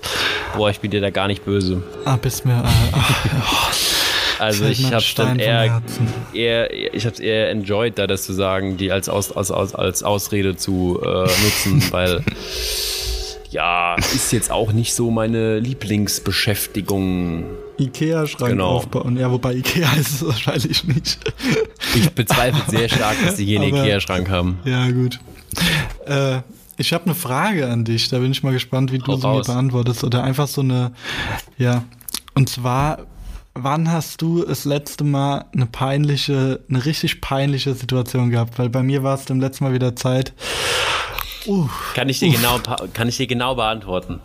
Boah, 0.57 0.71
ich 0.71 0.81
bin 0.81 0.91
dir 0.91 1.01
da 1.01 1.11
gar 1.11 1.29
nicht 1.29 1.45
böse. 1.45 1.83
Ah, 2.05 2.17
bist 2.17 2.47
mir. 2.47 2.55
Äh, 2.55 2.93
ach, 2.93 3.73
Also 4.43 4.65
ich 4.65 4.93
habe 4.93 5.05
dann 5.15 5.39
eher, 5.39 5.83
eher, 6.35 6.95
ich 6.95 7.05
habe 7.05 7.15
es 7.15 7.21
eher 7.21 7.51
enjoyed, 7.51 7.97
da 7.97 8.09
das 8.09 8.25
zu 8.25 8.33
sagen, 8.33 8.77
die 8.77 8.91
als, 8.91 9.09
aus, 9.09 9.31
als, 9.31 9.53
als, 9.53 9.73
als 9.73 10.03
Ausrede 10.03 10.57
zu 10.57 11.01
äh, 11.01 11.07
nutzen, 11.07 11.85
weil 11.93 12.25
ja, 13.53 13.95
ist 13.97 14.33
jetzt 14.33 14.51
auch 14.51 14.73
nicht 14.73 14.95
so 14.95 15.11
meine 15.11 15.59
Lieblingsbeschäftigung. 15.59 17.45
Ikea-Schrank 17.79 18.51
Genau. 18.53 18.69
aufbauen. 18.71 19.17
Ja, 19.17 19.31
wobei 19.31 19.55
Ikea 19.55 19.93
ist 19.99 20.15
es 20.23 20.27
wahrscheinlich 20.27 20.85
nicht. 20.85 21.19
Ich 21.95 22.11
bezweifle 22.13 22.63
sehr 22.69 22.89
stark, 22.89 23.17
dass 23.25 23.37
die 23.37 23.45
hier 23.45 23.61
einen 23.61 23.75
Ikea-Schrank 23.75 24.29
haben. 24.31 24.59
Ja, 24.65 24.91
gut. 24.91 25.21
Äh, 26.07 26.41
ich 26.79 26.93
habe 26.93 27.05
eine 27.07 27.15
Frage 27.15 27.69
an 27.69 27.85
dich. 27.85 28.09
Da 28.09 28.19
bin 28.19 28.33
ich 28.33 28.43
mal 28.43 28.53
gespannt, 28.53 28.93
wie 28.93 28.99
du 28.99 29.07
Hau 29.13 29.17
sie 29.17 29.27
mir 29.27 29.33
raus. 29.35 29.47
beantwortest. 29.47 30.05
Oder 30.05 30.25
einfach 30.25 30.49
so 30.49 30.61
eine. 30.63 30.93
Ja. 31.59 31.85
Und 32.35 32.49
zwar, 32.49 33.01
wann 33.55 33.91
hast 33.93 34.23
du 34.23 34.45
das 34.45 34.65
letzte 34.65 35.05
Mal 35.05 35.45
eine 35.55 35.67
peinliche, 35.67 36.61
eine 36.69 36.85
richtig 36.85 37.21
peinliche 37.21 37.75
Situation 37.75 38.31
gehabt? 38.31 38.59
Weil 38.59 38.71
bei 38.71 38.83
mir 38.83 39.03
war 39.03 39.15
es 39.15 39.25
dem 39.27 39.41
letzten 39.41 39.65
Mal 39.65 39.75
wieder 39.75 39.95
Zeit. 39.97 40.33
Uh, 41.47 41.69
Kann 41.95 42.09
ich 42.09 42.19
dir 42.19 42.31
genau, 42.31 42.59
kann 42.93 43.09
ich 43.09 43.17
dir 43.17 43.27
genau 43.27 43.55
beantworten. 43.55 44.21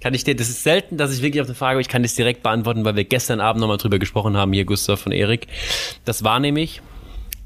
Kann 0.00 0.14
ich 0.14 0.24
dir, 0.24 0.34
das 0.34 0.48
ist 0.48 0.62
selten, 0.62 0.96
dass 0.96 1.12
ich 1.12 1.20
wirklich 1.20 1.42
auf 1.42 1.46
eine 1.46 1.54
Frage, 1.54 1.80
ich 1.80 1.88
kann 1.88 2.02
das 2.02 2.14
direkt 2.14 2.42
beantworten, 2.42 2.84
weil 2.84 2.96
wir 2.96 3.04
gestern 3.04 3.40
Abend 3.40 3.60
nochmal 3.60 3.76
drüber 3.76 3.98
gesprochen 3.98 4.36
haben, 4.36 4.52
hier 4.52 4.64
Gustav 4.64 5.04
und 5.04 5.12
Erik. 5.12 5.46
Das 6.04 6.24
war 6.24 6.40
nämlich, 6.40 6.80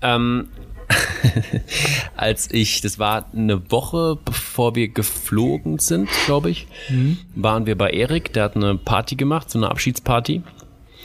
Ähm, 0.03 0.49
als 2.17 2.51
ich, 2.51 2.81
das 2.81 2.99
war 2.99 3.27
eine 3.33 3.71
Woche 3.71 4.19
bevor 4.25 4.75
wir 4.75 4.89
geflogen 4.89 5.79
sind, 5.79 6.09
glaube 6.27 6.51
ich, 6.51 6.67
mhm. 6.89 7.19
waren 7.35 7.67
wir 7.67 7.77
bei 7.77 7.91
Erik, 7.91 8.33
der 8.33 8.45
hat 8.45 8.57
eine 8.57 8.77
Party 8.77 9.17
gemacht, 9.17 9.51
so 9.51 9.59
eine 9.59 9.71
Abschiedsparty. 9.71 10.43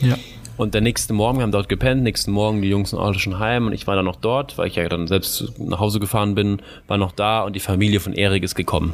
Ja. 0.02 0.18
Und 0.60 0.74
der 0.74 0.82
nächste 0.82 1.14
Morgen, 1.14 1.38
wir 1.38 1.44
haben 1.44 1.54
dort 1.54 1.70
gepennt, 1.70 2.04
nächsten 2.04 2.32
Morgen 2.32 2.62
die 2.62 2.68
Jungs 2.68 2.90
sind 2.90 3.00
alle 3.00 3.18
schon 3.18 3.40
heim 3.40 3.68
und 3.68 3.72
ich 3.72 3.88
war 3.88 3.96
dann 3.96 4.04
noch 4.04 4.18
dort, 4.18 4.58
weil 4.58 4.68
ich 4.68 4.76
ja 4.76 4.90
dann 4.90 5.08
selbst 5.08 5.58
nach 5.58 5.80
Hause 5.80 6.02
gefahren 6.02 6.36
bin, 6.36 6.62
war 6.86 6.98
noch 6.98 7.14
da 7.14 7.44
und 7.44 7.56
die 7.56 7.62
Familie 7.62 8.02
von 8.02 8.12
Erik 8.12 8.44
ist 8.44 8.56
gekommen. 8.56 8.94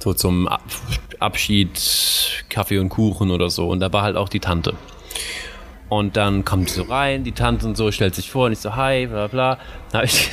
So 0.00 0.12
zum 0.12 0.48
Abschied, 1.20 2.42
Kaffee 2.48 2.80
und 2.80 2.88
Kuchen 2.88 3.30
oder 3.30 3.50
so. 3.50 3.68
Und 3.68 3.78
da 3.78 3.92
war 3.92 4.02
halt 4.02 4.16
auch 4.16 4.28
die 4.28 4.40
Tante. 4.40 4.74
Und 5.90 6.16
dann 6.16 6.44
kommt 6.44 6.70
sie 6.70 6.76
so 6.76 6.82
rein, 6.84 7.24
die 7.24 7.32
Tante 7.32 7.66
und 7.66 7.76
so, 7.76 7.90
stellt 7.90 8.14
sich 8.14 8.30
vor 8.30 8.46
und 8.46 8.52
ich 8.52 8.60
so, 8.60 8.76
hi, 8.76 9.08
bla 9.08 9.26
bla. 9.26 9.58
Dann 9.90 10.02
habe 10.02 10.06
ich, 10.06 10.30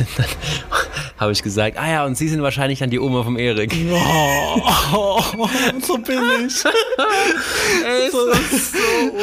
hab 1.17 1.31
ich 1.31 1.41
gesagt, 1.41 1.77
ah 1.79 1.89
ja, 1.89 2.05
und 2.05 2.15
Sie 2.15 2.27
sind 2.27 2.43
wahrscheinlich 2.43 2.77
dann 2.77 2.91
die 2.91 2.99
Oma 2.99 3.23
vom 3.23 3.39
Erik. 3.39 3.75
Oh, 3.91 4.61
oh, 4.93 5.49
so 5.81 5.97
billig. 5.97 6.53
Ey, 7.85 8.11
so, 8.11 8.27
ist 8.29 8.73
so 8.73 8.77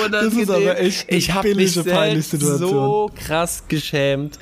unangenehm. 0.05 0.11
Das 0.11 0.35
ist 0.35 0.51
aber 0.51 0.81
echt 0.81 1.09
eine 1.09 1.19
ich 1.19 1.33
habe 1.33 1.55
mich 1.55 1.73
so 1.73 3.11
krass 3.15 3.63
geschämt. 3.69 4.41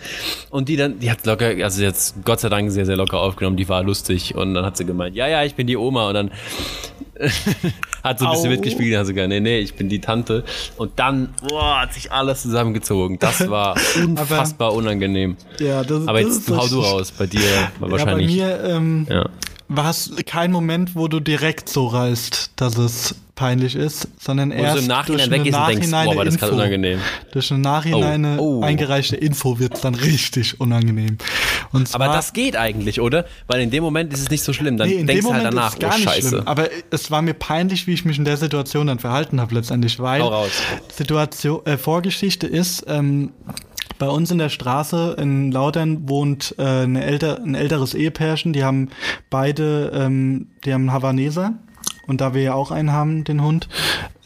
Und 0.48 0.70
die 0.70 0.76
dann, 0.76 0.98
die 0.98 1.10
hat 1.10 1.26
locker, 1.26 1.48
also 1.62 1.82
jetzt 1.82 2.14
Gott 2.24 2.40
sei 2.40 2.48
Dank 2.48 2.70
sehr, 2.72 2.86
sehr 2.86 2.96
locker 2.96 3.20
aufgenommen, 3.20 3.58
die 3.58 3.68
war 3.68 3.82
lustig. 3.82 4.34
Und 4.34 4.54
dann 4.54 4.64
hat 4.64 4.78
sie 4.78 4.86
gemeint, 4.86 5.14
ja, 5.14 5.28
ja, 5.28 5.44
ich 5.44 5.54
bin 5.54 5.66
die 5.66 5.76
Oma. 5.76 6.08
Und 6.08 6.14
dann 6.14 6.30
hat 8.02 8.18
so 8.18 8.26
ein 8.26 8.32
bisschen 8.32 8.48
Au. 8.48 8.50
mitgespielt, 8.50 8.96
hat 8.96 9.06
sogar, 9.06 9.26
nee, 9.28 9.40
nee, 9.40 9.58
ich 9.58 9.74
bin 9.74 9.88
die 9.88 10.00
Tante. 10.00 10.44
Und 10.76 10.98
dann, 10.98 11.34
boah, 11.48 11.82
hat 11.82 11.94
sich 11.94 12.10
alles 12.10 12.42
zusammengezogen. 12.42 13.18
Das 13.18 13.48
war 13.50 13.76
unfassbar 14.02 14.68
Aber, 14.68 14.76
unangenehm. 14.76 15.36
Ja, 15.58 15.84
das, 15.84 16.06
Aber 16.08 16.20
jetzt 16.20 16.50
hau 16.50 16.66
du 16.66 16.80
raus, 16.80 17.12
bei 17.16 17.26
dir 17.26 17.40
war 17.78 17.90
wahrscheinlich. 17.90 18.34
Ja, 18.34 18.46
bei 18.46 18.58
mir 18.58 18.76
ähm, 18.76 19.06
ja. 19.08 19.28
war 19.68 19.90
es 19.90 20.12
kein 20.26 20.50
Moment, 20.52 20.94
wo 20.94 21.08
du 21.08 21.20
direkt 21.20 21.68
so 21.68 21.86
reißt, 21.86 22.52
dass 22.56 22.76
es 22.76 23.14
peinlich 23.42 23.74
ist, 23.74 24.06
sondern 24.20 24.52
wo 24.52 24.54
erst 24.54 24.82
im 24.82 24.86
Nachhinein 24.86 25.28
durch 25.28 25.40
eine 25.40 25.50
nachhinein 25.50 26.06
denkst, 26.06 26.16
boah, 26.16 26.24
das 26.24 26.34
Info, 26.34 26.46
unangenehm. 26.46 27.00
durch 27.32 27.50
eine 27.50 27.60
nachhinein 27.60 28.38
oh. 28.38 28.60
Oh. 28.60 28.62
eingereichte 28.62 29.16
Info 29.16 29.58
wird 29.58 29.74
es 29.74 29.80
dann 29.80 29.96
richtig 29.96 30.60
unangenehm. 30.60 31.18
Zwar, 31.18 32.02
aber 32.02 32.14
das 32.14 32.32
geht 32.34 32.54
eigentlich, 32.54 33.00
oder? 33.00 33.24
Weil 33.48 33.62
in 33.62 33.72
dem 33.72 33.82
Moment 33.82 34.12
ist 34.12 34.20
es 34.20 34.30
nicht 34.30 34.44
so 34.44 34.52
schlimm, 34.52 34.76
dann 34.76 34.88
nee, 34.88 35.02
denkst 35.02 35.26
du 35.26 35.34
halt 35.34 35.44
danach, 35.44 35.76
gar 35.76 35.96
oh 35.96 35.98
Scheiße. 35.98 36.28
Schlimm. 36.28 36.42
Aber 36.46 36.68
es 36.92 37.10
war 37.10 37.20
mir 37.20 37.34
peinlich, 37.34 37.88
wie 37.88 37.94
ich 37.94 38.04
mich 38.04 38.16
in 38.16 38.24
der 38.24 38.36
Situation 38.36 38.86
dann 38.86 39.00
verhalten 39.00 39.40
habe 39.40 39.56
letztendlich, 39.56 39.98
weil 39.98 40.22
Situation, 40.94 41.66
äh, 41.66 41.76
Vorgeschichte 41.76 42.46
ist, 42.46 42.84
ähm, 42.86 43.32
bei 43.98 44.08
uns 44.08 44.30
in 44.30 44.38
der 44.38 44.50
Straße 44.50 45.16
in 45.18 45.50
Lautern 45.50 46.08
wohnt 46.08 46.54
äh, 46.58 46.62
eine 46.62 47.02
älter, 47.04 47.40
ein 47.42 47.56
älteres 47.56 47.94
Ehepärchen, 47.94 48.52
die 48.52 48.62
haben 48.62 48.90
beide, 49.30 49.90
ähm, 49.94 50.46
die 50.64 50.72
haben 50.72 50.92
Havaneser 50.92 51.54
und 52.06 52.20
da 52.20 52.34
wir 52.34 52.42
ja 52.42 52.54
auch 52.54 52.70
einen 52.70 52.92
haben, 52.92 53.24
den 53.24 53.42
Hund, 53.42 53.68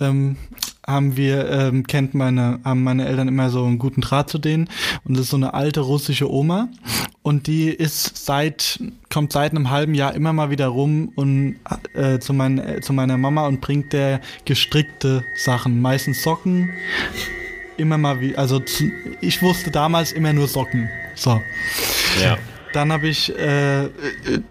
ähm, 0.01 0.37
haben 0.87 1.17
wir, 1.17 1.51
ähm, 1.51 1.87
kennt 1.87 2.15
meine, 2.15 2.61
haben 2.65 2.85
meine 2.85 3.07
Eltern 3.07 3.29
immer 3.29 3.51
so 3.51 3.65
einen 3.65 3.79
guten 3.79 4.01
Draht 4.01 4.31
zu 4.31 4.39
denen. 4.39 4.69
Und 5.05 5.15
das 5.15 5.25
ist 5.25 5.31
so 5.31 5.37
eine 5.37 5.55
alte 5.55 5.81
russische 5.81 6.31
Oma. 6.31 6.69
Und 7.23 7.49
die 7.49 7.71
ist 7.71 8.25
seit, 8.25 8.81
kommt 9.13 9.33
seit 9.33 9.51
einem 9.51 9.71
halben 9.71 9.95
Jahr 9.95 10.15
immer 10.15 10.33
mal 10.33 10.51
wieder 10.51 10.69
rum 10.69 11.11
und 11.17 11.57
äh, 11.95 12.21
zu, 12.21 12.33
mein, 12.33 12.59
äh, 12.59 12.81
zu 12.81 12.93
meiner 12.93 13.17
Mama 13.17 13.49
und 13.49 13.61
bringt 13.61 13.93
der 13.93 14.21
gestrickte 14.45 15.25
Sachen. 15.37 15.81
Meistens 15.81 16.23
Socken. 16.23 16.71
Immer 17.77 17.99
mal 17.99 18.21
wie, 18.21 18.37
also 18.37 18.61
zu, 18.61 18.91
ich 19.21 19.43
wusste 19.43 19.71
damals 19.71 20.13
immer 20.13 20.33
nur 20.33 20.47
Socken. 20.47 20.89
So. 21.15 21.43
Ja. 22.23 22.39
Dann 22.77 22.93
habe 22.93 23.09
ich, 23.09 23.35
äh, 23.39 23.89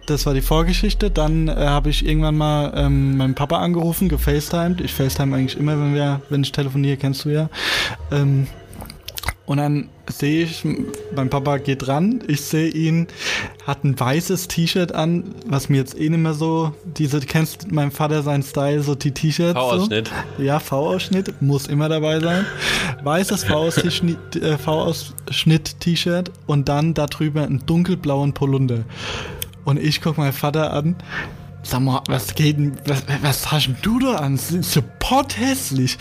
das 0.08 0.26
war 0.26 0.34
die 0.34 0.42
Vorgeschichte, 0.42 1.12
dann 1.12 1.48
äh, 1.48 1.54
habe 1.54 1.92
ich 1.92 2.04
irgendwann 2.04 2.36
mal 2.36 2.74
ähm, 2.76 3.18
meinen 3.18 3.36
Papa 3.36 3.60
angerufen, 3.60 4.10
gefacetimed. 4.10 4.82
Ich 4.82 4.96
facetime 4.96 5.36
eigentlich 5.36 5.60
immer, 5.60 5.74
wenn 5.74 5.94
wir, 5.94 6.22
wenn 6.32 6.42
ich 6.42 6.52
telefoniere, 6.52 6.98
kennst 6.98 7.26
du 7.26 7.30
ja. 7.30 7.50
Ähm, 8.12 8.48
und 9.46 9.58
dann 9.58 9.90
sehe 10.10 10.44
ich, 10.44 10.66
mein 11.16 11.30
Papa 11.30 11.58
geht 11.58 11.88
ran, 11.88 12.24
ich 12.28 12.42
sehe 12.42 12.68
ihn, 12.70 13.06
hat 13.66 13.84
ein 13.84 14.00
weißes 14.00 14.48
T-Shirt 14.48 14.94
an, 14.94 15.36
was 15.46 15.70
mir 15.70 15.78
jetzt 15.78 16.00
eh 16.00 16.10
nicht 16.10 16.20
mehr 16.20 16.34
so, 16.34 16.74
diese, 16.84 17.20
kennst 17.20 17.72
mein 17.72 17.92
Vater 17.92 18.24
seinen 18.24 18.42
Style, 18.44 18.82
so 18.82 18.96
die 18.96 19.12
T-Shirts. 19.12 19.54
V-Ausschnitt. 19.54 20.12
So. 20.38 20.44
Ja, 20.44 20.60
V-Ausschnitt, 20.60 21.40
muss 21.42 21.68
immer 21.68 21.90
dabei 21.90 22.20
sein. 22.20 22.46
Weißes 23.04 23.44
V-Ausschnitt-T-Shirt 23.44 26.32
und 26.48 26.68
dann 26.68 26.96
darüber 26.96 27.44
einen 27.44 27.64
dunkelblauen 27.66 28.34
Polunder. 28.34 28.84
Und 29.64 29.80
ich 29.80 30.02
gucke 30.02 30.20
meinen 30.22 30.34
Vater 30.34 30.74
an, 30.74 30.96
Sag 31.68 31.82
mal, 31.82 32.02
was 32.08 32.36
geht 32.36 32.58
denn, 32.58 32.78
was, 32.86 33.02
was 33.24 33.52
hast 33.52 33.66
denn 33.66 33.78
du 33.82 33.98
da 33.98 34.18
an? 34.18 34.38
So 34.38 34.84
hässlich. 35.36 35.98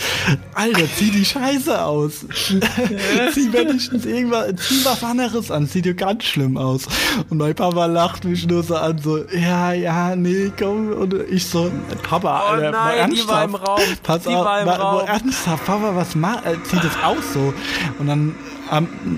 Alter, 0.55 0.87
zieh 0.94 1.11
die 1.11 1.24
Scheiße 1.24 1.83
aus. 1.83 2.27
zieh 3.33 3.53
wenigstens 3.53 4.05
irgendwas, 4.05 4.55
zieh 4.57 4.85
was 4.85 5.03
anderes 5.03 5.50
an. 5.50 5.66
Sieht 5.66 5.87
dir 5.87 5.94
ganz 5.94 6.24
schlimm 6.24 6.59
aus. 6.59 6.87
Und 7.31 7.38
mein 7.38 7.55
Papa 7.55 7.87
lacht 7.87 8.24
mich 8.24 8.46
nur 8.46 8.62
so 8.62 8.77
an, 8.77 8.98
so, 8.98 9.24
ja, 9.29 9.72
ja, 9.72 10.14
nee, 10.14 10.53
komm. 10.59 10.92
Und 10.92 11.14
ich 11.31 11.46
so, 11.46 11.72
Papa, 12.03 12.42
oh 12.44 12.53
Alter, 12.53 12.70
nein, 12.70 12.98
ernsthaft. 12.98 13.22
Die 13.22 13.29
war 13.29 13.44
im 13.44 13.55
Raum. 13.55 13.81
Pass 14.03 14.22
die 14.22 14.29
auf, 14.29 14.44
war 14.44 14.61
im 14.61 14.68
Raum. 14.68 15.07
ernsthaft, 15.07 15.64
Papa, 15.64 15.96
was 15.96 16.14
macht, 16.14 16.44
äh, 16.44 16.62
zieht 16.64 16.85
das 16.85 17.03
aus 17.03 17.33
so. 17.33 17.55
Und 17.98 18.07
dann 18.07 18.35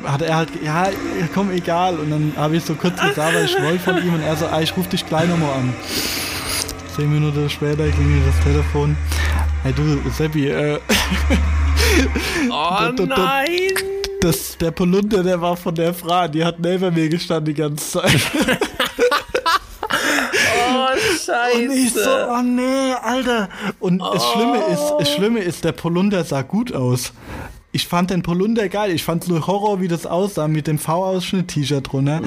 hat 0.04 0.22
er 0.22 0.36
halt, 0.36 0.50
ja, 0.62 0.88
komm, 1.34 1.50
egal. 1.50 1.96
Und 1.96 2.10
dann 2.10 2.32
habe 2.36 2.56
ich 2.56 2.64
so 2.64 2.74
kurz 2.74 3.00
gesagt, 3.00 3.34
weil 3.34 3.44
ich 3.44 3.60
wollte 3.60 3.78
von 3.80 3.98
ihm 3.98 4.14
und 4.14 4.20
er 4.20 4.36
so, 4.36 4.46
ah, 4.46 4.60
ich 4.60 4.76
rufe 4.76 4.90
dich 4.90 5.06
gleich 5.06 5.28
nochmal 5.28 5.54
an. 5.54 5.74
Zehn 6.96 7.12
Minuten 7.12 7.50
später 7.50 7.86
klingelt 7.90 8.26
das 8.26 8.42
Telefon. 8.42 8.96
Hey 9.62 9.74
du, 9.74 10.00
Seppi, 10.08 10.48
äh. 10.48 10.80
Oh 12.50 13.04
nein! 13.04 13.74
Das, 14.22 14.56
der 14.56 14.70
Polunder, 14.70 15.22
der 15.22 15.38
war 15.38 15.58
von 15.58 15.74
der 15.74 15.92
Frau, 15.92 16.26
die 16.26 16.42
hat 16.42 16.58
neben 16.58 16.94
mir 16.94 17.10
gestanden 17.10 17.54
die 17.54 17.60
ganze 17.60 18.00
Zeit. 18.00 18.20
oh, 20.70 20.86
scheiße. 21.26 21.58
Und 21.64 21.70
ich 21.70 21.92
so, 21.92 22.00
oh 22.00 22.42
nee, 22.42 22.94
Alter. 23.02 23.50
Und 23.78 24.00
oh. 24.00 24.14
das 24.14 24.24
Schlimme 24.32 24.56
ist, 24.72 24.94
das 24.98 25.12
Schlimme 25.12 25.40
ist, 25.40 25.64
der 25.64 25.72
Polunder 25.72 26.24
sah 26.24 26.40
gut 26.40 26.74
aus. 26.74 27.12
Ich 27.72 27.86
fand 27.86 28.08
den 28.08 28.22
Polunder 28.22 28.70
geil. 28.70 28.90
Ich 28.90 29.04
fand 29.04 29.28
nur 29.28 29.46
Horror, 29.46 29.82
wie 29.82 29.88
das 29.88 30.06
aussah 30.06 30.48
mit 30.48 30.66
dem 30.66 30.78
V-Ausschnitt-T-Shirt 30.78 31.92
drunter. 31.92 32.22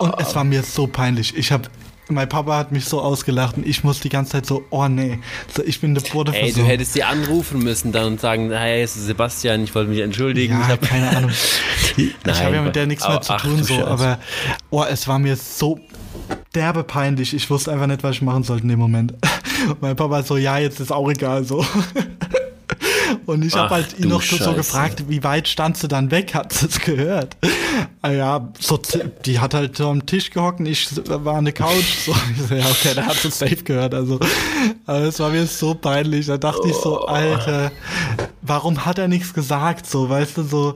Und 0.00 0.14
es 0.18 0.34
war 0.34 0.42
mir 0.42 0.64
so 0.64 0.88
peinlich. 0.88 1.36
Ich 1.36 1.52
habe 1.52 1.68
mein 2.08 2.28
Papa 2.28 2.56
hat 2.56 2.72
mich 2.72 2.84
so 2.84 3.00
ausgelacht 3.00 3.56
und 3.56 3.66
ich 3.66 3.84
muss 3.84 4.00
die 4.00 4.08
ganze 4.08 4.32
Zeit 4.32 4.46
so, 4.46 4.64
oh 4.70 4.88
nee, 4.88 5.18
so, 5.54 5.62
ich 5.62 5.80
bin 5.80 5.94
der 5.94 6.02
Bruder 6.02 6.34
Ey, 6.34 6.52
du 6.52 6.62
hättest 6.62 6.94
sie 6.94 7.04
anrufen 7.04 7.62
müssen 7.62 7.92
dann 7.92 8.06
und 8.06 8.20
sagen, 8.20 8.50
hey, 8.50 8.82
es 8.82 8.96
ist 8.96 9.06
Sebastian, 9.06 9.64
ich 9.64 9.74
wollte 9.74 9.90
mich 9.90 10.00
entschuldigen. 10.00 10.54
Ja, 10.54 10.62
ich 10.62 10.68
hab 10.68 10.82
keine 10.88 11.16
Ahnung. 11.16 11.30
ich 11.96 12.14
habe 12.26 12.54
ja 12.54 12.62
mit 12.62 12.76
der 12.76 12.86
nichts 12.86 13.06
mehr 13.06 13.20
zu 13.20 13.32
ach, 13.32 13.42
tun, 13.42 13.62
so, 13.62 13.84
aber 13.84 14.18
oh, 14.70 14.84
es 14.84 15.06
war 15.08 15.18
mir 15.18 15.36
so 15.36 15.78
derbe 16.54 16.84
peinlich. 16.84 17.34
Ich 17.34 17.48
wusste 17.50 17.72
einfach 17.72 17.86
nicht, 17.86 18.02
was 18.02 18.16
ich 18.16 18.22
machen 18.22 18.42
sollte 18.42 18.64
in 18.64 18.68
dem 18.68 18.78
Moment. 18.78 19.14
mein 19.80 19.96
Papa 19.96 20.22
so, 20.22 20.36
ja, 20.36 20.58
jetzt 20.58 20.80
ist 20.80 20.92
auch 20.92 21.08
egal, 21.10 21.44
so. 21.44 21.64
Und 23.26 23.44
ich 23.44 23.54
habe 23.54 23.70
halt 23.70 23.98
ihn 23.98 24.08
noch 24.08 24.22
Scheiße. 24.22 24.44
so 24.44 24.52
gefragt, 24.54 25.04
wie 25.08 25.22
weit 25.22 25.48
standst 25.48 25.82
du 25.82 25.88
dann 25.88 26.10
weg? 26.10 26.34
Hat 26.34 26.52
es 26.52 26.80
gehört? 26.80 27.36
Ah 28.02 28.10
ja, 28.10 28.48
so, 28.58 28.80
die 29.24 29.38
hat 29.38 29.54
halt 29.54 29.76
so 29.76 29.88
am 29.88 30.04
Tisch 30.04 30.30
gehockt 30.30 30.60
und 30.60 30.66
ich 30.66 30.88
war 31.06 31.36
an 31.36 31.44
der 31.44 31.54
Couch. 31.54 32.04
So, 32.04 32.12
ich 32.36 32.48
so, 32.48 32.54
ja, 32.54 32.64
okay, 32.66 32.94
der 32.94 33.06
hat 33.06 33.24
es 33.24 33.38
safe 33.38 33.56
gehört. 33.56 33.94
Also, 33.94 34.18
aber 34.86 34.98
es 35.00 35.18
war 35.20 35.30
mir 35.30 35.46
so 35.46 35.74
peinlich. 35.74 36.26
Da 36.26 36.36
dachte 36.36 36.62
oh. 36.64 36.68
ich 36.68 36.76
so, 36.76 37.02
oh. 37.02 37.06
Alter, 37.06 37.70
warum 38.42 38.84
hat 38.84 38.98
er 38.98 39.08
nichts 39.08 39.32
gesagt? 39.32 39.88
So, 39.88 40.08
weißt 40.08 40.38
du, 40.38 40.42
so, 40.42 40.74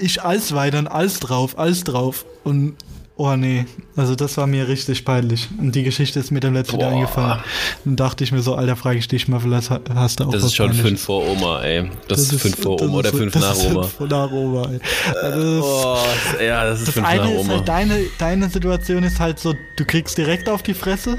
ich 0.00 0.22
alles 0.22 0.54
weiter 0.54 0.78
und 0.78 0.88
alles 0.88 1.20
drauf, 1.20 1.58
alles 1.58 1.84
drauf. 1.84 2.24
Und 2.42 2.76
Oh 3.16 3.36
nee, 3.36 3.64
also 3.94 4.16
das 4.16 4.36
war 4.38 4.48
mir 4.48 4.66
richtig 4.66 5.04
peinlich. 5.04 5.48
Und 5.56 5.72
die 5.76 5.84
Geschichte 5.84 6.18
ist 6.18 6.32
mir 6.32 6.40
dann 6.40 6.52
letztes 6.52 6.80
Jahr 6.80 6.90
eingefallen. 6.90 7.38
Dann 7.84 7.94
dachte 7.94 8.24
ich 8.24 8.32
mir 8.32 8.42
so, 8.42 8.56
Alter, 8.56 8.74
frage 8.74 8.98
ich 8.98 9.06
dich 9.06 9.28
mal, 9.28 9.38
vielleicht 9.38 9.70
hast 9.70 10.18
du 10.18 10.24
auch 10.24 10.32
Das 10.32 10.42
was 10.42 10.48
ist 10.50 10.56
schon 10.56 10.72
fünf 10.72 11.00
vor 11.00 11.24
Oma, 11.24 11.62
ey. 11.62 11.88
Das, 12.08 12.18
das 12.18 12.32
ist 12.32 12.42
fünf 12.42 12.60
vor 12.60 12.82
Oma 12.82 12.98
oder 12.98 13.10
fünf 13.10 13.32
nach 13.36 13.56
Oma. 13.56 13.82
Fünf 13.84 14.10
nach 14.10 14.32
Oma, 14.32 14.68
ey. 14.68 14.80
Also 15.22 15.60
das, 15.60 15.64
oh, 15.64 16.42
ja, 16.42 16.64
das 16.64 16.80
ist 16.80 16.88
das 16.88 16.94
fünf 16.94 17.06
eine 17.06 17.22
nach 17.22 17.30
Oma. 17.30 17.40
Ist 17.40 17.48
halt 17.50 17.68
deine, 17.68 18.00
deine 18.18 18.48
Situation 18.48 19.04
ist 19.04 19.20
halt 19.20 19.38
so, 19.38 19.54
du 19.76 19.84
kriegst 19.84 20.18
direkt 20.18 20.48
auf 20.48 20.64
die 20.64 20.74
Fresse. 20.74 21.16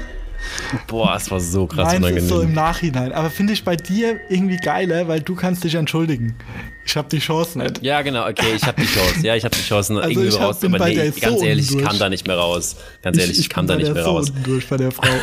Boah, 0.86 1.14
es 1.16 1.30
war 1.30 1.40
so 1.40 1.66
krass 1.66 1.86
Meins 1.86 1.98
unangenehm. 1.98 2.24
ist 2.24 2.28
so 2.28 2.40
im 2.40 2.52
Nachhinein. 2.52 3.12
Aber 3.12 3.30
finde 3.30 3.52
ich 3.52 3.64
bei 3.64 3.76
dir 3.76 4.20
irgendwie 4.28 4.56
geiler, 4.56 5.08
weil 5.08 5.20
du 5.20 5.34
kannst 5.34 5.64
dich 5.64 5.74
entschuldigen. 5.74 6.34
Ich 6.84 6.96
habe 6.96 7.08
die 7.08 7.18
Chance 7.18 7.58
nicht. 7.58 7.82
Ja, 7.82 8.02
genau, 8.02 8.28
okay, 8.28 8.54
ich 8.54 8.62
habe 8.64 8.80
die 8.80 8.86
Chance. 8.86 9.20
Ja, 9.22 9.34
ich 9.34 9.44
habe 9.44 9.56
die 9.56 9.62
Chance 9.62 9.94
also 9.94 10.08
irgendwie 10.08 10.36
raus. 10.36 10.64
Aber 10.64 10.86
nee, 10.86 11.10
ganz 11.20 11.40
so 11.40 11.44
ehrlich, 11.44 11.70
ich 11.74 11.78
kann 11.82 11.98
da 11.98 12.08
nicht 12.08 12.26
mehr 12.26 12.36
raus. 12.36 12.76
Ganz 13.02 13.18
ehrlich, 13.18 13.34
ich, 13.38 13.40
ich 13.40 13.48
kann 13.48 13.66
da 13.66 13.76
nicht 13.76 13.92
mehr 13.92 14.04
so 14.04 14.10
raus. 14.10 14.32
durch 14.44 14.68
bei 14.68 14.76
der 14.76 14.90
Frau. 14.92 15.06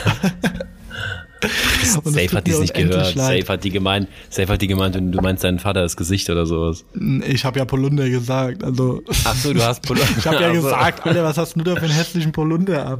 Safe 2.05 2.21
es 2.25 2.33
hat 2.33 2.47
die 2.47 2.51
mir 2.51 2.59
nicht 2.59 2.73
gehört. 2.73 3.15
leid. 3.15 3.39
Safe 3.41 3.53
hat 3.53 3.63
die 3.63 3.69
gemeint, 3.69 4.07
Safe 4.29 4.47
hat 4.47 4.61
die 4.61 4.67
gemeint, 4.67 4.95
du 4.95 5.21
meinst 5.21 5.43
deinen 5.43 5.59
Vater 5.59 5.81
das 5.81 5.97
Gesicht 5.97 6.29
oder 6.29 6.45
sowas. 6.45 6.85
Ich 7.27 7.43
habe 7.43 7.59
ja 7.59 7.65
Polunder 7.65 8.09
gesagt, 8.09 8.63
also. 8.63 9.01
Ach 9.25 9.35
so, 9.35 9.53
du 9.53 9.61
hast 9.61 9.81
Polunder. 9.81 10.07
Ich 10.17 10.25
habe 10.25 10.37
ja 10.41 10.47
Ach 10.49 10.55
so. 10.55 10.61
gesagt, 10.61 11.05
Alter, 11.05 11.23
was 11.23 11.37
hast 11.37 11.55
du 11.55 11.63
da 11.63 11.75
für 11.75 11.81
einen 11.83 11.93
hässlichen 11.93 12.31
Polunder 12.31 12.85
an? 12.85 12.99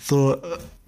So, 0.00 0.36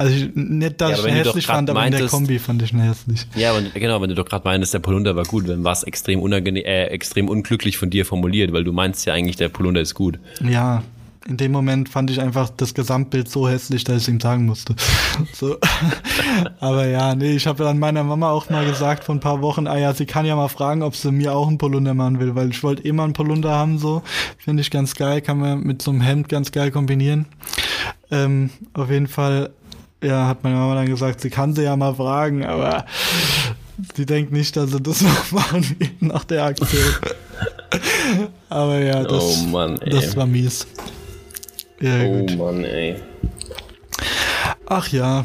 also 0.03 0.15
ich, 0.15 0.31
nicht, 0.35 0.81
dass 0.81 0.91
Ja, 0.91 0.99
ich 0.99 1.05
ihn 1.07 1.15
hässlich 1.25 1.47
fand, 1.47 1.71
aber 1.71 1.85
in 1.85 1.91
der 1.93 2.01
meintest- 2.01 2.15
Kombi 2.15 2.39
fand 2.39 2.63
ich 2.63 2.73
ihn 2.73 2.81
hässlich. 2.81 3.27
Ja, 3.37 3.51
aber 3.53 3.63
genau, 3.75 4.01
wenn 4.03 4.09
du 4.09 4.15
doch 4.15 4.27
gerade 4.27 4.45
meinst, 4.45 4.75
der 4.75 4.79
Polunder 4.81 5.17
war 5.17 5.25
gut, 5.25 5.49
dann 5.49 5.65
war 5.65 5.73
es 5.73 5.83
extrem 5.83 6.21
unangenehm, 6.21 6.65
äh, 6.65 6.87
extrem 6.87 7.29
unglücklich 7.29 7.79
von 7.79 7.91
dir 7.91 8.05
formuliert, 8.07 8.53
weil 8.53 8.65
du 8.65 8.73
meinst 8.73 9.07
ja 9.07 9.15
eigentlich, 9.15 9.37
der 9.37 9.49
Polunder 9.49 9.81
ist 9.81 9.95
gut. 9.95 10.19
Ja, 10.47 10.83
in 11.29 11.37
dem 11.37 11.53
Moment 11.53 11.89
fand 11.89 12.11
ich 12.11 12.21
einfach 12.21 12.51
das 12.51 12.75
Gesamtbild 12.75 13.29
so 13.29 13.49
hässlich, 13.49 13.85
dass 13.85 13.97
ich 13.99 14.03
es 14.03 14.09
ihm 14.09 14.19
sagen 14.21 14.45
musste. 14.47 14.75
So. 15.33 15.57
Aber 16.61 16.87
ja, 16.87 17.15
nee, 17.15 17.33
ich 17.37 17.47
habe 17.47 17.63
dann 17.63 17.79
meiner 17.79 18.03
Mama 18.03 18.31
auch 18.31 18.51
mal 18.51 18.65
gesagt 18.67 19.05
vor 19.05 19.15
ein 19.15 19.21
paar 19.21 19.41
Wochen, 19.43 19.67
ah 19.67 19.79
ja, 19.79 19.95
sie 19.95 20.07
kann 20.07 20.27
ja 20.27 20.35
mal 20.35 20.49
fragen, 20.49 20.83
ob 20.83 20.97
sie 20.97 21.13
mir 21.13 21.35
auch 21.35 21.47
einen 21.49 21.59
Polunder 21.59 21.95
machen 21.95 22.19
will, 22.19 22.35
weil 22.35 22.51
ich 22.51 22.63
wollte 22.63 22.83
immer 22.83 23.05
einen 23.05 23.13
Polunder 23.13 23.51
haben, 23.53 23.79
so. 23.79 24.03
Finde 24.39 24.63
ich 24.63 24.71
ganz 24.71 24.95
geil, 24.97 25.21
kann 25.21 25.39
man 25.39 25.63
mit 25.63 25.81
so 25.83 25.91
einem 25.93 26.01
Hemd 26.01 26.29
ganz 26.29 26.51
geil 26.51 26.71
kombinieren. 26.73 27.27
Ähm, 28.11 28.51
auf 28.75 28.91
jeden 28.91 29.07
Fall, 29.07 29.51
ja, 30.03 30.27
hat 30.27 30.43
meine 30.45 30.57
Mama 30.57 30.75
dann 30.75 30.87
gesagt, 30.87 31.21
sie 31.21 31.31
kann 31.31 31.55
sie 31.55 31.63
ja 31.63 31.77
mal 31.77 31.95
fragen, 31.95 32.45
aber 32.45 32.85
sie 33.95 34.07
denkt 34.07 34.33
nicht, 34.33 34.57
dass 34.57 34.71
sie 34.71 34.81
das 34.81 35.01
noch 35.03 35.33
machen 35.33 35.65
nach 36.01 36.25
der 36.25 36.45
Aktion. 36.45 36.95
aber 38.49 38.79
ja, 38.81 39.03
das, 39.05 39.23
Oh 39.23 39.47
Mann, 39.47 39.81
das 39.85 40.17
war 40.17 40.27
mies. 40.27 40.67
Ja, 41.81 42.03
Oh 42.03 42.19
gut. 42.19 42.37
Mann, 42.39 42.65
ey. 42.65 42.97
Ach 44.67 44.89
ja. 44.89 45.25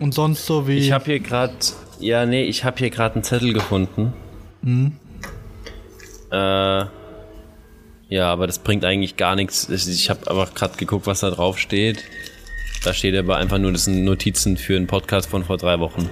Und 0.00 0.12
sonst 0.12 0.44
so 0.44 0.66
wie. 0.66 0.78
Ich 0.78 0.92
habe 0.92 1.04
hier 1.04 1.20
gerade, 1.20 1.54
ja, 2.00 2.26
nee, 2.26 2.44
ich 2.44 2.64
habe 2.64 2.78
hier 2.78 2.90
gerade 2.90 3.14
einen 3.14 3.24
Zettel 3.24 3.52
gefunden. 3.52 4.12
Hm? 4.62 4.92
Äh, 6.30 6.84
ja, 8.08 8.32
aber 8.32 8.46
das 8.46 8.58
bringt 8.58 8.84
eigentlich 8.84 9.16
gar 9.16 9.36
nichts. 9.36 9.68
Ich, 9.68 10.10
habe 10.10 10.28
aber 10.30 10.46
gerade 10.46 10.76
geguckt, 10.76 11.06
was 11.06 11.20
da 11.20 11.30
drauf 11.30 11.58
steht. 11.58 12.04
Da 12.84 12.92
steht 12.92 13.16
aber 13.16 13.38
einfach 13.38 13.58
nur, 13.58 13.72
das 13.72 13.84
sind 13.84 14.04
Notizen 14.04 14.56
für 14.58 14.76
einen 14.76 14.86
Podcast 14.86 15.30
von 15.30 15.42
vor 15.42 15.56
drei 15.56 15.78
Wochen. 15.80 16.08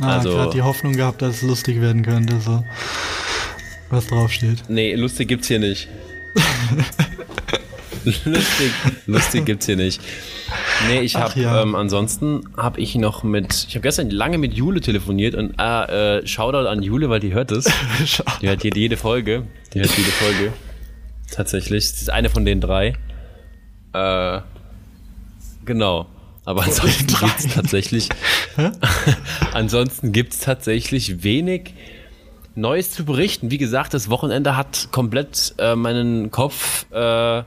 ah, 0.00 0.18
also- 0.18 0.30
gerade 0.30 0.50
die 0.52 0.62
Hoffnung 0.62 0.94
gehabt, 0.94 1.22
dass 1.22 1.36
es 1.36 1.42
lustig 1.42 1.80
werden 1.80 2.02
könnte, 2.02 2.40
so. 2.40 2.64
Was 3.90 4.06
draufsteht. 4.08 4.64
Nee, 4.68 4.94
lustig 4.94 5.28
gibt's 5.28 5.48
hier 5.48 5.58
nicht. 5.58 5.88
lustig, 8.04 8.72
lustig 9.06 9.44
gibt's 9.44 9.66
hier 9.66 9.76
nicht. 9.76 10.00
Nee, 10.88 11.00
ich 11.00 11.16
habe 11.16 11.38
ja. 11.38 11.62
ähm, 11.62 11.74
ansonsten 11.74 12.42
habe 12.56 12.80
ich 12.80 12.94
noch 12.94 13.22
mit, 13.22 13.66
ich 13.68 13.74
habe 13.74 13.82
gestern 13.82 14.10
lange 14.10 14.38
mit 14.38 14.54
Jule 14.54 14.80
telefoniert 14.80 15.34
und 15.34 15.58
ah, 15.60 15.84
äh, 16.18 16.26
Shoutout 16.26 16.68
an 16.68 16.82
Jule, 16.82 17.10
weil 17.10 17.20
die 17.20 17.32
hört 17.34 17.52
es. 17.52 17.64
Die 18.40 18.48
hört 18.48 18.64
jede, 18.64 18.78
jede 18.78 18.96
Folge. 18.96 19.44
Die 19.74 19.80
hört 19.80 19.96
jede 19.96 20.10
Folge. 20.10 20.52
Tatsächlich. 21.30 21.88
Sie 21.90 22.02
ist 22.02 22.10
eine 22.10 22.30
von 22.30 22.44
den 22.44 22.60
drei. 22.60 22.94
Äh, 23.92 24.40
genau. 25.70 26.06
Aber 26.44 26.64
ansonsten 26.64 27.06
drei. 27.06 27.28
gibt's 27.28 27.54
tatsächlich. 27.54 28.08
ansonsten 29.52 30.10
gibt's 30.10 30.40
tatsächlich 30.40 31.22
wenig 31.22 31.74
Neues 32.56 32.90
zu 32.90 33.04
berichten. 33.04 33.52
Wie 33.52 33.58
gesagt, 33.58 33.94
das 33.94 34.10
Wochenende 34.10 34.56
hat 34.56 34.88
komplett 34.90 35.54
äh, 35.58 35.76
meinen 35.76 36.32
Kopf. 36.32 36.90
Äh, 36.90 37.44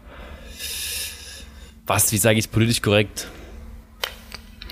was, 1.85 2.13
wie 2.13 2.17
sage 2.17 2.39
ich 2.39 2.45
es 2.45 2.51
politisch 2.51 2.81
korrekt? 2.81 3.27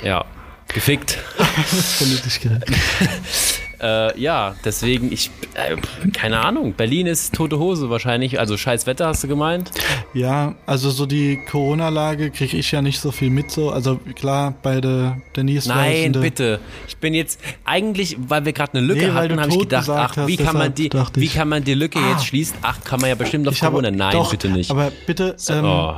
Ja, 0.02 0.24
gefickt. 0.70 1.20
Politisch 2.00 2.40
korrekt. 2.40 2.72
Äh, 3.82 4.20
ja, 4.20 4.56
deswegen, 4.64 5.12
ich, 5.12 5.32
äh, 5.56 5.76
keine 6.12 6.40
Ahnung. 6.42 6.74
Berlin 6.74 7.08
ist 7.08 7.34
tote 7.34 7.58
Hose 7.58 7.90
wahrscheinlich. 7.90 8.40
Also 8.40 8.56
scheiß 8.58 8.86
Wetter, 8.86 9.08
hast 9.08 9.24
du 9.24 9.28
gemeint? 9.28 9.72
Ja, 10.14 10.54
also 10.68 10.92
so 10.92 11.06
die 11.06 11.40
Corona-Lage 11.50 12.30
kriege 12.30 12.58
ich 12.58 12.72
ja 12.72 12.82
nicht 12.82 13.00
so 13.00 13.12
viel 13.12 13.30
mit 13.32 13.50
so. 13.50 13.72
Also 13.72 14.00
klar, 14.16 14.54
bei 14.62 14.82
der 14.82 15.18
Denise 15.36 15.68
Nein, 15.70 16.14
der- 16.14 16.20
bitte. 16.20 16.60
Ich 16.88 16.98
bin 16.98 17.14
jetzt 17.16 17.40
eigentlich, 17.66 18.18
weil 18.28 18.46
wir 18.46 18.54
gerade 18.54 18.78
eine 18.78 18.86
Lücke 18.86 19.08
Nee, 19.08 19.12
hatten, 19.14 19.40
habe 19.42 19.52
ich 19.52 19.60
gedacht, 19.60 19.90
ach, 19.90 20.28
wie 20.28 20.38
kann 20.38 20.58
man 20.58 20.74
die, 20.76 20.90
wie 21.16 21.28
kann 21.28 21.50
man 21.50 21.64
die 21.64 21.74
Lücke 21.74 21.98
Ah. 22.00 22.12
jetzt 22.12 22.28
schließen? 22.28 22.58
Ach, 22.62 22.84
kann 22.84 23.00
man 23.02 23.10
ja 23.10 23.16
bestimmt 23.16 23.48
auf 23.48 23.56
Ich 23.56 23.64
habe, 23.64 23.78
Corona. 23.78 23.90
Nein, 23.90 24.12
doch, 24.14 24.30
bitte 24.30 24.50
nicht. 24.50 24.70
Aber 24.70 24.92
bitte, 25.08 25.36
ähm, 25.50 25.66
oh. 25.66 25.94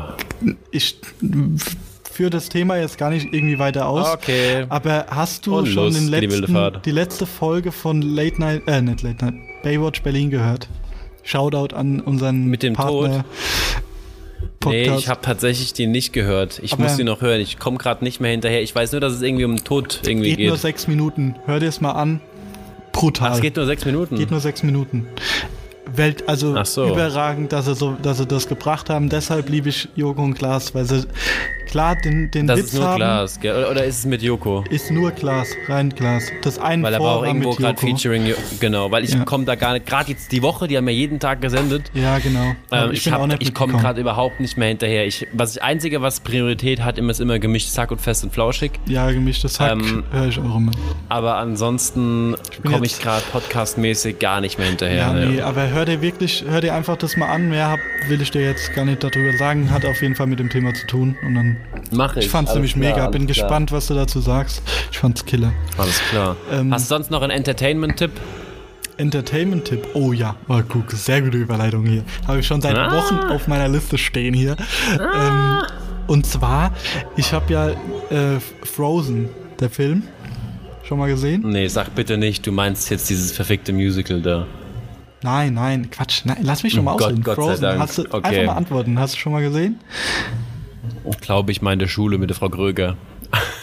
ich 0.71 0.95
führe 2.13 2.29
das 2.29 2.49
Thema 2.49 2.77
jetzt 2.77 2.97
gar 2.97 3.09
nicht 3.09 3.33
irgendwie 3.33 3.57
weiter 3.59 3.87
aus. 3.87 4.13
Okay. 4.13 4.65
Aber 4.69 5.07
hast 5.09 5.47
du 5.47 5.57
Und 5.57 5.67
schon 5.67 5.85
los 5.85 5.95
den 5.95 6.07
letzten, 6.07 6.81
die 6.85 6.91
letzte 6.91 7.25
Folge 7.25 7.71
von 7.71 8.01
Late 8.01 8.39
Night, 8.39 8.61
äh, 8.67 8.81
nicht 8.81 9.01
Late 9.01 9.25
Night, 9.25 9.35
Baywatch 9.63 10.01
Berlin 10.03 10.29
gehört? 10.29 10.67
Shoutout 11.23 11.75
an 11.75 11.99
unseren 12.01 12.45
Mit 12.45 12.63
dem 12.63 12.73
Partner. 12.73 13.25
Nee, 14.65 14.83
Podcast. 14.85 14.99
ich 14.99 15.09
habe 15.09 15.21
tatsächlich 15.21 15.73
die 15.73 15.87
nicht 15.87 16.13
gehört. 16.13 16.59
Ich 16.63 16.73
Aber- 16.73 16.83
muss 16.83 16.95
die 16.95 17.03
noch 17.03 17.21
hören. 17.21 17.41
Ich 17.41 17.59
komme 17.59 17.77
gerade 17.77 18.03
nicht 18.03 18.21
mehr 18.21 18.31
hinterher. 18.31 18.61
Ich 18.61 18.73
weiß 18.73 18.91
nur, 18.91 19.01
dass 19.01 19.13
es 19.13 19.21
irgendwie 19.21 19.45
um 19.45 19.55
den 19.55 19.63
Tod 19.63 20.01
irgendwie 20.05 20.29
geht, 20.29 20.37
geht. 20.37 20.47
nur 20.47 20.57
sechs 20.57 20.87
Minuten. 20.87 21.35
Hör 21.45 21.59
dir 21.59 21.67
es 21.69 21.81
mal 21.81 21.91
an. 21.91 22.21
Brutal. 22.91 23.31
Ach, 23.31 23.35
es 23.35 23.41
geht 23.41 23.55
nur 23.55 23.65
sechs 23.65 23.85
Minuten. 23.85 24.15
Geht 24.17 24.31
nur 24.31 24.39
sechs 24.39 24.63
Minuten. 24.63 25.07
Welt, 25.95 26.27
also 26.27 26.61
so. 26.63 26.87
überragend, 26.87 27.51
dass 27.51 27.65
sie, 27.65 27.75
so, 27.75 27.97
dass 28.01 28.17
sie 28.17 28.25
das 28.25 28.47
gebracht 28.47 28.89
haben. 28.89 29.09
Deshalb 29.09 29.49
liebe 29.49 29.69
ich 29.69 29.89
Joko 29.95 30.23
und 30.23 30.35
Klaas, 30.35 30.73
weil 30.73 30.85
sie 30.85 31.05
klar 31.73 31.95
den, 31.95 32.29
den 32.29 32.45
das 32.45 32.59
Witz 32.59 32.65
ist 32.67 32.73
nur 32.75 32.85
haben. 32.85 32.97
Glas, 32.97 33.39
gell? 33.39 33.65
Oder, 33.65 33.83
ist 33.83 33.97
es 33.97 34.05
mit 34.05 34.21
Joko? 34.21 34.63
Ist 34.69 34.91
nur 34.91 35.09
Glas, 35.09 35.55
rein 35.67 35.89
Glas. 35.89 36.31
Das 36.43 36.59
eine 36.59 36.83
Weil 36.83 36.93
er 36.93 36.99
war 36.99 37.17
auch 37.17 37.25
irgendwo 37.25 37.55
gerade 37.55 37.79
featuring, 37.79 38.31
genau, 38.59 38.91
weil 38.91 39.03
ich 39.03 39.13
Ja. 39.13 39.23
komme 39.25 39.45
da 39.45 39.55
gar 39.55 39.73
nicht, 39.73 39.87
gerade 39.87 40.11
jetzt 40.11 40.31
die 40.31 40.43
Woche, 40.43 40.67
die 40.67 40.77
haben 40.77 40.87
ja 40.87 40.93
jeden 40.93 41.19
Tag 41.19 41.41
gesendet. 41.41 41.89
Ja, 41.95 42.19
genau. 42.19 42.53
Ähm, 42.71 42.91
ich 42.91 43.05
nicht 43.05 43.41
ich 43.41 43.53
komme 43.55 43.73
gerade 43.73 43.99
überhaupt 43.99 44.39
nicht 44.39 44.55
mehr 44.55 44.67
hinterher. 44.67 45.07
Ich, 45.07 45.27
was 45.33 45.55
ich, 45.55 45.63
Einzige, 45.63 46.03
was 46.03 46.19
Priorität 46.19 46.83
hat, 46.83 46.99
immer 46.99 47.09
ist 47.09 47.19
immer 47.19 47.39
gemischt 47.39 47.69
Sack 47.69 47.89
und 47.89 47.99
fest 47.99 48.23
und 48.23 48.31
flauschig. 48.31 48.73
Ja, 48.85 49.09
gemischtes 49.09 49.59
Hack 49.59 49.71
Ähm, 49.71 50.03
höre 50.11 50.27
ich 50.27 50.37
auch 50.37 50.55
immer. 50.55 50.71
Aber 51.09 51.37
ansonsten 51.37 52.35
komme 52.63 52.85
ich 52.85 52.99
gerade 52.99 53.23
podcastmäßig 53.31 54.19
gar 54.19 54.41
nicht 54.41 54.59
mehr 54.59 54.67
hinterher. 54.67 54.97
Ja, 54.97 55.13
ne. 55.13 55.25
nee, 55.25 55.41
aber 55.41 55.69
hör 55.69 55.85
dir 55.85 56.01
wirklich, 56.03 56.45
hör 56.47 56.61
dir 56.61 56.75
einfach 56.75 56.97
das 56.97 57.17
mal 57.17 57.29
an. 57.29 57.49
Mehr 57.49 57.71
hab, 57.71 57.79
will 58.09 58.21
ich 58.21 58.29
dir 58.29 58.41
jetzt 58.43 58.73
gar 58.75 58.85
nicht 58.85 59.03
darüber 59.03 59.35
sagen. 59.37 59.71
Hat 59.71 59.85
auf 59.85 60.01
jeden 60.03 60.15
Fall 60.15 60.27
mit 60.27 60.39
dem 60.39 60.49
Thema 60.49 60.73
zu 60.73 60.85
tun. 60.85 61.15
Und 61.25 61.35
dann, 61.35 61.57
Mach 61.91 62.15
ich. 62.15 62.25
ich 62.25 62.31
fand's 62.31 62.51
Alles 62.51 62.55
nämlich 62.55 62.73
klar, 62.73 62.95
mega. 62.95 63.09
Bin 63.09 63.23
klar. 63.23 63.27
gespannt, 63.27 63.71
was 63.71 63.87
du 63.87 63.93
dazu 63.93 64.19
sagst. 64.19 64.61
Ich 64.91 64.97
fand's 64.99 65.25
killer. 65.25 65.53
Alles 65.77 65.99
klar. 66.09 66.35
Ähm, 66.51 66.73
Hast 66.73 66.85
du 66.89 66.95
sonst 66.95 67.11
noch 67.11 67.21
einen 67.21 67.31
Entertainment-Tipp? 67.31 68.11
Entertainment-Tipp. 68.97 69.87
Oh 69.95 70.13
ja, 70.13 70.35
oh, 70.47 70.61
guck, 70.67 70.91
sehr 70.91 71.21
gute 71.21 71.37
Überleitung 71.37 71.85
hier. 71.85 72.03
Habe 72.27 72.39
ich 72.39 72.47
schon 72.47 72.61
seit 72.61 72.77
Ah. 72.77 72.91
Wochen 72.91 73.15
auf 73.31 73.47
meiner 73.47 73.67
Liste 73.67 73.97
stehen 73.97 74.33
hier. 74.33 74.55
Ähm, 74.99 75.61
und 76.07 76.25
zwar, 76.25 76.71
ich 77.15 77.33
habe 77.33 77.51
ja 77.51 77.69
äh, 77.69 78.39
Frozen, 78.63 79.29
der 79.59 79.69
Film, 79.69 80.03
schon 80.83 80.99
mal 80.99 81.07
gesehen? 81.09 81.41
Nee, 81.45 81.67
sag 81.67 81.95
bitte 81.95 82.17
nicht, 82.17 82.45
du 82.45 82.51
meinst 82.51 82.89
jetzt 82.91 83.09
dieses 83.09 83.31
verfickte 83.31 83.73
Musical 83.73 84.21
da. 84.21 84.45
Nein, 85.23 85.53
nein, 85.55 85.89
Quatsch. 85.89 86.21
Nein, 86.25 86.37
lass 86.41 86.63
mich 86.63 86.73
schon 86.73 86.83
mal 86.83 86.91
Gott, 86.97 87.03
ausreden. 87.03 87.23
Gott 87.23 87.35
sei 87.37 87.43
Frozen, 87.43 87.79
hast 87.79 87.97
du 87.97 88.01
Okay. 88.11 88.27
einfach 88.39 88.45
mal 88.53 88.57
antworten. 88.57 88.99
Hast 88.99 89.15
du 89.15 89.19
schon 89.19 89.31
mal 89.31 89.41
gesehen? 89.41 89.79
Glaube, 91.21 91.51
ich 91.51 91.61
meine 91.61 91.79
der 91.79 91.87
Schule 91.87 92.17
mit 92.17 92.29
der 92.29 92.35
Frau 92.35 92.49
Gröger. 92.49 92.97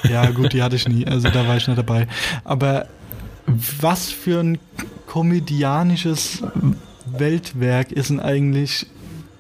Ja, 0.08 0.30
gut, 0.30 0.52
die 0.52 0.62
hatte 0.62 0.76
ich 0.76 0.88
nie. 0.88 1.06
Also 1.06 1.28
da 1.28 1.46
war 1.46 1.56
ich 1.56 1.66
nicht 1.66 1.78
dabei. 1.78 2.06
Aber 2.44 2.86
was 3.80 4.10
für 4.10 4.40
ein 4.40 4.58
komödianisches 5.06 6.42
Weltwerk 7.06 7.92
ist 7.92 8.10
denn 8.10 8.20
eigentlich 8.20 8.86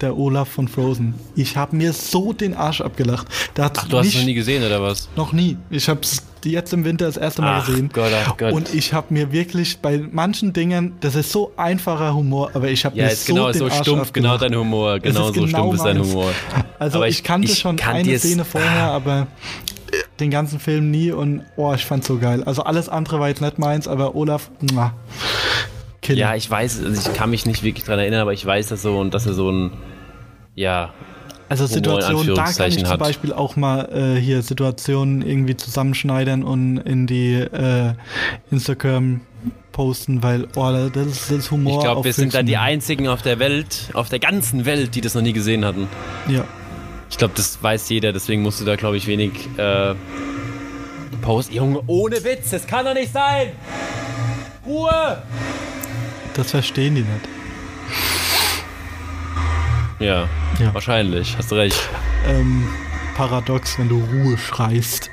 der 0.00 0.16
Olaf 0.16 0.48
von 0.48 0.68
Frozen? 0.68 1.14
Ich 1.36 1.56
habe 1.56 1.76
mir 1.76 1.92
so 1.92 2.32
den 2.32 2.54
Arsch 2.54 2.80
abgelacht. 2.80 3.26
Ach, 3.58 3.88
du 3.88 3.98
hast 3.98 4.08
es 4.08 4.16
noch 4.16 4.24
nie 4.24 4.34
gesehen, 4.34 4.64
oder 4.64 4.82
was? 4.82 5.08
noch 5.16 5.32
nie. 5.32 5.56
Ich 5.70 5.88
habe 5.88 6.00
es 6.02 6.22
jetzt 6.44 6.72
im 6.72 6.84
Winter 6.84 7.06
das 7.06 7.16
erste 7.16 7.42
Mal 7.42 7.60
Ach 7.60 7.66
gesehen. 7.66 7.90
Gott, 7.92 8.10
ach 8.26 8.36
Gott. 8.36 8.52
Und 8.52 8.74
ich 8.74 8.92
habe 8.92 9.12
mir 9.12 9.32
wirklich 9.32 9.78
bei 9.78 10.02
manchen 10.10 10.52
Dingen, 10.52 10.94
das 11.00 11.14
ist 11.14 11.30
so 11.32 11.52
einfacher 11.56 12.14
Humor, 12.14 12.50
aber 12.54 12.68
ich 12.68 12.84
habe 12.84 12.96
Ja, 12.96 13.06
mir 13.06 13.12
ist 13.12 13.26
so 13.26 13.34
genau 13.34 13.52
den 13.52 13.58
so 13.58 13.64
Arsch 13.66 13.74
stumpf, 13.76 14.12
genau 14.12 14.38
dein 14.38 14.54
Humor. 14.54 14.98
Genau 14.98 15.26
so 15.26 15.32
genau 15.32 15.48
stumpf 15.48 15.74
ist 15.74 15.84
dein 15.84 15.98
meins. 15.98 16.08
Humor. 16.08 16.30
Also 16.78 16.98
Aber 16.98 17.08
ich, 17.08 17.22
kannte 17.22 17.48
ich 17.50 17.58
schon 17.58 17.76
kann 17.76 17.96
eine 17.96 18.18
Szene 18.18 18.44
vorher, 18.44 18.90
aber 18.90 19.26
den 20.18 20.30
ganzen 20.30 20.60
Film 20.60 20.90
nie 20.90 21.12
und 21.12 21.42
oh, 21.56 21.72
ich 21.74 21.84
fand's 21.84 22.06
so 22.06 22.18
geil. 22.18 22.42
Also 22.44 22.62
alles 22.62 22.88
andere 22.88 23.20
war 23.20 23.28
jetzt 23.28 23.40
nicht 23.40 23.58
meins, 23.58 23.88
aber 23.88 24.14
Olaf, 24.14 24.50
muah, 24.72 24.94
Killer. 26.02 26.18
Ja, 26.18 26.34
ich 26.34 26.50
weiß, 26.50 26.84
also 26.84 27.10
ich 27.10 27.16
kann 27.16 27.30
mich 27.30 27.46
nicht 27.46 27.62
wirklich 27.62 27.84
dran 27.84 27.98
erinnern, 27.98 28.20
aber 28.20 28.32
ich 28.32 28.44
weiß 28.44 28.68
das 28.68 28.82
so 28.82 28.98
und 28.98 29.14
dass 29.14 29.26
er 29.26 29.34
so 29.34 29.50
ein, 29.50 29.72
ja, 30.54 30.92
also 31.50 31.66
Situationen, 31.66 32.34
da 32.34 32.52
kann 32.52 32.68
ich 32.68 32.78
zum 32.78 32.88
hat. 32.88 33.00
Beispiel 33.00 33.32
auch 33.32 33.56
mal 33.56 33.88
äh, 33.92 34.20
hier 34.20 34.40
Situationen 34.42 35.20
irgendwie 35.20 35.56
zusammenschneidern 35.56 36.44
und 36.44 36.78
in 36.78 37.08
die 37.08 37.34
äh, 37.34 37.94
Instagram 38.52 39.20
posten, 39.72 40.22
weil 40.22 40.46
oh, 40.54 40.88
das 40.92 41.06
ist, 41.06 41.30
das 41.32 41.50
Humor. 41.50 41.74
ich 41.74 41.80
glaube, 41.80 42.04
wir 42.04 42.12
sind 42.12 42.34
da 42.34 42.44
die 42.44 42.56
einzigen 42.56 43.08
auf 43.08 43.22
der 43.22 43.40
Welt, 43.40 43.90
auf 43.94 44.08
der 44.08 44.20
ganzen 44.20 44.64
Welt, 44.64 44.94
die 44.94 45.00
das 45.00 45.14
noch 45.14 45.22
nie 45.22 45.32
gesehen 45.32 45.64
hatten. 45.64 45.88
Ja, 46.28 46.44
Ich 47.10 47.18
glaube, 47.18 47.34
das 47.36 47.60
weiß 47.60 47.88
jeder, 47.88 48.12
deswegen 48.12 48.42
musst 48.42 48.60
du 48.60 48.64
da, 48.64 48.76
glaube 48.76 48.96
ich, 48.96 49.08
wenig, 49.08 49.32
äh, 49.56 49.94
Post, 51.22 51.52
Junge, 51.52 51.82
ohne 51.88 52.22
Witz, 52.22 52.50
das 52.50 52.66
kann 52.66 52.84
doch 52.84 52.94
nicht 52.94 53.12
sein! 53.12 53.48
Ruhe! 54.64 55.22
Das 56.34 56.52
verstehen 56.52 56.94
die 56.94 57.00
nicht. 57.02 57.39
Ja, 60.00 60.28
Ja. 60.58 60.72
wahrscheinlich, 60.74 61.36
hast 61.36 61.52
recht. 61.52 61.78
Ähm, 62.26 62.66
paradox, 63.16 63.78
wenn 63.78 63.88
du 63.88 64.02
Ruhe 64.12 64.36
schreist. 64.38 65.10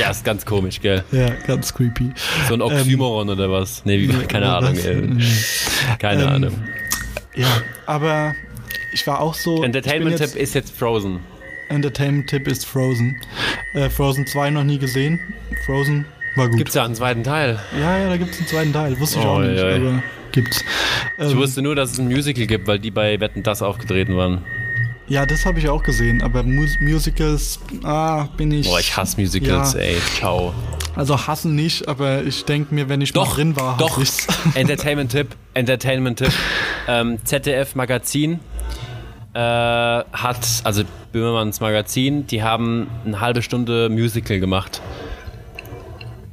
Ja, 0.00 0.10
ist 0.10 0.24
ganz 0.24 0.46
komisch, 0.46 0.80
gell? 0.80 1.02
ja, 1.10 1.30
ganz 1.46 1.74
creepy. 1.74 2.10
So 2.48 2.54
ein 2.54 2.62
Oxymoron 2.62 3.30
oder 3.30 3.50
was? 3.50 3.84
Nee, 3.84 3.98
wie, 4.00 4.08
keine 4.26 4.48
Ahnung, 4.54 4.76
was? 4.76 4.84
ey. 4.84 5.96
Keine 5.98 6.22
Ähm, 6.22 6.28
Ahnung. 6.28 6.52
Ja, 7.34 7.48
aber 7.86 8.34
ich 8.92 9.04
war 9.06 9.20
auch 9.20 9.34
so. 9.34 9.62
Entertainment-Tipp 9.62 10.36
ist 10.36 10.54
jetzt 10.54 10.76
Frozen. 10.76 11.20
Entertainment-Tipp 11.68 12.46
ist 12.46 12.64
Frozen. 12.64 13.20
Äh, 13.74 13.90
Frozen 13.90 14.26
2 14.26 14.50
noch 14.50 14.64
nie 14.64 14.78
gesehen. 14.78 15.18
Frozen 15.66 16.04
war 16.36 16.48
gut. 16.48 16.58
Gibt's 16.58 16.74
ja 16.74 16.84
einen 16.84 16.94
zweiten 16.94 17.24
Teil. 17.24 17.58
Ja, 17.78 17.98
ja, 17.98 18.08
da 18.08 18.16
gibt 18.16 18.30
es 18.32 18.38
einen 18.38 18.48
zweiten 18.48 18.72
Teil. 18.72 18.98
Wusste 19.00 19.18
ich 19.18 19.24
Oh, 19.24 19.28
auch 19.30 19.40
nicht, 19.40 19.58
ja. 19.60 19.74
aber 19.76 20.02
gibt's. 20.42 20.64
Ich 21.18 21.32
Ähm, 21.32 21.36
wusste 21.38 21.62
nur, 21.62 21.74
dass 21.74 21.92
es 21.92 21.98
ein 21.98 22.06
Musical 22.06 22.46
gibt, 22.46 22.66
weil 22.66 22.78
die 22.78 22.90
bei 22.90 23.18
Wetten 23.20 23.42
das 23.42 23.62
aufgetreten 23.62 24.16
waren. 24.16 24.44
ja, 25.08 25.24
das 25.26 25.44
habe 25.46 25.58
ich 25.58 25.68
auch 25.68 25.82
gesehen, 25.82 26.22
aber 26.22 26.42
Mus 26.42 26.70
Musicals, 26.80 27.58
ah, 27.82 28.24
bin 28.36 28.50
ich. 28.52 28.66
Boah, 28.66 28.78
ich 28.80 28.96
hasse 28.96 29.20
Musicals, 29.20 29.72
Ja. 29.74 29.80
ey. 29.80 29.96
Ciao. 30.18 30.52
Also 30.96 31.26
hassen 31.26 31.54
nicht, 31.54 31.86
aber 31.88 32.24
ich 32.24 32.44
denke 32.44 32.74
mir, 32.74 32.88
wenn 32.88 33.00
ich 33.00 33.14
mal 33.14 33.22
Doch, 33.24 33.34
drin 33.36 33.54
war, 33.56 33.76
doch. 33.78 33.98
ich's. 33.98 34.26
Entertainment-Tipp, 34.54 35.28
Entertainment-Tipp. 35.54 36.32
Ähm, 36.88 37.18
ZDF 37.24 37.74
Magazin 37.76 38.40
äh, 39.34 39.38
hat, 39.38 40.46
also 40.64 40.82
Böhmermanns 41.12 41.60
Magazin, 41.60 42.26
die 42.26 42.42
haben 42.42 42.88
eine 43.06 43.20
halbe 43.20 43.42
Stunde 43.42 43.88
Musical 43.88 44.40
gemacht. 44.40 44.80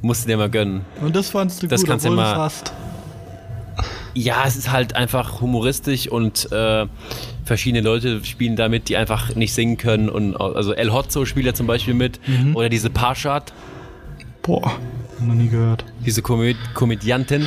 Musst 0.02 0.24
du 0.24 0.28
dir 0.28 0.36
mal 0.36 0.50
gönnen. 0.50 0.82
Und 1.00 1.14
das 1.16 1.30
fandst 1.30 1.62
du 1.62 1.66
Das 1.66 1.80
gut, 1.82 1.90
kannst 1.90 2.06
du 2.06 2.10
mal- 2.12 2.36
hast. 2.36 2.72
Ja, 4.18 4.44
es 4.46 4.56
ist 4.56 4.72
halt 4.72 4.96
einfach 4.96 5.42
humoristisch 5.42 6.08
und 6.08 6.50
äh, 6.50 6.86
verschiedene 7.44 7.82
Leute 7.82 8.24
spielen 8.24 8.56
da 8.56 8.70
mit, 8.70 8.88
die 8.88 8.96
einfach 8.96 9.34
nicht 9.34 9.52
singen 9.52 9.76
können. 9.76 10.08
Und 10.08 10.34
also 10.36 10.72
El 10.72 10.90
Hotzo 10.90 11.26
spielt 11.26 11.44
ja 11.44 11.52
zum 11.52 11.66
Beispiel 11.66 11.92
mit. 11.92 12.18
Mhm. 12.26 12.56
Oder 12.56 12.70
diese 12.70 12.88
Parshad, 12.88 13.52
Boah, 14.40 14.72
noch 15.20 15.34
nie 15.34 15.48
gehört. 15.48 15.84
diese 16.06 16.22
Komö 16.22 16.54
Komödiantin. 16.72 17.46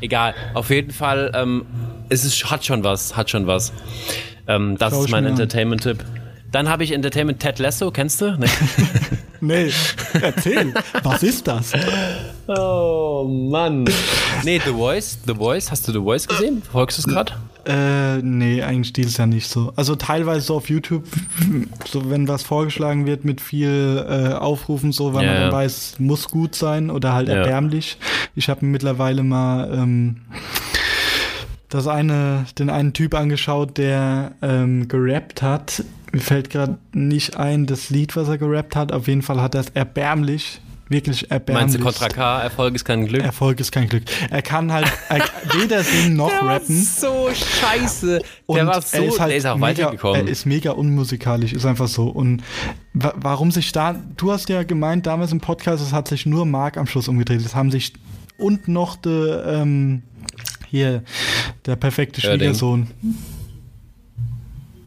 Egal. 0.00 0.34
Auf 0.54 0.70
jeden 0.70 0.92
Fall, 0.92 1.32
ähm, 1.34 1.66
es 2.10 2.24
ist, 2.24 2.48
hat 2.48 2.64
schon 2.64 2.84
was, 2.84 3.16
hat 3.16 3.28
schon 3.28 3.48
was. 3.48 3.72
Ähm, 4.46 4.76
das 4.78 4.92
Schau 4.92 5.04
ist 5.06 5.10
mein. 5.10 5.24
Entertainment-Tipp. 5.26 6.04
Dann 6.52 6.68
habe 6.68 6.84
ich 6.84 6.92
Entertainment 6.92 7.40
Ted 7.40 7.58
Lasso, 7.58 7.90
kennst 7.90 8.20
du? 8.20 8.36
Nee. 8.38 8.46
Nee, 9.40 9.70
erzähl, 10.22 10.72
was 11.02 11.22
ist 11.22 11.46
das? 11.46 11.72
oh 12.46 13.03
Mann. 13.22 13.84
Nee, 14.42 14.60
The 14.62 14.72
Voice. 14.72 15.16
The 15.26 15.34
Voice. 15.36 15.70
Hast 15.70 15.86
du 15.88 15.92
The 15.92 16.00
Voice 16.00 16.26
gesehen? 16.28 16.60
Folgst 16.70 16.98
du 16.98 17.02
es 17.02 17.06
gerade? 17.06 17.32
Äh, 17.66 18.20
nee, 18.20 18.62
eigentlich 18.62 18.92
dieses 18.92 19.16
Jahr 19.16 19.26
nicht 19.28 19.48
so. 19.48 19.72
Also 19.76 19.94
teilweise 19.94 20.40
so 20.44 20.56
auf 20.56 20.68
YouTube, 20.68 21.04
so 21.86 22.10
wenn 22.10 22.28
was 22.28 22.42
vorgeschlagen 22.42 23.06
wird 23.06 23.24
mit 23.24 23.40
viel 23.40 24.04
äh, 24.06 24.34
Aufrufen, 24.34 24.92
so, 24.92 25.14
weil 25.14 25.24
Ja, 25.24 25.30
man 25.30 25.40
dann 25.40 25.50
ja. 25.50 25.56
weiß, 25.56 25.94
muss 25.98 26.28
gut 26.28 26.54
sein 26.56 26.90
oder 26.90 27.14
halt 27.14 27.28
Ja. 27.28 27.36
erbärmlich. 27.36 27.96
Ich 28.34 28.50
habe 28.50 28.66
mir 28.66 28.72
mittlerweile 28.72 29.22
mal 29.22 29.72
ähm, 29.72 30.16
das 31.70 31.86
eine, 31.86 32.44
den 32.58 32.68
einen 32.68 32.92
Typ 32.92 33.14
angeschaut, 33.14 33.78
der 33.78 34.32
ähm, 34.42 34.88
gerappt 34.88 35.40
hat. 35.40 35.84
Mir 36.12 36.20
fällt 36.20 36.50
gerade 36.50 36.76
nicht 36.92 37.36
ein, 37.38 37.64
das 37.66 37.88
Lied, 37.88 38.14
was 38.14 38.28
er 38.28 38.36
gerappt 38.36 38.76
hat. 38.76 38.92
Auf 38.92 39.08
jeden 39.08 39.22
Fall 39.22 39.40
hat 39.40 39.54
er 39.54 39.62
es 39.62 39.70
erbärmlich, 39.70 40.60
wirklich 40.94 41.30
erbärmlich. 41.30 41.62
Meinst 41.62 41.74
du 41.76 41.80
Contra 41.80 42.08
K? 42.08 42.42
Erfolg 42.42 42.74
ist 42.74 42.84
kein 42.84 43.06
Glück? 43.06 43.22
Erfolg 43.22 43.60
ist 43.60 43.72
kein 43.72 43.88
Glück. 43.88 44.04
Er 44.30 44.42
kann 44.42 44.72
halt 44.72 44.90
er, 45.08 45.18
weder 45.60 45.82
singen 45.82 46.16
noch 46.16 46.30
Der 46.30 46.42
rappen. 46.42 46.82
so 46.82 47.28
scheiße. 47.34 48.22
Und 48.46 48.56
der 48.56 48.66
war 48.66 48.80
so, 48.80 48.96
er 48.96 49.04
ist 49.04 49.20
halt 49.20 49.30
der 49.32 49.38
ist 49.38 49.46
auch 49.46 49.56
mega, 49.56 49.66
weitergekommen. 49.66 50.26
Er 50.26 50.32
ist 50.32 50.46
mega 50.46 50.70
unmusikalisch, 50.70 51.52
ist 51.52 51.66
einfach 51.66 51.88
so. 51.88 52.06
Und 52.08 52.42
wa 52.92 53.12
warum 53.16 53.50
sich 53.50 53.72
da, 53.72 53.96
du 54.16 54.32
hast 54.32 54.48
ja 54.48 54.62
gemeint 54.62 55.06
damals 55.06 55.32
im 55.32 55.40
Podcast, 55.40 55.82
es 55.82 55.92
hat 55.92 56.08
sich 56.08 56.24
nur 56.26 56.46
Mark 56.46 56.76
am 56.76 56.86
Schluss 56.86 57.08
umgedreht. 57.08 57.40
Es 57.44 57.54
haben 57.54 57.70
sich 57.70 57.92
und 58.38 58.68
noch 58.68 58.96
der, 58.96 59.44
ähm, 59.46 60.02
hier, 60.68 61.02
der 61.66 61.76
perfekte. 61.76 62.20
Schwiegersohn, 62.20 62.88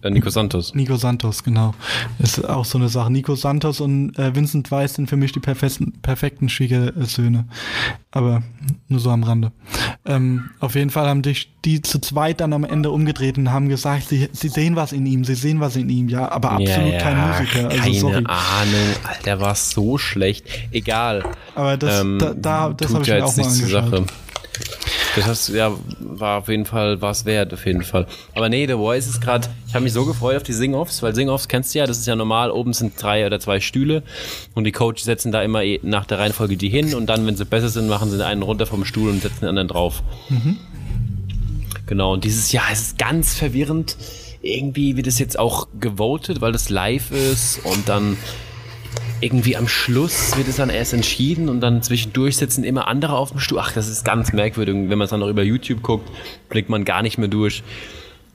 Äh, 0.08 0.12
Nico 0.12 0.30
Santos. 0.30 0.74
Nico 0.74 0.96
Santos, 0.96 1.44
genau. 1.44 1.74
Ist 2.20 2.48
auch 2.48 2.66
so 2.66 2.78
eine 2.78 2.90
Sache. 2.90 3.12
Nico 3.12 3.36
Santos 3.36 3.80
und 3.82 4.18
äh, 4.18 4.36
Vincent 4.36 4.72
Weiss 4.72 4.96
sind 4.96 5.10
für 5.10 5.18
mich 5.18 5.32
die 5.32 5.40
perfekten, 5.40 5.94
perfekten 6.02 6.50
Schwiegersöhne. 6.50 7.46
Aber 8.12 8.44
nur 8.88 9.00
so 9.00 9.10
am 9.12 9.24
Rande. 9.24 9.52
Ähm, 10.06 10.50
auf 10.60 10.76
jeden 10.76 10.90
Fall 10.90 11.08
haben 11.08 11.22
dich 11.22 11.52
die 11.66 11.82
zu 11.82 12.00
zweit 12.00 12.40
dann 12.40 12.54
am 12.54 12.64
Ende 12.64 12.92
umgedreht 12.92 13.38
und 13.38 13.52
haben 13.52 13.68
gesagt, 13.68 14.08
sie, 14.08 14.30
sie 14.32 14.48
sehen 14.48 14.76
was 14.76 14.94
in 14.94 15.06
ihm, 15.06 15.26
sie 15.26 15.36
sehen 15.36 15.60
was 15.60 15.76
in 15.76 15.90
ihm, 15.90 16.08
ja, 16.08 16.32
aber 16.32 16.52
absolut 16.52 16.94
ja, 16.94 17.00
kein 17.00 17.18
Musiker. 17.18 17.70
Also 17.70 17.82
Keine 17.82 18.00
sorry. 18.00 18.16
Ahnung. 18.16 18.28
Alter, 19.04 19.24
der 19.26 19.40
war 19.42 19.56
so 19.56 19.98
schlecht. 19.98 20.46
Egal. 20.72 21.24
Aber 21.56 21.76
das, 21.78 22.02
Ähm, 22.02 22.20
da, 22.20 22.34
da, 22.34 22.70
das 22.70 22.94
habe 22.94 23.04
ich 23.04 23.10
mir 23.10 23.18
jetzt 23.18 23.24
auch 23.24 23.38
mal 23.38 23.52
angeschaut. 23.52 23.90
Sache. 23.92 24.06
Das 25.18 25.26
heißt, 25.26 25.50
ja, 25.50 25.72
war 26.00 26.40
auf 26.40 26.48
jeden 26.48 26.66
Fall 26.66 27.02
was 27.02 27.26
wert, 27.26 27.52
auf 27.52 27.66
jeden 27.66 27.84
Fall. 27.84 28.06
Aber 28.36 28.50
nee, 28.50 28.68
The 28.68 28.74
Voice 28.74 29.08
ist 29.08 29.20
gerade, 29.20 29.48
ich 29.68 29.74
habe 29.74 29.84
mich 29.84 29.94
so 29.94 30.06
gefreut 30.06 30.38
auf 30.38 30.44
die 30.44 30.54
Sing-Offs, 30.54 31.02
weil 31.02 31.16
Sing-Offs 31.16 31.48
kennst 31.48 31.74
du 31.74 31.80
ja, 31.80 31.88
das 31.88 31.98
ist 31.98 32.06
ja 32.06 32.16
normal, 32.16 32.52
oben 32.52 32.72
sind 32.74 33.02
drei 33.02 33.26
oder 33.26 33.40
zwei 33.40 33.60
Stühle 33.60 34.04
und 34.54 34.66
die 34.66 34.72
Coaches 34.72 35.06
setzen 35.06 35.32
da 35.32 35.42
immer 35.42 35.64
eh 35.64 35.80
nach 35.82 36.06
der 36.06 36.20
Reihenfolge 36.20 36.56
die 36.56 36.70
hin 36.70 36.94
und 36.94 37.08
dann, 37.08 37.26
wenn 37.26 37.36
sie 37.36 37.46
besser 37.46 37.70
sind, 37.70 37.88
machen 37.88 38.12
sie 38.12 38.24
einen 38.24 38.44
runter 38.44 38.68
vom 38.68 38.86
Stuhl 38.86 39.10
und 39.10 39.24
setzen 39.24 39.40
den 39.42 39.50
anderen 39.50 39.68
drauf. 39.70 40.04
Genau, 41.88 42.14
und 42.14 42.24
dieses 42.24 42.52
Jahr 42.52 42.72
ist 42.72 42.82
es 42.82 42.98
ganz 42.98 43.34
verwirrend. 43.34 43.98
Irgendwie 44.42 44.98
wird 44.98 45.08
es 45.08 45.18
jetzt 45.18 45.40
auch 45.40 45.68
gewotet, 45.80 46.42
weil 46.42 46.52
das 46.52 46.70
live 46.70 47.12
ist 47.12 47.60
und 47.64 47.90
dann 47.90 48.18
irgendwie 49.22 49.58
am 49.58 49.68
Schluss 49.68 50.38
wird 50.38 50.48
es 50.48 50.58
dann 50.58 50.70
erst 50.70 50.94
entschieden 50.94 51.50
und 51.50 51.62
dann 51.62 51.82
zwischendurch 51.82 52.38
sitzen 52.38 52.64
immer 52.64 52.88
andere 52.88 53.18
auf 53.18 53.32
dem 53.32 53.40
Stuhl. 53.40 53.60
Ach, 53.60 53.72
das 53.72 53.88
ist 53.88 54.06
ganz 54.06 54.34
merkwürdig. 54.34 54.76
Wenn 54.76 54.98
man 54.98 55.02
es 55.06 55.10
dann 55.10 55.20
noch 55.20 55.30
über 55.30 55.44
YouTube 55.44 55.82
guckt, 55.82 56.10
blickt 56.50 56.70
man 56.70 56.86
gar 56.86 57.02
nicht 57.02 57.18
mehr 57.18 57.28
durch. 57.28 57.64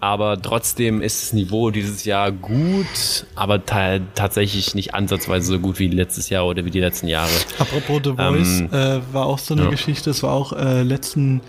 Aber 0.01 0.41
trotzdem 0.43 1.01
ist 1.01 1.23
das 1.23 1.33
Niveau 1.33 1.71
dieses 1.71 2.05
Jahr 2.05 2.33
gut, 2.33 3.25
aber 3.37 3.65
ta 3.65 4.01
tatsächlich 4.17 4.75
nicht 4.75 4.95
ansatzweise 4.95 5.47
so 5.47 5.59
gut 5.61 5.79
wie 5.79 5.87
letztes 5.87 6.29
Jahr 6.29 6.45
oder 6.45 6.65
wie 6.65 6.73
die 6.73 6.81
letzten 6.81 7.07
Jahre. 7.07 7.31
Apropos 7.61 8.01
The 8.03 8.15
Voice, 8.15 8.61
Ähm, 8.61 8.69
äh, 8.73 9.01
war 9.15 9.27
auch 9.27 9.39
so 9.39 9.55
eine 9.55 9.63
ja. 9.65 9.71
Geschichte, 9.71 10.11
es 10.11 10.25
war 10.25 10.33
auch 10.33 10.53
äh, 10.55 10.83
letzten 10.83 11.41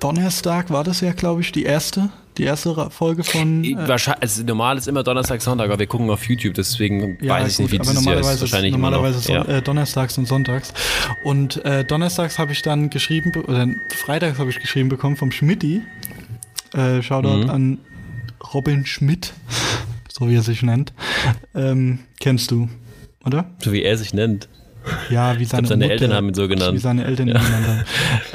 Donnerstag 0.00 0.70
war 0.70 0.84
das 0.84 1.00
ja, 1.00 1.12
glaube 1.12 1.40
ich, 1.40 1.50
die 1.52 1.64
erste, 1.64 2.10
die 2.36 2.44
erste 2.44 2.90
Folge 2.90 3.24
von. 3.24 3.64
Äh, 3.64 3.76
Wahrscheinlich, 3.88 4.22
also 4.22 4.42
normal 4.44 4.78
ist 4.78 4.86
immer 4.88 5.02
Donnerstag, 5.02 5.42
Sonntag, 5.42 5.66
aber 5.66 5.78
wir 5.78 5.86
gucken 5.86 6.08
auf 6.10 6.24
YouTube, 6.28 6.54
deswegen 6.54 7.18
weiß 7.20 7.52
ich 7.52 7.58
nicht, 7.58 7.72
wie 7.72 7.78
dieses 7.78 7.94
Jahr 7.94 8.00
ist. 8.02 8.04
normalerweise, 8.06 8.40
Wahrscheinlich 8.42 8.74
immer 8.74 8.90
normalerweise 8.90 9.18
noch. 9.18 9.24
son 9.44 9.50
Ja. 9.50 9.58
äh, 9.58 9.62
donnerstags 9.62 10.18
und 10.18 10.26
sonntags. 10.26 10.72
Und 11.24 11.64
äh, 11.64 11.84
donnerstags 11.84 12.38
habe 12.38 12.52
ich 12.52 12.62
dann 12.62 12.90
geschrieben, 12.90 13.32
be- 13.32 13.42
oder 13.44 13.66
freitags 13.96 14.38
habe 14.38 14.50
ich 14.50 14.60
geschrieben 14.60 14.88
bekommen 14.88 15.16
vom 15.16 15.30
Schmidti. 15.32 15.82
Äh, 16.74 17.02
Shoutout 17.02 17.44
Mhm. 17.44 17.50
an 17.50 17.78
Robin 18.54 18.86
Schmidt, 18.86 19.32
so 20.08 20.28
wie 20.28 20.34
er 20.36 20.42
sich 20.42 20.62
nennt. 20.62 20.92
Ähm, 21.54 22.00
kennst 22.20 22.50
du, 22.50 22.68
oder? 23.24 23.50
So 23.62 23.72
wie 23.72 23.82
er 23.82 23.96
sich 23.98 24.14
nennt. 24.14 24.48
Ja, 25.10 25.38
wie 25.38 25.44
seine, 25.44 25.66
seine 25.66 25.84
Mutter, 25.84 25.92
Eltern 25.92 26.14
haben 26.14 26.28
ihn 26.28 26.34
so 26.34 26.48
genannt. 26.48 26.74
Wie 26.74 26.78
seine 26.78 27.04
Eltern 27.04 27.26
genannt 27.26 27.46
haben. 27.50 27.84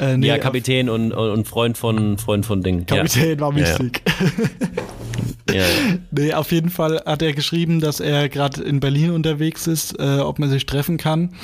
Äh, 0.00 0.16
nee, 0.16 0.26
ja, 0.26 0.38
Kapitän 0.38 0.88
und, 0.88 1.12
und, 1.12 1.30
und 1.30 1.48
Freund 1.48 1.78
von 1.78 2.18
Freund 2.18 2.44
von 2.46 2.62
Ding. 2.62 2.84
Kapitän 2.86 3.38
war 3.40 3.52
Ja, 3.56 3.64
ja. 3.66 3.78
wichtig. 3.80 4.02
Ja, 4.10 4.82
ja. 5.50 5.64
Nee, 6.10 6.32
auf 6.32 6.52
jeden 6.52 6.70
Fall 6.70 7.02
hat 7.04 7.22
er 7.22 7.32
geschrieben, 7.32 7.80
dass 7.80 8.00
er 8.00 8.28
gerade 8.28 8.62
in 8.62 8.80
Berlin 8.80 9.10
unterwegs 9.10 9.66
ist, 9.66 9.98
äh, 9.98 10.18
ob 10.18 10.38
man 10.38 10.48
sich 10.48 10.66
treffen 10.66 10.96
kann. 10.96 11.34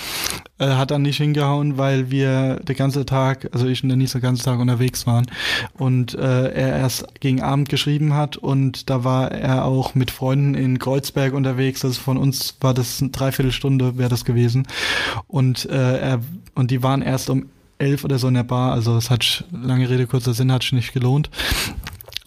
Äh, 0.58 0.68
hat 0.68 0.90
dann 0.90 1.02
nicht 1.02 1.16
hingehauen, 1.16 1.76
weil 1.78 2.10
wir 2.10 2.56
den 2.56 2.76
ganzen 2.76 3.04
Tag, 3.06 3.48
also 3.52 3.66
ich 3.66 3.82
und 3.82 3.88
der 3.88 3.96
nicht 3.96 4.14
den 4.14 4.20
ganzen 4.20 4.44
Tag 4.44 4.60
unterwegs 4.60 5.06
waren. 5.06 5.26
Und 5.74 6.14
äh, 6.14 6.50
er 6.50 6.78
erst 6.78 7.20
gegen 7.20 7.42
Abend 7.42 7.68
geschrieben 7.68 8.14
hat 8.14 8.36
und 8.36 8.90
da 8.90 9.04
war 9.04 9.32
er 9.32 9.64
auch 9.64 9.94
mit 9.94 10.10
Freunden 10.10 10.54
in 10.54 10.78
Kreuzberg 10.78 11.34
unterwegs. 11.34 11.84
Also 11.84 12.00
von 12.00 12.16
uns 12.16 12.56
war 12.60 12.74
das 12.74 13.00
eine 13.00 13.10
Dreiviertelstunde, 13.10 13.98
wäre 13.98 14.10
das 14.10 14.24
gewesen. 14.24 14.66
Und 15.26 15.68
äh, 15.68 15.98
er 15.98 16.20
und 16.54 16.70
die 16.70 16.82
waren 16.82 17.02
erst 17.02 17.30
um 17.30 17.46
elf 17.78 18.04
oder 18.04 18.18
so 18.18 18.28
in 18.28 18.34
der 18.34 18.44
Bar. 18.44 18.72
Also 18.72 18.96
es 18.96 19.10
hat 19.10 19.44
lange 19.50 19.88
Rede, 19.88 20.06
kurzer 20.06 20.34
Sinn, 20.34 20.52
hat 20.52 20.62
sich 20.62 20.72
nicht 20.72 20.92
gelohnt. 20.92 21.30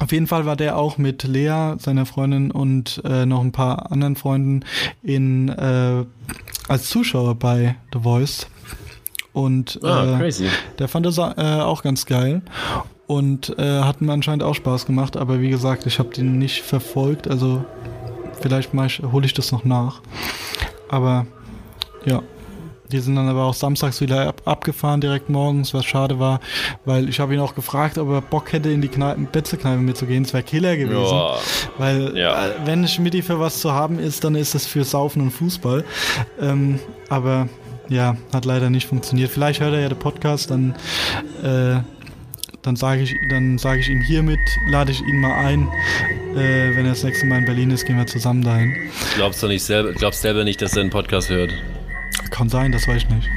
Auf 0.04 0.12
jeden 0.12 0.28
Fall 0.28 0.45
war 0.45 0.58
der 0.58 0.78
auch 0.78 0.97
mit 0.97 1.24
Lea, 1.24 1.76
seiner 1.78 2.06
Freundin 2.06 2.51
und 2.51 3.01
äh, 3.06 3.26
noch 3.26 3.39
ein 3.39 3.54
paar 3.54 3.89
anderen 3.89 4.18
Freunden 4.18 4.66
in 5.01 5.47
äh, 5.47 6.04
als 6.68 6.89
Zuschauer 6.89 7.36
bei 7.36 7.78
The 7.93 7.99
Voice. 7.99 8.47
Und 9.32 9.78
äh, 9.78 10.18
crazy. 10.18 10.49
der 10.78 10.89
fand 10.89 11.06
das 11.06 11.18
äh, 11.20 11.22
auch 11.22 11.84
ganz 11.84 12.06
geil 12.06 12.41
und 13.08 13.58
äh, 13.58 13.80
hat 13.80 14.01
mir 14.01 14.12
anscheinend 14.12 14.43
auch 14.43 14.56
Spaß 14.56 14.86
gemacht. 14.86 15.16
Aber 15.16 15.39
wie 15.39 15.49
gesagt, 15.49 15.86
ich 15.86 15.99
habe 15.99 16.10
den 16.10 16.38
nicht 16.38 16.64
verfolgt. 16.64 17.30
Also 17.30 17.64
vielleicht 18.41 18.74
hole 18.74 19.26
ich 19.26 19.34
das 19.34 19.54
noch 19.54 19.64
nach. 19.64 20.01
Aber 20.89 21.26
Ja. 22.04 22.22
Die 22.91 22.99
sind 22.99 23.15
dann 23.15 23.27
aber 23.27 23.45
auch 23.45 23.53
samstags 23.53 24.01
wieder 24.01 24.27
ab, 24.27 24.41
abgefahren, 24.45 25.01
direkt 25.01 25.29
morgens, 25.29 25.73
was 25.73 25.86
schade 25.86 26.19
war, 26.19 26.39
weil 26.86 27.09
ich 27.09 27.19
habe 27.19 27.34
ihn 27.34 27.39
auch 27.39 27.55
gefragt, 27.55 27.97
ob 27.97 28.09
er 28.09 28.21
Bock 28.21 28.51
hätte, 28.53 28.69
in 28.69 28.81
die 28.81 28.89
Betzekneipe 29.31 29.79
mitzugehen. 29.81 30.23
Es 30.23 30.34
wäre 30.34 30.43
Killer 30.43 30.75
gewesen. 30.77 31.13
Ja. 31.15 31.36
Weil, 31.77 32.17
Ja. 32.17 32.45
äh, 32.47 32.51
wenn 32.65 32.88
Schmidti 32.88 33.21
für 33.21 33.39
was 33.39 33.59
zu 33.61 33.71
haben 33.71 33.97
ist, 33.99 34.23
dann 34.23 34.36
ist 34.36 34.53
es 34.53 34.67
für 34.67 34.84
Saufen 34.84 35.21
und 35.21 35.31
Fußball. 35.31 35.84
Ähm, 36.39 36.79
aber 37.09 37.47
ja, 37.89 38.15
hat 38.34 38.45
leider 38.45 38.69
nicht 38.69 38.88
funktioniert. 38.88 39.31
Vielleicht 39.31 39.59
hört 39.61 39.73
er 39.73 39.79
ja 39.79 39.89
den 39.89 39.97
Podcast, 39.99 40.51
dann, 40.51 40.75
äh, 41.41 41.79
dann 42.61 42.75
sage 42.75 43.01
ich, 43.01 43.13
dann 43.29 43.57
sage 43.57 43.79
ich 43.79 43.89
ihm 43.89 44.01
hiermit, 44.01 44.39
lade 44.69 44.91
ich 44.91 45.01
ihn 45.01 45.19
mal 45.19 45.34
ein. 45.45 45.67
Äh, 46.36 46.75
wenn 46.75 46.86
er 46.86 46.91
das 46.91 47.03
nächste 47.03 47.25
Mal 47.25 47.39
in 47.39 47.45
Berlin 47.45 47.71
ist, 47.71 47.86
gehen 47.86 47.97
wir 47.97 48.07
zusammen 48.07 48.43
dahin. 48.43 48.75
Glaubst 49.15 49.41
du 49.41 49.47
nicht 49.47 49.63
selber, 49.63 49.93
glaubst 49.93 50.21
selber 50.21 50.43
nicht, 50.43 50.61
dass 50.61 50.75
er 50.75 50.81
einen 50.81 50.89
Podcast 50.91 51.29
hört? 51.29 51.51
Kann 52.32 52.49
sein, 52.49 52.72
das 52.72 52.88
weiß 52.88 53.03
ich 53.03 53.09
nicht. 53.09 53.28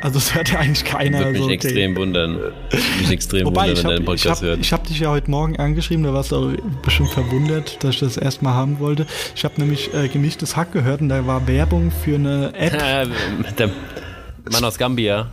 Also 0.00 0.18
es 0.18 0.32
hört 0.32 0.52
ja 0.52 0.60
eigentlich 0.60 0.84
keiner. 0.84 1.18
Würde 1.18 1.30
mich 1.32 1.40
also, 1.40 1.44
okay. 1.46 1.54
extrem 1.54 1.96
wundern. 1.96 2.36
Würde 2.36 2.52
mich 3.00 3.10
extrem 3.10 3.46
Wobei, 3.46 3.62
wundern, 3.62 3.76
ich 3.76 3.78
wenn 3.78 3.84
er 3.84 3.84
habe 3.84 3.94
einen 3.94 4.02
ich 4.02 4.06
Podcast 4.06 4.42
hab, 4.42 4.48
hört. 4.48 4.60
ich 4.60 4.72
hab 4.72 4.86
dich 4.86 5.00
ja 5.00 5.10
heute 5.10 5.28
Morgen 5.30 5.56
angeschrieben, 5.56 6.04
da 6.04 6.14
warst 6.14 6.30
du 6.30 6.56
bestimmt 6.82 7.10
verwundert, 7.10 7.82
dass 7.82 7.94
ich 7.94 8.00
das 8.00 8.16
erstmal 8.16 8.54
haben 8.54 8.78
wollte. 8.78 9.06
Ich 9.34 9.44
habe 9.44 9.54
nämlich 9.60 9.92
äh, 9.94 10.06
gemischtes 10.06 10.56
Hack 10.56 10.70
gehört 10.72 11.00
und 11.00 11.08
da 11.08 11.26
war 11.26 11.48
Werbung 11.48 11.90
für 11.90 12.14
eine 12.14 12.52
App, 12.54 12.74
Äh, 12.74 13.06
der 13.58 13.70
Mann 14.52 14.62
aus 14.64 14.78
Gambia. 14.78 15.30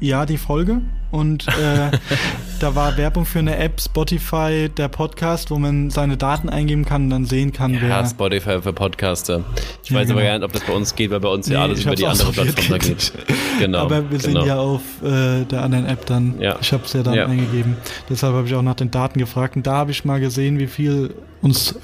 ja, 0.00 0.26
die 0.26 0.38
Folge. 0.38 0.80
Und 1.12 1.46
äh, 1.46 1.90
da 2.60 2.74
war 2.74 2.96
Werbung 2.96 3.24
für 3.24 3.38
eine 3.38 3.56
App, 3.56 3.80
Spotify, 3.80 4.68
der 4.76 4.88
Podcast, 4.88 5.50
wo 5.50 5.58
man 5.58 5.90
seine 5.90 6.16
Daten 6.16 6.48
eingeben 6.48 6.84
kann 6.84 7.04
und 7.04 7.10
dann 7.10 7.24
sehen 7.24 7.52
kann, 7.52 7.74
Ja, 7.74 7.80
wer. 7.82 8.06
Spotify 8.06 8.60
für 8.60 8.72
Podcaster. 8.72 9.44
Ich 9.84 9.90
Ja, 9.90 9.96
weiß 9.98 10.10
aber 10.10 10.20
genau. 10.20 10.30
gar 10.32 10.38
nicht, 10.38 10.44
ob 10.44 10.52
das 10.52 10.62
bei 10.64 10.72
uns 10.72 10.94
geht, 10.94 11.10
weil 11.10 11.20
bei 11.20 11.28
uns 11.28 11.48
ja 11.48 11.58
Nee, 11.58 11.64
alles 11.64 11.78
ich 11.80 11.86
über 11.86 11.94
die 11.94 12.06
andere 12.06 12.32
Plattform 12.32 12.66
da 12.68 12.78
geht. 12.78 13.12
Genau. 13.58 13.78
Aber 13.78 14.10
wir 14.10 14.20
sind 14.20 14.34
genau. 14.34 14.46
ja 14.46 14.58
auf 14.58 14.80
äh, 15.02 15.44
der 15.44 15.62
anderen 15.62 15.86
App 15.86 16.06
dann. 16.06 16.40
Ja. 16.40 16.56
Ich 16.60 16.72
habe 16.72 16.84
es 16.84 16.92
ja 16.92 17.02
dann 17.02 17.14
Ja. 17.14 17.26
eingegeben. 17.26 17.76
Deshalb 18.08 18.34
habe 18.34 18.46
ich 18.46 18.54
auch 18.54 18.62
nach 18.62 18.74
den 18.76 18.90
Daten 18.90 19.18
gefragt. 19.18 19.56
Und 19.56 19.66
da 19.66 19.74
habe 19.76 19.90
ich 19.90 20.04
mal 20.04 20.20
gesehen, 20.20 20.58
wie 20.58 20.66
viel 20.66 21.14
uns 21.42 21.74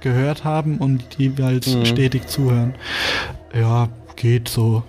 gehört 0.00 0.44
haben 0.44 0.78
und 0.78 1.02
jeweils 1.18 1.66
Mhm. 1.74 1.84
stetig 1.86 2.26
zuhören. 2.28 2.74
Ja, 3.58 3.88
geht 4.16 4.48
so 4.48 4.82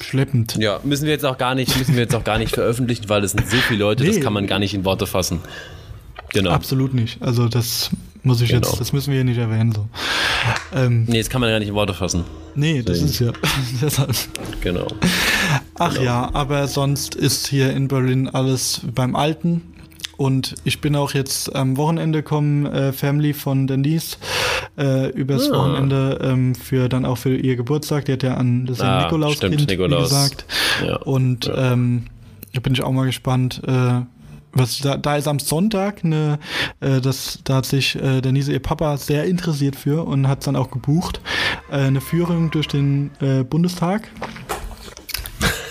schleppend. 0.00 0.56
Ja, 0.58 0.80
müssen 0.84 1.04
wir 1.04 1.12
jetzt 1.12 1.24
auch 1.24 1.38
gar 1.38 1.54
nicht, 1.54 1.76
müssen 1.78 1.94
wir 1.94 2.02
jetzt 2.02 2.14
auch 2.14 2.24
gar 2.24 2.38
nicht 2.38 2.54
veröffentlichen, 2.54 3.08
weil 3.08 3.24
es 3.24 3.32
sind 3.32 3.48
so 3.48 3.56
viele 3.56 3.80
Leute, 3.80 4.04
das 4.04 4.16
Nee. 4.16 4.22
kann 4.22 4.32
man 4.32 4.46
gar 4.46 4.58
nicht 4.58 4.74
in 4.74 4.84
Worte 4.84 5.06
fassen. 5.06 5.40
Genau. 6.32 6.50
Absolut 6.50 6.92
nicht. 6.94 7.22
Also 7.22 7.48
das 7.48 7.90
muss 8.22 8.40
ich 8.40 8.48
Genau. 8.50 8.66
jetzt, 8.66 8.80
das 8.80 8.92
müssen 8.92 9.08
wir 9.10 9.16
hier 9.16 9.24
nicht 9.24 9.38
erwähnen. 9.38 9.72
So. 9.72 9.88
Ähm, 10.74 11.04
Nee, 11.08 11.18
das 11.18 11.30
kann 11.30 11.40
man 11.40 11.50
gar 11.50 11.58
nicht 11.60 11.68
in 11.68 11.74
Worte 11.74 11.94
fassen. 11.94 12.24
nee, 12.54 12.82
das 12.82 12.98
Deswegen. 13.00 13.10
ist 13.10 13.20
ja. 13.20 13.50
deshalb. 13.82 14.14
Genau. 14.60 14.86
Ach 15.78 15.98
ja, 16.00 16.30
aber 16.34 16.66
sonst 16.68 17.14
ist 17.14 17.46
hier 17.46 17.70
in 17.72 17.88
Berlin 17.88 18.28
alles 18.28 18.80
beim 18.94 19.14
Alten. 19.16 19.62
Und 20.16 20.54
ich 20.64 20.80
bin 20.80 20.96
auch 20.96 21.12
jetzt 21.12 21.54
am 21.54 21.76
Wochenende 21.76 22.22
kommen, 22.22 22.64
äh, 22.66 22.92
Family 22.94 23.34
von 23.34 23.66
Denise, 23.66 24.16
äh, 24.78 25.10
übers 25.10 25.50
Ah. 25.50 25.56
Wochenende 25.56 26.18
ähm, 26.22 26.54
für 26.54 26.88
dann 26.88 27.04
auch 27.04 27.18
für 27.18 27.36
ihr 27.36 27.56
Geburtstag. 27.56 28.04
Die 28.06 28.12
hat 28.12 28.22
ja 28.22 28.34
an 28.34 28.66
das 28.66 28.80
Ah, 28.80 29.04
Nikolauskind, 29.04 29.54
stimmt, 29.54 29.70
Nikolaus. 29.70 30.00
wie 30.10 30.14
gesagt. 30.14 30.44
Ja. 30.86 30.96
Und 30.96 31.50
ähm, 31.54 32.04
da 32.54 32.60
bin 32.60 32.72
ich 32.74 32.82
auch 32.82 32.92
mal 32.92 33.06
gespannt. 33.06 33.62
Äh, 33.66 34.00
was 34.58 34.78
da, 34.78 34.96
da 34.96 35.16
ist 35.16 35.28
am 35.28 35.38
Sonntag 35.38 36.02
eine, 36.02 36.38
äh, 36.80 37.02
das, 37.02 37.40
da 37.44 37.56
hat 37.56 37.66
sich 37.66 37.94
äh, 37.96 38.22
Denise 38.22 38.52
ihr 38.52 38.58
Papa 38.60 38.96
sehr 38.96 39.24
interessiert 39.26 39.76
für 39.76 40.06
und 40.06 40.28
hat 40.28 40.46
dann 40.46 40.56
auch 40.56 40.70
gebucht 40.70 41.20
äh, 41.70 41.74
eine 41.76 42.00
Führung 42.00 42.50
durch 42.50 42.66
den 42.66 43.10
äh, 43.20 43.44
Bundestag. 43.44 44.08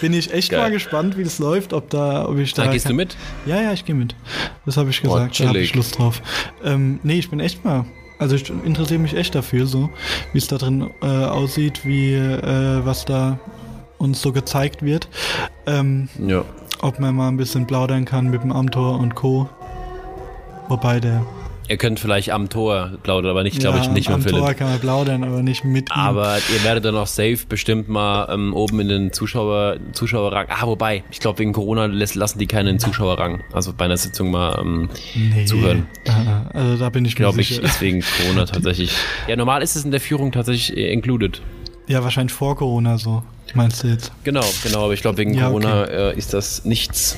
Bin 0.01 0.13
ich 0.13 0.31
echt 0.31 0.51
Geil. 0.51 0.59
mal 0.59 0.71
gespannt, 0.71 1.17
wie 1.17 1.23
das 1.23 1.39
läuft, 1.39 1.73
ob 1.73 1.89
da, 1.89 2.27
ob 2.27 2.37
ich 2.37 2.53
da. 2.53 2.65
Da 2.65 2.71
gehst 2.73 2.85
du 2.85 2.89
kann- 2.89 2.97
mit? 2.97 3.15
Ja, 3.47 3.59
ja, 3.61 3.73
ich 3.73 3.85
gehe 3.85 3.95
mit. 3.95 4.13
Das 4.65 4.77
habe 4.77 4.89
ich 4.91 5.01
gesagt. 5.01 5.39
da 5.39 5.47
habe 5.47 5.57
ich. 5.59 5.73
Lust 5.73 5.97
drauf. 5.97 6.21
Ähm, 6.63 6.99
nee, 7.01 7.17
ich 7.17 7.29
bin 7.29 7.39
echt 7.39 7.63
mal. 7.65 7.85
Also 8.17 8.35
ich 8.35 8.49
interessiere 8.49 8.99
mich 8.99 9.15
echt 9.15 9.35
dafür, 9.35 9.65
so 9.67 9.89
wie 10.31 10.37
es 10.37 10.47
da 10.47 10.57
drin 10.57 10.89
äh, 11.01 11.05
aussieht, 11.05 11.85
wie 11.85 12.13
äh, 12.13 12.85
was 12.85 13.05
da 13.05 13.39
uns 13.97 14.21
so 14.21 14.31
gezeigt 14.31 14.83
wird. 14.83 15.07
Ähm, 15.65 16.09
Ja. 16.25 16.43
ob 16.81 16.99
man 16.99 17.15
mal 17.15 17.27
ein 17.29 17.37
bisschen 17.37 17.65
plaudern 17.67 18.05
kann 18.05 18.29
mit 18.29 18.43
dem 18.43 18.51
Amtor 18.51 18.99
und 18.99 19.15
Co. 19.15 19.49
Wobei 20.67 20.99
der 20.99 21.21
Ihr 21.67 21.77
könnt 21.77 21.99
vielleicht 21.99 22.31
am 22.31 22.49
Tor 22.49 22.91
plaudern, 23.01 23.31
aber 23.31 23.43
nicht, 23.43 23.59
glaube 23.59 23.79
ich, 23.79 23.89
nicht 23.89 24.09
am 24.09 24.21
mit 24.21 24.29
Tor 24.29 24.43
Philipp. 24.43 24.57
kann 24.57 24.69
man 24.69 24.79
plaudern, 24.79 25.23
aber 25.23 25.41
nicht 25.41 25.63
mit 25.63 25.89
ihm. 25.89 25.95
Aber 25.95 26.37
ihr 26.37 26.63
werdet 26.63 26.85
dann 26.85 26.95
auch 26.95 27.07
safe 27.07 27.39
bestimmt 27.49 27.89
mal 27.89 28.27
ähm, 28.31 28.53
oben 28.53 28.79
in 28.81 28.87
den 28.87 29.13
Zuschauer, 29.13 29.77
Zuschauerrang. 29.93 30.47
Ah, 30.49 30.67
wobei, 30.67 31.03
ich 31.11 31.19
glaube, 31.19 31.39
wegen 31.39 31.53
Corona 31.53 31.85
lassen 31.85 32.39
die 32.39 32.47
keinen 32.47 32.77
Zuschauerrang. 32.79 33.43
Also 33.51 33.73
bei 33.73 33.85
einer 33.85 33.97
Sitzung 33.97 34.31
mal 34.31 34.59
ähm, 34.61 34.89
nee. 35.15 35.45
zuhören. 35.45 35.87
Äh, 36.05 36.57
also 36.57 36.77
da 36.77 36.89
bin 36.89 37.05
ich 37.05 37.15
Glaube 37.15 37.41
ich, 37.41 37.59
ist 37.59 37.81
wegen 37.81 38.03
Corona 38.21 38.45
tatsächlich. 38.45 38.91
Ja, 39.27 39.35
normal 39.35 39.63
ist 39.63 39.75
es 39.75 39.85
in 39.85 39.91
der 39.91 40.01
Führung 40.01 40.31
tatsächlich 40.31 40.77
äh, 40.77 40.91
included. 40.93 41.41
Ja, 41.87 42.03
wahrscheinlich 42.03 42.33
vor 42.33 42.55
Corona 42.55 42.97
so, 42.97 43.23
meinst 43.53 43.83
du 43.83 43.87
jetzt? 43.87 44.11
Genau, 44.23 44.45
genau, 44.63 44.85
aber 44.85 44.93
ich 44.93 45.01
glaube, 45.01 45.17
wegen 45.17 45.33
Ja, 45.33 45.47
Corona 45.47 45.85
äh, 45.85 46.17
ist 46.17 46.33
das 46.33 46.65
nichts. 46.65 47.17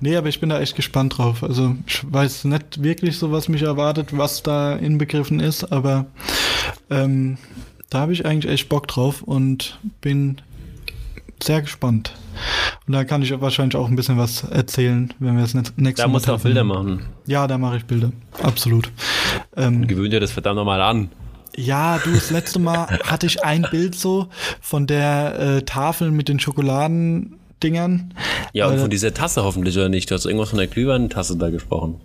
Nee, 0.00 0.16
aber 0.16 0.28
ich 0.28 0.40
bin 0.40 0.48
da 0.48 0.60
echt 0.60 0.76
gespannt 0.76 1.18
drauf. 1.18 1.42
Also 1.42 1.76
ich 1.86 2.00
weiß 2.10 2.44
nicht 2.44 2.82
wirklich 2.82 3.18
so, 3.18 3.32
was 3.32 3.48
mich 3.48 3.62
erwartet, 3.62 4.16
was 4.16 4.42
da 4.42 4.74
inbegriffen 4.76 5.40
ist, 5.40 5.64
aber 5.72 6.06
ähm, 6.90 7.36
da 7.90 8.00
habe 8.00 8.12
ich 8.12 8.24
eigentlich 8.24 8.50
echt 8.52 8.68
Bock 8.68 8.86
drauf 8.88 9.22
und 9.22 9.78
bin 10.00 10.40
sehr 11.42 11.60
gespannt. 11.62 12.12
Und 12.86 12.94
da 12.94 13.04
kann 13.04 13.22
ich 13.22 13.38
wahrscheinlich 13.40 13.76
auch 13.76 13.88
ein 13.88 13.96
bisschen 13.96 14.16
was 14.18 14.44
erzählen, 14.44 15.12
wenn 15.18 15.34
wir 15.36 15.42
das 15.42 15.54
nächste 15.54 15.74
Da 15.96 16.06
Mal 16.06 16.12
musst 16.12 16.28
du 16.28 16.32
auch. 16.32 16.40
Bilder 16.40 16.64
machen. 16.64 17.02
Ja, 17.26 17.46
da 17.46 17.58
mache 17.58 17.76
ich 17.78 17.84
Bilder. 17.84 18.12
Absolut. 18.42 18.90
Ähm, 19.56 19.86
Gewöhnt 19.86 20.12
dir 20.12 20.20
das 20.20 20.32
verdammt 20.32 20.56
nochmal 20.56 20.80
an. 20.80 21.10
ja, 21.56 21.98
du, 21.98 22.12
das 22.12 22.30
letzte 22.30 22.58
Mal 22.58 22.86
hatte 23.04 23.26
ich 23.26 23.44
ein 23.44 23.66
Bild 23.70 23.94
so 23.94 24.28
von 24.60 24.86
der 24.86 25.38
äh, 25.38 25.62
Tafel 25.62 26.10
mit 26.10 26.28
den 26.28 26.40
Schokoladendingern. 27.60 28.14
Ja, 28.52 28.66
und 28.66 28.74
Äh, 28.74 28.78
von 28.78 28.90
dieser 28.90 29.14
Tasse 29.14 29.44
hoffentlich 29.44 29.76
oder 29.76 29.88
nicht. 29.88 30.10
Du 30.10 30.14
hast 30.14 30.24
irgendwas 30.24 30.50
von 30.50 30.58
der 30.58 30.66
Glühwein-Tasse 30.66 31.36
da 31.36 31.50
gesprochen. 31.50 32.00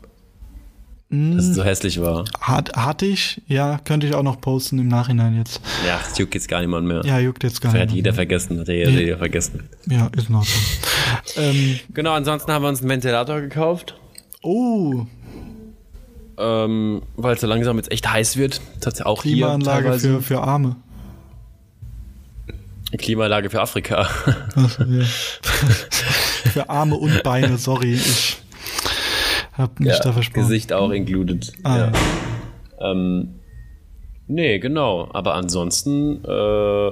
Dass 1.09 1.45
es 1.45 1.55
so 1.55 1.63
hässlich 1.63 2.01
war. 2.01 2.25
Hat, 2.41 2.75
hatte 2.75 3.05
ich, 3.05 3.41
ja, 3.47 3.79
könnte 3.85 4.07
ich 4.07 4.15
auch 4.15 4.23
noch 4.23 4.41
posten 4.41 4.79
im 4.79 4.87
Nachhinein 4.87 5.37
jetzt. 5.37 5.61
Ja, 5.87 5.99
das 6.03 6.17
juckt 6.17 6.33
jetzt 6.33 6.49
gar 6.49 6.59
niemand 6.61 6.87
mehr. 6.87 7.03
Ja, 7.05 7.19
juckt 7.19 7.43
jetzt 7.43 7.61
gar 7.61 7.71
nicht. 7.71 7.81
hat 7.81 7.91
jeder 7.91 8.13
vergessen, 8.13 8.59
hat 8.59 8.67
ja 8.67 8.73
jeder, 8.73 8.91
jeder 8.91 9.17
vergessen. 9.17 9.69
Ja, 9.85 10.07
ist 10.17 10.29
in 10.29 10.35
Ordnung. 10.35 10.53
ähm, 11.37 11.79
Genau, 11.93 12.11
ansonsten 12.13 12.51
haben 12.51 12.63
wir 12.63 12.69
uns 12.69 12.81
einen 12.81 12.89
Ventilator 12.89 13.39
gekauft, 13.39 13.95
oh, 14.41 15.05
ähm, 16.37 17.01
weil 17.15 17.35
es 17.35 17.41
so 17.41 17.47
langsam 17.47 17.77
jetzt 17.77 17.91
echt 17.91 18.11
heiß 18.11 18.35
wird. 18.35 18.59
Das 18.81 18.95
hat 18.99 19.05
auch 19.05 19.23
hier 19.23 19.33
Klimaanlage 19.35 19.83
teilweise. 19.85 20.15
für, 20.15 20.21
für 20.21 20.41
Arme. 20.41 20.75
Klimaanlage 22.97 23.49
für 23.49 23.61
Afrika. 23.61 24.07
Also, 24.55 24.83
ja. 24.83 25.03
für 26.53 26.69
Arme 26.69 26.95
und 26.95 27.23
Beine, 27.23 27.57
sorry. 27.57 27.93
Ich 27.93 28.37
hab 29.53 29.79
mich 29.79 29.99
da 29.99 30.13
versprochen. 30.13 30.47
Gesicht 30.47 30.73
auch 30.73 30.91
included. 30.91 31.53
Ah, 31.63 31.77
ja. 31.77 31.91
ja. 32.79 32.91
Ähm, 32.91 33.35
nee, 34.27 34.59
genau. 34.59 35.09
Aber 35.13 35.35
ansonsten 35.35 36.23
äh, 36.25 36.91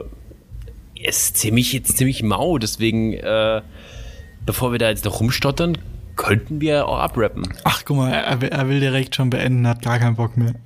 ist 1.07 1.37
ziemlich 1.37 1.73
jetzt 1.73 1.97
ziemlich 1.97 2.23
mau. 2.23 2.57
Deswegen, 2.57 3.13
äh, 3.13 3.61
bevor 4.45 4.71
wir 4.71 4.79
da 4.79 4.89
jetzt 4.89 5.05
noch 5.05 5.19
rumstottern, 5.19 5.77
könnten 6.15 6.61
wir 6.61 6.87
auch 6.87 6.99
abrappen. 6.99 7.43
Ach, 7.63 7.83
guck 7.85 7.97
mal, 7.97 8.11
er, 8.11 8.41
will- 8.41 8.49
er 8.49 8.67
will 8.69 8.79
direkt 8.79 9.15
schon 9.15 9.29
beenden, 9.29 9.67
hat 9.67 9.81
gar 9.81 9.99
keinen 9.99 10.15
Bock 10.15 10.37
mehr. 10.37 10.53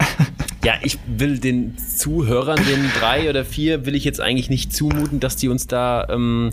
Ja, 0.66 0.74
ich 0.82 0.98
will 1.08 1.38
den 1.40 1.78
Zuhörern, 1.78 2.58
den 2.66 2.92
drei 3.00 3.30
oder 3.30 3.46
vier, 3.46 3.86
will 3.86 3.96
ich 3.96 4.04
jetzt 4.04 4.20
eigentlich 4.20 4.50
nicht 4.50 4.74
zumuten, 4.76 5.22
dass 5.22 5.38
die 5.38 5.48
uns 5.48 5.68
da 5.68 6.06
ähm, 6.10 6.52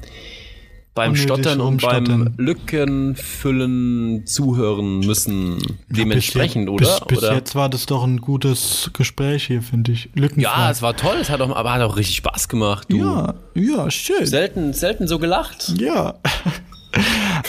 beim 0.94 1.12
Unnötig 1.12 1.24
Stottern 1.24 1.60
und 1.60 1.82
beim. 1.82 2.32
Lückenfüllen 2.36 4.24
zuhören 4.26 5.00
müssen. 5.00 5.58
Dementsprechend, 5.88 6.66
bis, 6.76 6.88
oder? 6.88 7.06
Bis, 7.06 7.08
bis 7.08 7.18
oder? 7.18 7.34
jetzt 7.34 7.54
war 7.56 7.68
das 7.68 7.86
doch 7.86 8.04
ein 8.04 8.18
gutes 8.20 8.90
Gespräch 8.92 9.46
hier, 9.46 9.62
finde 9.62 9.90
ich. 9.92 10.10
Lückenfrei. 10.14 10.42
Ja, 10.42 10.70
es 10.70 10.80
war 10.80 10.96
toll, 10.96 11.16
es 11.20 11.28
hat 11.30 11.40
auch, 11.40 11.54
aber 11.56 11.72
hat 11.72 11.82
auch 11.82 11.96
richtig 11.96 12.16
Spaß 12.16 12.48
gemacht. 12.48 12.86
Du. 12.90 12.98
ja, 12.98 13.34
ja, 13.54 13.90
schön. 13.90 14.26
Selten, 14.26 14.72
selten 14.74 15.08
so 15.08 15.18
gelacht. 15.18 15.74
Ja. 15.78 16.14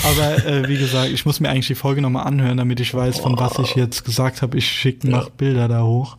Aber 0.04 0.46
äh, 0.46 0.68
wie 0.68 0.78
gesagt, 0.78 1.12
ich 1.12 1.26
muss 1.26 1.40
mir 1.40 1.50
eigentlich 1.50 1.68
die 1.68 1.76
Folge 1.76 2.02
nochmal 2.02 2.28
anhören, 2.28 2.58
damit 2.58 2.80
ich 2.80 2.94
weiß, 2.94 3.20
von 3.20 3.38
was 3.38 3.58
ich 3.60 3.76
jetzt 3.76 4.04
gesagt 4.04 4.42
habe. 4.42 4.58
Ich 4.58 4.68
schicke 4.68 5.10
noch 5.10 5.30
Bilder 5.30 5.68
da 5.68 5.84
hoch. 5.84 6.18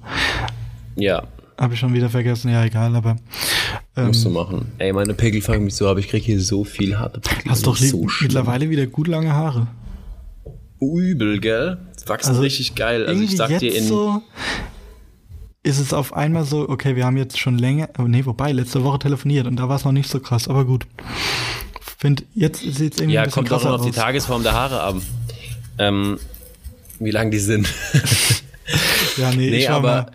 Ja, 0.96 1.24
Habe 1.58 1.74
ich 1.74 1.80
schon 1.80 1.92
wieder 1.92 2.08
vergessen, 2.08 2.50
ja 2.50 2.64
egal, 2.64 2.96
aber 2.96 3.16
ähm, 3.96 4.08
musst 4.08 4.24
du 4.24 4.30
machen. 4.30 4.72
Ey, 4.78 4.92
meine 4.92 5.14
Pickel 5.14 5.42
fangen 5.42 5.64
mich 5.64 5.74
so 5.74 5.88
ab, 5.88 5.98
ich 5.98 6.08
krieg 6.08 6.24
hier 6.24 6.40
so 6.40 6.64
viel 6.64 6.98
harte 6.98 7.20
Pickel. 7.20 7.50
hast 7.50 7.66
doch 7.66 7.76
so 7.76 8.06
mittlerweile 8.20 8.70
wieder 8.70 8.86
gut 8.86 9.08
lange 9.08 9.32
Haare. 9.32 9.66
Übel, 10.80 11.40
gell? 11.40 11.78
Wachsen 12.06 12.30
Also 12.30 12.42
richtig 12.42 12.74
geil. 12.74 13.06
Also 13.06 13.22
ich 13.22 13.36
sag 13.36 13.50
jetzt 13.50 13.62
dir 13.62 13.74
in. 13.74 13.84
so 13.84 14.22
ist 15.66 15.80
es 15.80 15.92
auf 15.92 16.14
einmal 16.14 16.44
so, 16.44 16.68
okay, 16.68 16.94
wir 16.94 17.04
haben 17.04 17.16
jetzt 17.16 17.38
schon 17.40 17.58
länger, 17.58 17.88
oh 17.98 18.02
nee, 18.02 18.24
wobei, 18.24 18.52
letzte 18.52 18.84
Woche 18.84 19.00
telefoniert 19.00 19.48
und 19.48 19.56
da 19.56 19.68
war 19.68 19.74
es 19.76 19.84
noch 19.84 19.90
nicht 19.90 20.08
so 20.08 20.20
krass, 20.20 20.46
aber 20.46 20.64
gut. 20.64 20.86
Find, 21.98 22.24
jetzt 22.34 22.60
sieht 22.60 22.94
es 22.94 22.98
irgendwie 23.00 23.14
Ja, 23.14 23.22
ein 23.22 23.26
bisschen 23.26 23.46
kommt 23.46 23.52
auch 23.52 23.64
noch 23.64 23.80
auf 23.80 23.86
die. 23.86 23.90
Tagesform 23.92 24.42
der 24.42 24.52
Haare 24.52 24.82
an. 24.82 25.02
Ähm, 25.78 26.18
wie 27.00 27.10
lang 27.10 27.30
die 27.30 27.38
sind. 27.38 27.68
Ja, 29.16 29.30
nee, 29.30 29.48
nee, 29.50 29.58
ich 29.58 29.70
aber 29.70 29.88
mal. 30.02 30.06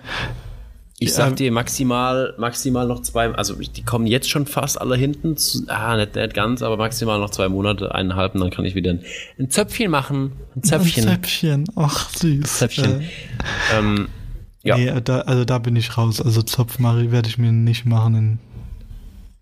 ich 1.00 1.14
sag 1.14 1.38
dir 1.38 1.52
maximal, 1.54 2.36
maximal 2.38 2.86
noch 2.86 3.02
zwei, 3.02 3.32
also 3.34 3.56
die 3.56 3.82
kommen 3.84 4.06
jetzt 4.06 4.30
schon 4.30 4.46
fast 4.46 4.80
alle 4.80 4.96
hinten. 4.98 5.38
zu- 5.38 5.64
Ah, 5.68 5.96
nicht, 5.98 6.16
nicht 6.16 6.34
ganz, 6.34 6.62
aber 6.62 6.76
maximal 6.78 7.18
noch 7.18 7.30
zwei 7.30 7.48
Monate, 7.50 7.96
eineinhalb, 7.96 8.36
und 8.36 8.42
dann 8.42 8.50
kann 8.52 8.66
ich 8.66 8.76
wieder 8.76 8.92
ein, 8.92 9.00
ein 9.40 9.50
Zöpfchen 9.50 9.90
machen. 9.90 10.34
Ein 10.56 10.64
Zöpfchen. 10.64 11.08
Ein 11.08 11.16
Zäpfchen, 11.24 11.64
ach 11.78 12.10
süß. 12.10 12.58
Zöpfchen. 12.60 13.02
Äh, 13.02 13.06
Ähm, 13.78 14.10
ja. 14.64 14.78
Nee, 14.78 14.92
da, 15.02 15.22
also 15.22 15.46
da 15.46 15.58
bin 15.58 15.76
ich 15.78 15.98
raus. 15.98 16.22
Also 16.22 16.42
Zopfmarie 16.42 17.10
werde 17.12 17.30
ich 17.30 17.38
mir 17.38 17.52
nicht 17.54 17.86
machen 17.86 18.16
in, 18.16 18.40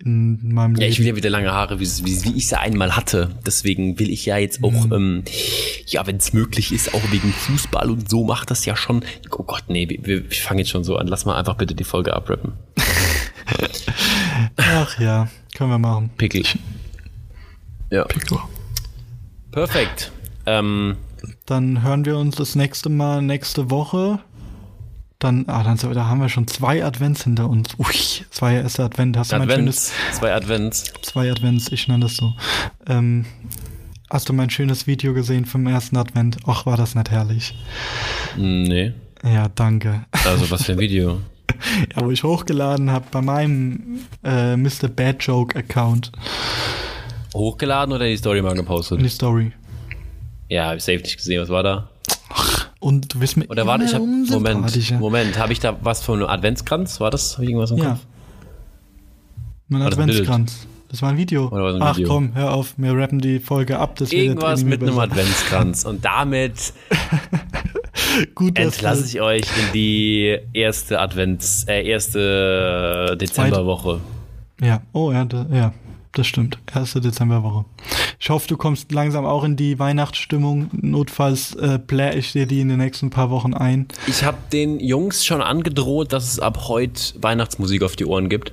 in 0.04 0.54
meinem 0.54 0.76
Ja, 0.76 0.80
Leben. 0.82 0.91
ich 0.93 1.00
will 1.00 1.08
ja 1.08 1.16
wieder 1.16 1.30
lange 1.30 1.52
Haare, 1.52 1.80
wie, 1.80 1.86
wie, 2.06 2.24
wie 2.24 2.38
ich 2.38 2.47
sie 2.47 2.58
einmal 2.58 2.95
hatte. 2.95 3.36
Deswegen 3.45 4.00
will 4.00 4.10
ich 4.10 4.26
ja 4.26 4.38
jetzt 4.38 4.64
auch, 4.64 4.86
Mhm. 4.86 4.93
ähm, 4.93 5.24
ja, 5.88 6.08
wenn 6.08 6.18
es 6.18 6.32
möglich 6.34 6.72
ist, 6.72 6.93
auch 6.93 7.12
wegen 7.12 7.34
Fußball 7.34 7.89
und 7.89 8.10
so 8.10 8.24
macht 8.24 8.50
das 8.52 8.64
ja 8.66 8.76
schon. 8.78 9.04
Oh 9.32 9.43
Gott, 9.43 9.64
nee, 9.68 9.89
wir, 9.89 10.06
wir, 10.06 10.32
ich 10.32 10.41
fange 10.41 10.62
jetzt 10.62 10.70
schon 10.70 10.84
so 10.86 10.95
an. 10.97 11.08
Lass 11.08 11.26
mal 11.26 11.36
einfach 11.38 11.56
bitte 11.56 11.76
die 11.76 11.84
Folge 11.84 12.14
abrappen. 12.14 12.54
Ach 14.58 15.00
ja, 15.00 15.28
können 15.56 15.70
wir 15.72 15.80
machen. 15.80 16.10
Pickel. 16.18 16.43
Ja. 17.91 18.06
Pico. 18.06 18.39
Perfekt. 19.52 20.12
Ähm, 20.45 20.95
Dann 21.45 21.82
hören 21.84 22.06
wir 22.06 22.18
uns 22.18 22.36
das 22.36 22.56
nächste 22.56 22.89
Mal 22.89 23.22
nächste 23.22 23.70
Woche. 23.72 24.20
Dann, 25.20 25.43
ah, 25.47 25.63
dann 25.63 25.76
so- 25.78 25.93
da 25.93 26.05
haben 26.07 26.22
wir 26.22 26.30
schon 26.30 26.47
zwei 26.47 26.84
Advents 26.84 27.26
hinter 27.26 27.49
uns. 27.49 27.78
Ui, 27.78 27.86
es 28.32 28.41
war 28.41 28.51
ja 28.53 28.61
erster 28.61 28.86
Advent. 28.86 29.17
Hast 29.17 29.34
du 29.34 29.38
mein 29.38 29.49
schönes 29.49 29.91
Advents, 29.91 30.17
zwei 30.17 30.34
Advents. 30.34 30.93
zwei 31.01 31.30
Advents, 31.32 31.72
ich 31.74 31.88
nenne 31.89 32.05
das 32.05 32.15
so. 32.15 32.34
Ähm, 32.88 33.26
hast 34.09 34.30
du 34.30 34.34
mein 34.34 34.49
schönes 34.49 34.88
Video 34.88 35.13
gesehen 35.13 35.43
vom 35.43 35.67
ersten 35.67 35.97
Advent? 35.97 36.38
Och, 36.47 36.65
war 36.65 36.78
das 36.78 36.95
nicht 36.95 37.11
herrlich. 37.11 37.53
Nee. 38.38 38.93
Ja, 39.24 39.49
danke. 39.49 40.05
Also 40.26 40.49
was 40.51 40.63
für 40.63 40.72
ein 40.74 40.80
Video. 40.80 41.20
Ja, 41.95 42.05
wo 42.05 42.11
ich 42.11 42.24
hochgeladen 42.24 42.91
habe 42.91 43.05
bei 43.11 43.22
meinem 43.22 43.99
äh, 44.24 44.55
Mr. 44.55 44.88
Bad 44.88 45.24
Joke 45.24 45.57
Account 45.57 46.11
Hochgeladen 47.34 47.93
oder 47.93 48.05
die 48.05 48.15
Story 48.17 48.41
mal 48.43 48.51
in 48.51 48.57
gepostet? 48.57 49.01
die 49.01 49.09
Story. 49.09 49.51
Ja, 50.47 50.67
hab 50.70 50.78
ich 50.78 50.84
safe 50.84 50.99
nicht 50.99 51.17
gesehen. 51.17 51.41
Was 51.41 51.49
war 51.49 51.63
da? 51.63 51.89
Und 52.80 53.13
du 53.13 53.19
wirst 53.19 53.36
mir 53.38 53.45
Oder 53.47 53.67
warte, 53.67 53.84
ich 53.86 53.93
hab, 53.93 54.01
Moment. 54.01 54.99
Moment, 54.99 55.38
habe 55.38 55.51
ich 55.51 55.59
da 55.59 55.77
was 55.82 56.01
von 56.01 56.19
einem 56.19 56.30
Adventskranz? 56.30 56.99
War 56.99 57.11
das? 57.11 57.34
Hab 57.38 57.43
ich 57.43 57.49
irgendwas 57.49 57.71
im 57.71 57.77
Ja. 57.77 57.89
Kopf? 57.91 57.99
Mein 59.67 59.82
War? 59.82 59.88
Adventskranz. 59.88 60.67
Das 60.89 61.01
war 61.03 61.09
ein 61.09 61.17
Video. 61.17 61.51
War 61.51 61.75
ein 61.75 61.82
Ach 61.82 61.97
Video? 61.97 62.07
komm, 62.09 62.34
hör 62.34 62.51
auf, 62.53 62.73
wir 62.77 62.93
rappen 62.97 63.19
die 63.19 63.39
Folge 63.39 63.77
ab. 63.77 63.95
Das 63.97 64.11
Irgendwas 64.11 64.63
mit 64.63 64.82
einem 64.82 64.91
besser. 64.95 65.03
Adventskranz. 65.03 65.86
Und 65.86 66.03
damit 66.03 66.73
Gut, 68.36 68.57
entlasse 68.57 69.05
ich 69.05 69.21
euch 69.21 69.43
in 69.43 69.73
die 69.73 70.38
erste 70.53 70.99
Advents, 70.99 71.65
äh, 71.67 71.88
erste 71.88 73.15
Dezemberwoche. 73.19 73.99
Ja, 74.61 74.82
oh 74.93 75.11
ja, 75.11 75.25
da, 75.25 75.45
ja, 75.51 75.73
das 76.13 76.25
stimmt. 76.27 76.57
Erste 76.73 77.01
Dezemberwoche. 77.01 77.65
Ich 78.22 78.30
hoffe, 78.30 78.49
du 78.49 78.57
kommst 78.57 78.91
langsam 78.91 79.26
auch 79.26 79.45
in 79.45 79.55
die 79.55 79.80
Weihnachtsstimmung. 79.80 80.70
Notfalls 80.74 81.55
äh, 81.55 81.80
plär 81.80 82.17
ich 82.17 82.34
dir 82.34 82.45
die 82.47 82.59
in 82.59 82.67
den 82.67 82.78
nächsten 82.78 83.09
paar 83.09 83.30
Wochen 83.30 83.53
ein. 83.53 83.88
Ich 84.07 84.26
habe 84.26 84.38
den 84.51 84.82
Jungs 84.82 85.26
schon 85.26 85.41
angedroht, 85.41 86.11
dass 86.11 86.30
es 86.30 86.38
ab 86.38 86.67
heute 86.67 87.01
Weihnachtsmusik 87.22 87.82
auf 87.82 87.95
die 87.95 88.05
Ohren 88.05 88.28
gibt. 88.28 88.51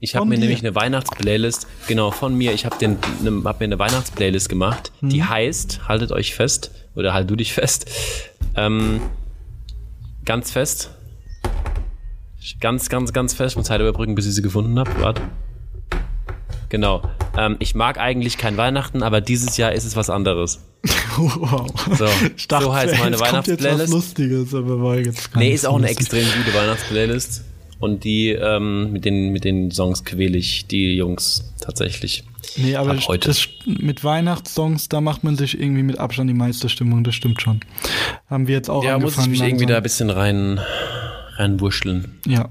Ich 0.00 0.14
habe 0.14 0.26
mir 0.26 0.34
dir? 0.34 0.42
nämlich 0.42 0.58
eine 0.60 0.74
Weihnachtsplaylist, 0.74 1.66
genau 1.88 2.10
von 2.10 2.36
mir, 2.36 2.52
ich 2.52 2.66
habe 2.66 2.76
ne, 2.86 3.42
hab 3.44 3.58
mir 3.60 3.64
eine 3.64 3.78
Weihnachtsplaylist 3.78 4.50
gemacht, 4.50 4.92
die 5.00 5.20
Mhm. 5.20 5.28
heißt, 5.30 5.88
haltet 5.88 6.12
euch 6.12 6.34
fest, 6.34 6.70
oder 6.94 7.14
halt 7.14 7.30
du 7.30 7.36
dich 7.36 7.54
fest, 7.54 7.86
ähm, 8.54 9.00
ganz 10.26 10.50
fest, 10.50 10.90
ganz, 12.60 12.90
ganz, 12.90 13.14
ganz 13.14 13.32
fest, 13.32 13.52
ich 13.52 13.56
muss 13.56 13.66
Zeit 13.66 13.80
überbrücken, 13.80 14.14
bis 14.14 14.26
ich 14.26 14.34
sie 14.34 14.42
gefunden 14.42 14.78
habe, 14.78 14.90
warte. 15.00 15.22
Genau. 16.68 17.02
Ähm, 17.38 17.56
ich 17.60 17.74
mag 17.74 17.98
eigentlich 17.98 18.38
kein 18.38 18.56
Weihnachten, 18.56 19.02
aber 19.02 19.20
dieses 19.20 19.56
Jahr 19.56 19.72
ist 19.72 19.84
es 19.84 19.96
was 19.96 20.10
anderes. 20.10 20.60
wow. 21.16 21.66
So, 21.98 22.06
Ich 22.36 22.48
dachte, 22.48 22.64
so 22.66 22.74
heißt 22.74 22.98
meine 22.98 23.18
Weihnachtsplaylist. 23.20 23.92
Lustiges, 23.92 24.54
aber 24.54 24.80
war 24.82 24.96
jetzt 24.96 25.30
Nee, 25.36 25.52
ist 25.52 25.66
auch 25.66 25.76
eine 25.76 25.86
lustig. 25.88 26.00
extrem 26.12 26.42
gute 26.44 26.56
Weihnachtsplaylist. 26.56 27.44
Und 27.78 28.04
die, 28.04 28.30
ähm, 28.30 28.92
mit 28.92 29.04
den, 29.04 29.32
mit 29.32 29.44
den 29.44 29.70
Songs 29.70 30.04
quäle 30.04 30.38
ich 30.38 30.66
die 30.66 30.96
Jungs 30.96 31.52
tatsächlich. 31.60 32.24
Nee, 32.56 32.74
aber. 32.74 32.94
Das, 32.94 33.48
mit 33.66 34.02
Weihnachtssongs, 34.02 34.88
da 34.88 35.02
macht 35.02 35.24
man 35.24 35.36
sich 35.36 35.60
irgendwie 35.60 35.82
mit 35.82 35.98
Abstand 35.98 36.30
die 36.30 36.34
meiste 36.34 36.70
Stimmung, 36.70 37.04
das 37.04 37.14
stimmt 37.14 37.42
schon. 37.42 37.60
Haben 38.30 38.46
wir 38.46 38.54
jetzt 38.54 38.70
auch 38.70 38.82
Ja, 38.82 38.98
muss 38.98 39.18
ich 39.18 39.26
mich 39.26 39.42
irgendwie 39.42 39.66
da 39.66 39.76
ein 39.76 39.82
bisschen 39.82 40.08
rein, 40.08 40.58
reinwurschteln. 41.36 42.18
Ja. 42.26 42.48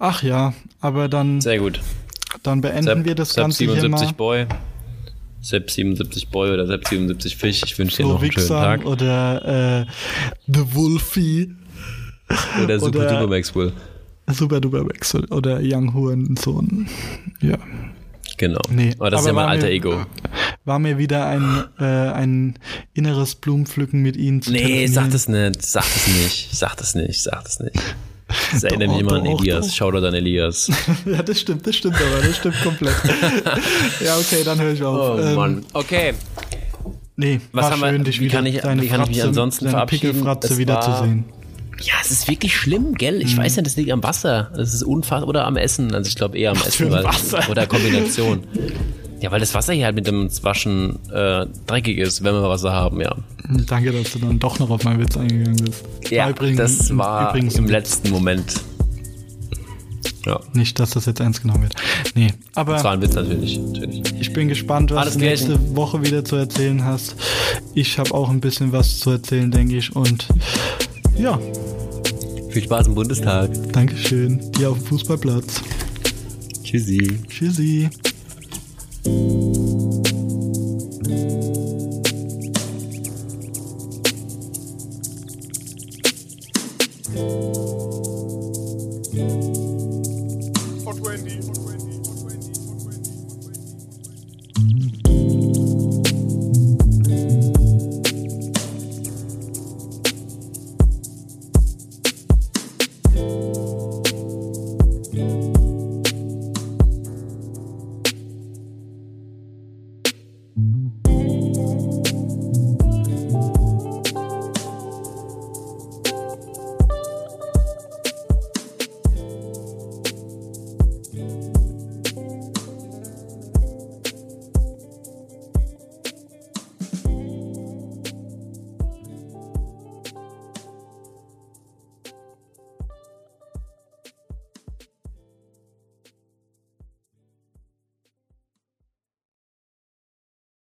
Ach 0.00 0.22
ja, 0.22 0.54
aber 0.80 1.08
dann, 1.08 1.40
Sehr 1.40 1.58
gut. 1.58 1.80
Dann 2.42 2.60
beenden 2.60 2.84
Sepp, 2.84 3.04
wir 3.04 3.14
das 3.14 3.30
Sepp 3.34 3.44
Ganze 3.44 3.64
hier 3.64 3.74
77 3.74 4.08
mal. 4.08 4.14
Boy. 4.14 4.46
Sepp 5.42 5.70
77 5.70 6.28
Boy 6.28 6.50
oder 6.50 6.66
Sepp 6.66 6.86
77 6.86 7.36
Fisch. 7.36 7.62
Ich 7.64 7.78
wünsche 7.78 7.98
dir 7.98 8.08
noch 8.08 8.20
einen 8.22 8.32
schönen 8.32 8.48
Tag. 8.48 8.84
oder 8.84 9.80
äh, 9.82 9.86
The 10.46 10.74
Wolfie, 10.74 11.54
Oder 12.62 12.78
Super 12.78 12.98
oder- 13.00 13.08
Duper 13.20 13.26
Maxwell. 13.28 13.72
Super 14.32 14.60
Duper 14.60 14.86
Wechsel 14.88 15.24
oder 15.32 15.58
Young 15.62 15.92
Hurensohn. 15.92 16.86
Ja. 17.40 17.58
Genau. 18.36 18.60
Nee, 18.70 18.94
aber 18.98 19.10
das 19.10 19.22
ist 19.22 19.26
ja 19.26 19.32
aber 19.32 19.40
mein 19.42 19.50
alter 19.50 19.66
mir- 19.66 19.72
Ego. 19.72 20.06
War 20.64 20.78
mir 20.78 20.98
wieder 20.98 21.26
ein, 21.26 21.64
äh, 21.80 21.84
ein 21.84 22.58
inneres 22.94 23.34
Blumenpflücken 23.34 24.00
mit 24.02 24.16
Ihnen 24.16 24.40
zu 24.40 24.52
Nee, 24.52 24.86
sag 24.86 25.10
das 25.10 25.26
nicht. 25.28 25.62
Sag 25.62 25.82
das 25.82 26.06
nicht. 26.06 26.48
Sag 26.56 26.76
das 26.76 26.94
nicht. 26.94 27.22
Sag 27.22 27.42
das 27.44 27.60
nicht. 27.60 27.76
Das 28.52 28.64
erinnert 28.64 28.88
mich 28.88 28.98
Doch, 28.98 29.08
immer 29.08 29.12
an 29.18 29.24
doch, 29.24 29.40
Elias. 29.40 29.66
doch. 29.68 29.74
Shoutout 29.74 30.06
an 30.06 30.14
Elias. 30.14 30.70
ja, 31.06 31.22
das 31.22 31.40
stimmt, 31.40 31.66
das 31.66 31.76
stimmt 31.76 31.96
aber, 31.96 32.26
das 32.26 32.36
stimmt 32.36 32.60
komplett. 32.62 32.94
ja, 34.04 34.16
okay, 34.18 34.42
dann 34.44 34.60
höre 34.60 34.72
ich 34.72 34.82
auf. 34.82 35.18
Oh 35.18 35.22
Ähm, 35.22 35.34
Mann. 35.34 35.64
Okay. 35.72 36.14
Nee, 37.16 37.40
Was 37.52 37.70
haben 37.70 37.80
wir- 37.80 37.88
schön, 37.90 38.04
dich 38.04 38.20
wie 38.20 38.24
wieder, 38.26 38.36
kann 38.36 38.46
ich- 38.46 38.60
deine 38.60 38.82
wie 38.82 38.88
kann 38.88 39.02
ich 39.02 39.08
mich 39.08 39.16
Fratze, 39.18 39.28
ansonsten 39.28 39.68
verabschieden? 39.68 40.08
Pickelfratze 40.12 40.58
wiederzusehen. 40.58 41.24
Ja, 41.82 41.94
es 42.02 42.10
ist 42.10 42.28
wirklich 42.28 42.54
schlimm, 42.54 42.94
gell? 42.94 43.22
Ich 43.22 43.36
weiß 43.36 43.56
ja, 43.56 43.62
das 43.62 43.74
liegt 43.76 43.90
am 43.90 44.02
Wasser. 44.02 44.50
Das 44.54 44.74
ist 44.74 44.82
unfassbar. 44.82 45.26
Oder 45.28 45.46
am 45.46 45.56
Essen. 45.56 45.94
Also 45.94 46.08
ich 46.08 46.14
glaube 46.14 46.36
eher 46.38 46.50
am 46.50 46.56
für 46.58 46.68
Essen. 46.68 46.90
Weil, 46.90 47.04
Wasser? 47.04 47.40
Oder 47.50 47.66
Kombination. 47.66 48.44
Ja, 49.20 49.30
weil 49.30 49.40
das 49.40 49.54
Wasser 49.54 49.72
hier 49.72 49.84
halt 49.84 49.96
mit 49.96 50.06
dem 50.06 50.30
Waschen 50.42 50.98
äh, 51.10 51.46
dreckig 51.66 51.98
ist, 51.98 52.24
wenn 52.24 52.34
wir 52.34 52.42
Wasser 52.42 52.72
haben, 52.72 53.00
ja. 53.00 53.14
Danke, 53.66 53.92
dass 53.92 54.12
du 54.12 54.18
dann 54.18 54.38
doch 54.38 54.58
noch 54.58 54.70
auf 54.70 54.84
meinen 54.84 55.00
Witz 55.00 55.16
eingegangen 55.16 55.56
bist. 55.56 55.84
Ja, 56.10 56.30
übrigens, 56.30 56.56
das 56.56 56.96
war 56.96 57.30
übrigens 57.30 57.56
im 57.56 57.66
letzten 57.66 58.10
Moment. 58.10 58.54
Ja, 60.24 60.40
nicht, 60.52 60.78
dass 60.78 60.90
das 60.90 61.06
jetzt 61.06 61.20
ernst 61.20 61.42
genommen 61.42 61.62
wird. 61.62 61.74
Nee, 62.14 62.32
aber 62.54 62.74
das 62.74 62.84
war 62.84 62.92
ein 62.92 63.02
Witz 63.02 63.14
natürlich. 63.14 63.58
natürlich. 63.58 64.02
ich 64.20 64.32
bin 64.32 64.48
gespannt, 64.48 64.90
was 64.90 64.98
Alles 64.98 65.14
du 65.14 65.20
nächste 65.20 65.48
gelten. 65.48 65.76
Woche 65.76 66.02
wieder 66.02 66.24
zu 66.24 66.36
erzählen 66.36 66.84
hast. 66.84 67.16
Ich 67.74 67.98
habe 67.98 68.12
auch 68.14 68.28
ein 68.30 68.40
bisschen 68.40 68.72
was 68.72 69.00
zu 69.00 69.10
erzählen, 69.10 69.50
denke 69.50 69.76
ich. 69.76 69.94
Und 69.96 70.26
ja, 71.18 71.38
Viel 72.50 72.64
Spaß 72.64 72.88
im 72.88 72.96
Bundestag. 72.96 73.50
Dankeschön. 73.72 74.40
Dir 74.52 74.70
auf 74.70 74.78
dem 74.78 74.86
Fußballplatz. 74.86 75.62
Tschüssi. 76.64 77.20
Tschüssi. 77.28 77.88
you 79.04 79.39